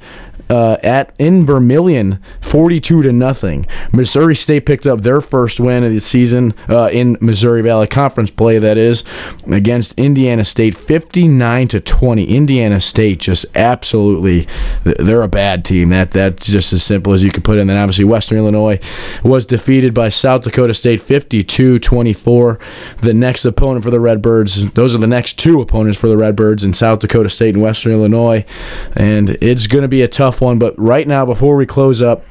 uh, 0.49 0.77
at 0.83 1.13
in 1.17 1.45
Vermillion, 1.45 2.19
42 2.41 3.03
to 3.03 3.11
nothing. 3.11 3.65
Missouri 3.91 4.35
State 4.35 4.65
picked 4.65 4.85
up 4.85 5.01
their 5.01 5.21
first 5.21 5.59
win 5.59 5.83
of 5.83 5.91
the 5.91 6.01
season 6.01 6.53
uh, 6.69 6.89
in 6.91 7.17
Missouri 7.21 7.61
Valley 7.61 7.87
Conference 7.87 8.31
play. 8.31 8.59
That 8.59 8.77
is 8.77 9.03
against 9.49 9.97
Indiana 9.97 10.45
State, 10.45 10.75
59 10.75 11.67
to 11.69 11.79
20. 11.79 12.23
Indiana 12.25 12.81
State 12.81 13.19
just 13.19 13.45
absolutely 13.55 14.47
they're 14.83 15.21
a 15.21 15.27
bad 15.27 15.65
team. 15.65 15.89
That 15.89 16.11
that's 16.11 16.47
just 16.47 16.73
as 16.73 16.83
simple 16.83 17.13
as 17.13 17.23
you 17.23 17.31
could 17.31 17.43
put 17.43 17.57
it. 17.57 17.61
And 17.61 17.69
then 17.69 17.77
obviously 17.77 18.05
Western 18.05 18.37
Illinois 18.37 18.79
was 19.23 19.45
defeated 19.45 19.93
by 19.93 20.09
South 20.09 20.43
Dakota 20.43 20.73
State, 20.73 21.01
52-24. 21.01 22.59
The 22.97 23.13
next 23.13 23.45
opponent 23.45 23.83
for 23.83 23.91
the 23.91 23.99
Redbirds, 23.99 24.71
those 24.73 24.93
are 24.93 24.99
the 24.99 25.07
next 25.07 25.39
two 25.39 25.61
opponents 25.61 25.99
for 25.99 26.07
the 26.07 26.17
Redbirds 26.17 26.63
in 26.63 26.73
South 26.73 26.99
Dakota 26.99 27.29
State 27.29 27.55
and 27.55 27.63
Western 27.63 27.93
Illinois, 27.93 28.45
and 28.95 29.31
it's 29.41 29.67
going 29.67 29.81
to 29.81 29.87
be 29.87 30.01
a 30.01 30.07
tough 30.07 30.34
tough 30.35 30.41
one. 30.41 30.59
But 30.59 30.77
right 30.77 31.07
now, 31.07 31.25
before 31.25 31.55
we 31.55 31.65
close 31.65 32.01
up, 32.01 32.25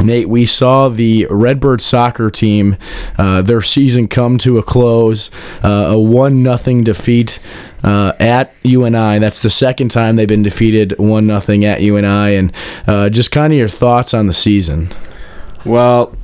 Nate, 0.00 0.28
we 0.28 0.46
saw 0.46 0.88
the 0.88 1.26
Redbird 1.28 1.80
soccer 1.80 2.30
team, 2.30 2.76
uh, 3.16 3.42
their 3.42 3.62
season 3.62 4.06
come 4.06 4.38
to 4.38 4.56
a 4.56 4.62
close, 4.62 5.28
uh, 5.62 5.88
a 5.90 5.98
one 5.98 6.42
nothing 6.42 6.84
defeat 6.84 7.40
uh, 7.82 8.12
at 8.20 8.54
UNI. 8.62 9.18
That's 9.18 9.42
the 9.42 9.50
second 9.50 9.90
time 9.90 10.14
they've 10.14 10.28
been 10.28 10.44
defeated 10.44 10.96
one 10.98 11.26
nothing 11.26 11.64
at 11.64 11.82
UNI, 11.82 12.36
and 12.36 12.52
uh, 12.86 13.08
just 13.10 13.32
kind 13.32 13.52
of 13.52 13.58
your 13.58 13.68
thoughts 13.68 14.14
on 14.14 14.28
the 14.28 14.32
season. 14.32 14.88
Well, 15.64 16.14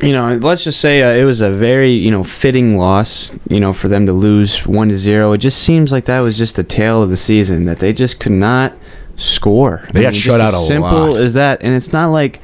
you 0.00 0.12
know, 0.12 0.36
let's 0.36 0.62
just 0.62 0.80
say 0.80 1.02
uh, 1.02 1.12
it 1.20 1.24
was 1.24 1.40
a 1.40 1.50
very 1.50 1.90
you 1.90 2.12
know 2.12 2.22
fitting 2.22 2.76
loss. 2.76 3.36
You 3.48 3.58
know, 3.58 3.72
for 3.72 3.88
them 3.88 4.06
to 4.06 4.12
lose 4.12 4.64
one 4.68 4.88
to 4.90 4.96
zero, 4.96 5.32
it 5.32 5.38
just 5.38 5.60
seems 5.60 5.90
like 5.90 6.04
that 6.04 6.20
was 6.20 6.38
just 6.38 6.54
the 6.54 6.64
tail 6.64 7.02
of 7.02 7.10
the 7.10 7.16
season 7.16 7.64
that 7.64 7.80
they 7.80 7.92
just 7.92 8.20
could 8.20 8.32
not 8.32 8.72
score. 9.20 9.86
They 9.92 10.00
I 10.00 10.02
got 10.04 10.12
mean, 10.12 10.20
shut 10.20 10.40
out 10.40 10.54
a 10.54 10.58
simple 10.58 11.12
lot. 11.12 11.20
as 11.20 11.34
that, 11.34 11.62
and 11.62 11.74
it's 11.74 11.92
not 11.92 12.08
like 12.08 12.40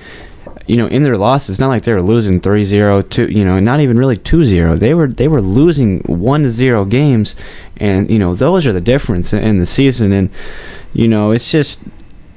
you 0.66 0.76
know 0.76 0.86
in 0.86 1.02
their 1.02 1.16
losses. 1.16 1.50
It's 1.50 1.60
not 1.60 1.68
like 1.68 1.82
they 1.82 1.92
were 1.92 2.02
losing 2.02 2.40
3-0, 2.40 3.08
2 3.08 3.28
You 3.28 3.44
know, 3.44 3.58
not 3.58 3.80
even 3.80 3.98
really 3.98 4.16
2-0. 4.16 4.78
They 4.78 4.94
were 4.94 5.08
they 5.08 5.28
were 5.28 5.40
losing 5.40 6.02
1-0 6.02 6.90
games, 6.90 7.36
and 7.76 8.10
you 8.10 8.18
know 8.18 8.34
those 8.34 8.66
are 8.66 8.72
the 8.72 8.80
difference 8.80 9.32
in 9.32 9.58
the 9.58 9.66
season. 9.66 10.12
And 10.12 10.30
you 10.92 11.08
know, 11.08 11.30
it's 11.30 11.50
just 11.50 11.82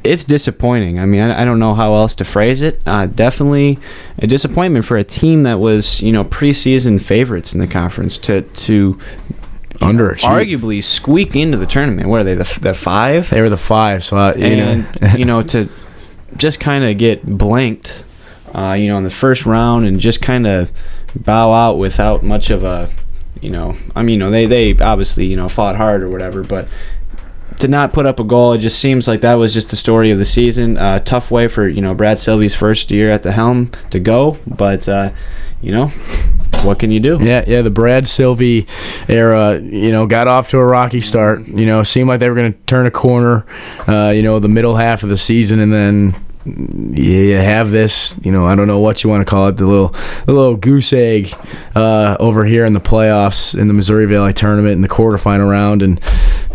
it's 0.04 0.24
disappointing. 0.24 1.00
I 1.00 1.06
mean, 1.06 1.22
I, 1.22 1.42
I, 1.42 1.46
don't 1.46 1.60
know 1.60 1.76
how 1.76 1.96
else 1.96 2.16
to 2.16 2.26
phrase 2.26 2.62
it. 2.62 2.82
Uh, 2.86 3.06
definitely 3.06 3.80
a 4.18 4.28
disappointment 4.28 4.86
for 4.86 4.98
a 4.98 5.04
team 5.04 5.44
that 5.44 5.60
was, 5.60 6.02
you 6.02 6.12
know, 6.14 6.24
preseason 6.24 7.02
favorites 7.02 7.54
in 7.54 7.60
the 7.60 7.68
conference 7.68 8.18
to 8.20 8.42
to 8.42 9.00
under 9.82 10.14
arguably 10.16 10.84
squeak 10.84 11.36
into 11.36 11.58
the 11.58 11.66
tournament. 11.66 12.10
What 12.10 12.22
are 12.22 12.24
they? 12.24 12.36
The, 12.36 12.60
the 12.62 12.74
five? 12.74 13.30
They 13.30 13.42
were 13.42 13.50
the 13.50 13.58
five. 13.58 14.04
So 14.04 14.18
uh, 14.18 14.34
and 14.36 15.02
know. 15.02 15.14
you 15.16 15.26
know 15.26 15.42
to 15.44 15.70
just 16.38 16.60
kind 16.60 16.84
of 16.84 16.98
get 16.98 17.26
blanked, 17.26 18.04
uh, 18.54 18.74
you 18.74 18.88
know, 18.88 18.98
in 18.98 19.04
the 19.04 19.10
first 19.10 19.46
round 19.46 19.86
and 19.86 20.00
just 20.00 20.22
kind 20.22 20.48
of 20.48 20.72
bow 21.16 21.52
out 21.52 21.76
without 21.76 22.24
much 22.24 22.50
of 22.50 22.64
a, 22.64 22.90
you 23.42 23.50
know, 23.50 23.76
I 23.96 24.04
mean, 24.04 24.14
you 24.14 24.20
know, 24.20 24.32
they 24.32 24.46
they 24.46 24.78
obviously 24.78 25.26
you 25.26 25.36
know 25.36 25.50
fought 25.50 25.76
hard 25.76 26.04
or 26.04 26.10
whatever, 26.10 26.44
but 26.44 26.68
to 27.60 27.68
not 27.68 27.92
put 27.92 28.06
up 28.06 28.20
a 28.20 28.24
goal, 28.24 28.54
it 28.54 28.60
just 28.60 28.80
seems 28.80 29.08
like 29.08 29.22
that 29.22 29.36
was 29.36 29.54
just 29.54 29.70
the 29.70 29.76
story 29.76 30.12
of 30.12 30.18
the 30.18 30.26
season. 30.26 30.78
Uh, 30.78 31.00
tough 31.00 31.30
way 31.30 31.48
for 31.48 31.68
you 31.68 31.82
know 31.82 31.94
Brad 31.94 32.20
Silvy's 32.20 32.56
first 32.56 32.92
year 32.92 33.10
at 33.10 33.24
the 33.24 33.32
helm 33.32 33.72
to 33.92 34.00
go, 34.00 34.38
but 34.48 34.88
uh, 34.88 35.12
you 35.62 35.72
know 35.72 35.92
what 36.64 36.80
can 36.80 36.92
you 36.92 37.00
do? 37.00 37.18
Yeah, 37.22 37.44
yeah. 37.48 37.62
The 37.62 37.70
Brad 37.70 38.08
Silvy 38.08 38.68
era, 39.08 39.60
you 39.60 39.92
know, 39.92 40.08
got 40.08 40.28
off 40.28 40.50
to 40.50 40.58
a 40.58 40.66
rocky 40.66 41.02
start. 41.02 41.48
You 41.48 41.66
know, 41.66 41.84
seemed 41.84 42.10
like 42.10 42.20
they 42.20 42.30
were 42.30 42.36
going 42.36 42.54
to 42.54 42.60
turn 42.66 42.86
a 42.86 42.92
corner. 42.92 43.46
Uh, 43.88 44.12
you 44.14 44.22
know, 44.22 44.40
the 44.40 44.50
middle 44.50 44.76
half 44.76 45.04
of 45.04 45.10
the 45.10 45.18
season, 45.18 45.60
and 45.60 45.72
then 45.72 46.16
you 46.46 47.36
have 47.36 47.72
this, 47.72 48.20
you 48.24 48.32
know, 48.32 48.46
I 48.46 48.56
don't 48.56 48.68
know 48.68 48.80
what 48.80 49.04
you 49.04 49.10
want 49.10 49.22
to 49.22 49.26
call 49.26 49.50
it, 49.50 49.58
the 49.58 49.68
little, 49.68 49.90
the 50.26 50.32
little 50.34 50.56
goose 50.56 50.94
egg 50.94 51.34
uh, 51.76 52.18
over 52.20 52.46
here 52.46 52.66
in 52.66 52.74
the 52.74 52.80
playoffs 52.80 53.58
in 53.58 53.68
the 53.68 53.74
Missouri 53.74 54.06
Valley 54.06 54.34
tournament 54.34 54.74
in 54.74 54.82
the 54.82 54.88
quarterfinal 54.88 55.50
round, 55.50 55.82
and 55.82 56.00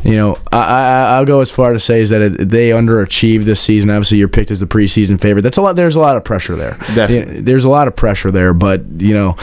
you 0.05 0.17
know, 0.17 0.39
I, 0.53 1.17
I 1.17 1.19
will 1.19 1.27
go 1.27 1.41
as 1.41 1.51
far 1.51 1.73
to 1.73 1.81
say 1.81 2.01
is 2.01 2.11
that 2.11 2.21
it, 2.21 2.49
they 2.49 2.71
underachieved 2.71 3.45
this 3.45 3.61
season. 3.61 3.89
Obviously, 3.91 4.19
you're 4.19 4.29
picked 4.29 4.51
as 4.51 4.61
the 4.61 4.67
preseason 4.67 5.19
favorite. 5.19 5.43
That's 5.43 5.57
a 5.57 5.63
lot. 5.63 5.77
There's 5.77 5.97
a 5.97 6.01
lot 6.01 6.17
of 6.17 6.25
pressure 6.25 6.55
there. 6.57 6.77
Definitely. 6.95 7.41
There's 7.41 7.65
a 7.65 7.71
lot 7.71 7.89
of 7.89 7.97
pressure 7.97 8.31
there, 8.31 8.53
but 8.53 8.83
you 8.99 9.15
know, 9.15 9.37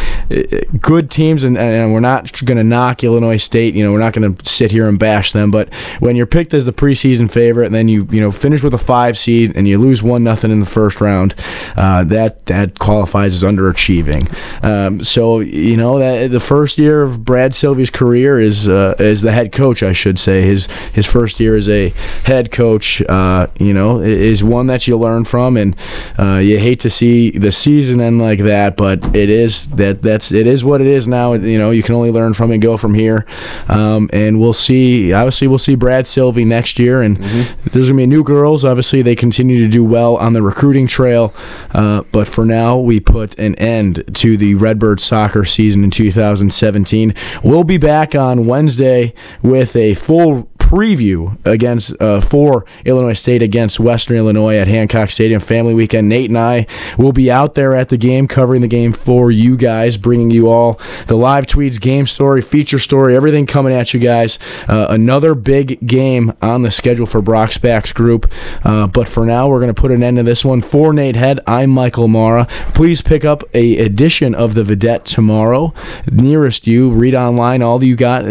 good 0.80 1.10
teams, 1.10 1.44
and, 1.44 1.58
and 1.58 1.94
we're 1.94 2.00
not 2.00 2.32
going 2.46 2.58
to 2.58 2.64
knock 2.64 3.04
Illinois 3.04 3.38
State. 3.38 3.74
You 3.74 3.84
know, 3.84 3.92
we're 3.92 4.00
not 4.00 4.14
going 4.14 4.36
to 4.36 4.50
sit 4.50 4.70
here 4.72 4.88
and 4.88 5.00
bash 5.00 5.32
them. 5.32 5.50
But 5.50 5.74
when 6.00 6.16
you're 6.16 6.28
picked 6.28 6.54
as 6.54 6.66
the 6.66 6.74
preseason 6.74 7.30
favorite, 7.32 7.66
and 7.66 7.76
then 7.76 7.88
you 7.88 8.08
you 8.12 8.22
know 8.22 8.32
finish 8.32 8.62
with 8.62 8.76
a 8.76 8.80
five 8.80 9.18
seed, 9.18 9.54
and 9.56 9.68
you 9.68 9.80
lose 9.80 10.04
one 10.04 10.24
nothing 10.24 10.52
in 10.52 10.60
the 10.60 10.66
first 10.68 11.02
round, 11.02 11.34
uh, 11.76 12.04
that 12.04 12.46
that 12.46 12.78
qualifies 12.78 13.34
as 13.34 13.44
underachieving. 13.44 14.32
Um, 14.64 15.04
so 15.04 15.40
you 15.40 15.76
know 15.76 15.98
that 15.98 16.30
the 16.30 16.40
first 16.40 16.78
year 16.78 17.02
of 17.02 17.26
Brad 17.26 17.56
Silvy's 17.56 17.90
career 17.90 18.40
is 18.40 18.68
uh, 18.68 18.94
as 19.00 19.24
the 19.24 19.32
head 19.32 19.52
coach, 19.52 19.82
I 19.82 19.94
should 19.94 20.20
say 20.20 20.51
his 20.52 20.66
his 20.94 21.08
first 21.08 21.40
year 21.40 21.56
as 21.56 21.68
a 21.68 21.90
head 22.26 22.52
coach, 22.52 23.02
uh, 23.04 23.48
you 23.58 23.74
know, 23.74 24.00
is 24.00 24.44
one 24.44 24.68
that 24.68 24.88
you 24.88 24.98
learn 24.98 25.24
from, 25.24 25.58
and 25.58 25.76
uh, 26.20 26.36
you 26.36 26.60
hate 26.60 26.80
to 26.82 26.90
see 26.90 27.32
the 27.32 27.52
season 27.52 28.00
end 28.00 28.22
like 28.22 28.40
that, 28.40 28.76
but 28.78 29.16
it 29.16 29.30
is 29.30 29.68
that 29.68 30.02
that's 30.02 30.32
it 30.32 30.48
is 30.48 30.64
what 30.64 30.82
it 30.82 30.88
is 30.88 31.08
now. 31.08 31.34
You 31.34 31.58
know, 31.58 31.72
you 31.72 31.84
can 31.84 31.96
only 31.96 32.12
learn 32.12 32.34
from 32.34 32.52
and 32.52 32.62
go 32.62 32.78
from 32.78 32.94
here, 32.94 33.26
um, 33.68 34.10
and 34.14 34.40
we'll 34.40 34.54
see. 34.54 35.14
Obviously, 35.14 35.48
we'll 35.48 35.58
see 35.58 35.76
Brad 35.76 36.08
Sylvie 36.08 36.46
next 36.46 36.80
year, 36.80 37.02
and 37.02 37.18
mm-hmm. 37.18 37.70
there's 37.72 37.88
gonna 37.88 37.98
be 37.98 38.08
new 38.08 38.24
girls. 38.24 38.66
Obviously, 38.66 39.02
they 39.02 39.16
continue 39.16 39.60
to 39.66 39.68
do 39.68 39.84
well 39.84 40.18
on 40.18 40.34
the 40.34 40.42
recruiting 40.42 40.88
trail, 40.88 41.34
uh, 41.72 42.04
but 42.12 42.28
for 42.28 42.46
now, 42.46 42.78
we 42.78 43.00
put 43.00 43.38
an 43.40 43.56
end 43.56 44.04
to 44.16 44.38
the 44.38 44.56
Redbird 44.56 45.00
soccer 45.00 45.46
season 45.46 45.84
in 45.84 45.92
2017. 45.92 47.14
We'll 47.44 47.64
be 47.64 47.78
back 47.78 48.16
on 48.16 48.46
Wednesday 48.46 49.14
with 49.42 49.76
a 49.76 49.94
full 49.96 50.41
preview 50.72 51.38
against 51.46 51.94
uh, 52.02 52.22
for 52.22 52.66
Illinois 52.86 53.12
State 53.12 53.42
against 53.42 53.78
Western 53.78 54.16
Illinois 54.16 54.56
at 54.56 54.70
Hancock 54.70 55.10
Stadium 55.10 55.42
Family 55.42 55.74
Weekend. 55.74 56.08
Nate 56.08 56.30
and 56.30 56.40
I 56.40 56.66
will 56.98 57.12
be 57.12 57.30
out 57.30 57.56
there 57.56 57.76
at 57.76 57.90
the 57.90 57.98
game, 57.98 58.26
covering 58.26 58.62
the 58.62 58.70
game 58.70 58.94
for 58.94 59.32
you 59.32 59.58
guys, 59.58 59.98
bringing 59.98 60.32
you 60.32 60.48
all 60.48 60.80
the 61.08 61.18
live 61.18 61.46
tweets, 61.46 61.80
game 61.80 62.08
story, 62.08 62.42
feature 62.42 62.80
story, 62.80 63.18
everything 63.18 63.46
coming 63.46 63.74
at 63.74 63.94
you 63.94 64.00
guys. 64.00 64.40
Uh, 64.70 64.88
another 64.90 65.36
big 65.36 65.86
game 65.86 66.32
on 66.42 66.62
the 66.62 66.72
schedule 66.72 67.06
for 67.06 67.22
Brock 67.22 67.50
Spack's 67.50 67.92
group. 67.92 68.32
Uh, 68.64 68.88
but 68.88 69.10
for 69.10 69.26
now, 69.26 69.50
we're 69.50 69.60
going 69.60 69.74
to 69.74 69.82
put 69.82 69.92
an 69.92 70.02
end 70.02 70.16
to 70.18 70.24
this 70.24 70.46
one. 70.46 70.62
For 70.62 70.94
Nate 70.94 71.18
Head, 71.18 71.42
I'm 71.46 71.70
Michael 71.70 72.08
Mara. 72.08 72.46
Please 72.74 73.02
pick 73.02 73.26
up 73.26 73.44
a 73.54 73.78
edition 73.78 74.34
of 74.34 74.54
the 74.54 74.64
Vidette 74.64 75.04
tomorrow, 75.04 75.74
nearest 76.10 76.66
you. 76.66 76.92
Read 76.92 77.14
online 77.14 77.62
all 77.62 77.84
you 77.84 77.98
got. 77.98 78.24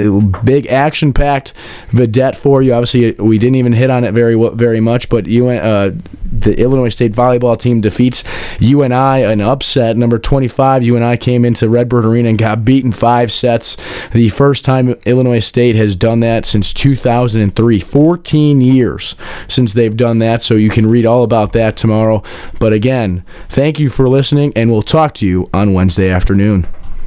Big 0.43 0.67
action 0.69 1.13
packed 1.13 1.53
Vidette 2.01 2.37
for 2.37 2.63
you. 2.63 2.73
Obviously, 2.73 3.13
we 3.13 3.39
didn't 3.39 3.57
even 3.57 3.73
hit 3.73 3.91
on 3.91 4.05
it 4.05 4.13
very 4.13 4.37
very 4.55 4.81
much, 4.81 5.09
but 5.09 5.27
you 5.27 5.49
uh, 5.49 5.93
the 6.33 6.59
Illinois 6.59 6.89
State 6.89 7.13
volleyball 7.13 7.59
team 7.59 7.81
defeats 7.81 8.25
UNI 8.61 9.25
an 9.25 9.41
upset. 9.41 9.97
Number 9.97 10.19
25, 10.19 10.83
UNI 10.85 11.17
came 11.17 11.45
into 11.45 11.69
Redbird 11.69 12.05
Arena 12.05 12.31
and 12.31 12.39
got 12.39 12.65
beaten 12.65 12.93
five 12.93 13.33
sets. 13.33 13.77
The 14.13 14.29
first 14.31 14.65
time 14.65 14.91
Illinois 15.05 15.41
State 15.41 15.77
has 15.77 15.95
done 15.95 16.21
that 16.21 16.47
since 16.47 16.73
2003. 16.73 17.81
14 17.81 18.61
years 18.61 19.15
since 19.49 19.73
they've 19.73 19.97
done 19.97 20.19
that, 20.21 20.43
so 20.43 20.55
you 20.55 20.71
can 20.71 20.87
read 20.87 21.07
all 21.07 21.23
about 21.23 21.53
that 21.53 21.77
tomorrow. 21.77 22.23
But 22.59 22.73
again, 22.73 23.25
thank 23.49 23.79
you 23.79 23.91
for 23.91 24.09
listening, 24.09 24.53
and 24.57 24.71
we'll 24.71 24.83
talk 24.83 25.15
to 25.15 25.27
you 25.27 25.49
on 25.53 25.73
Wednesday 25.73 26.11
afternoon. 26.11 26.67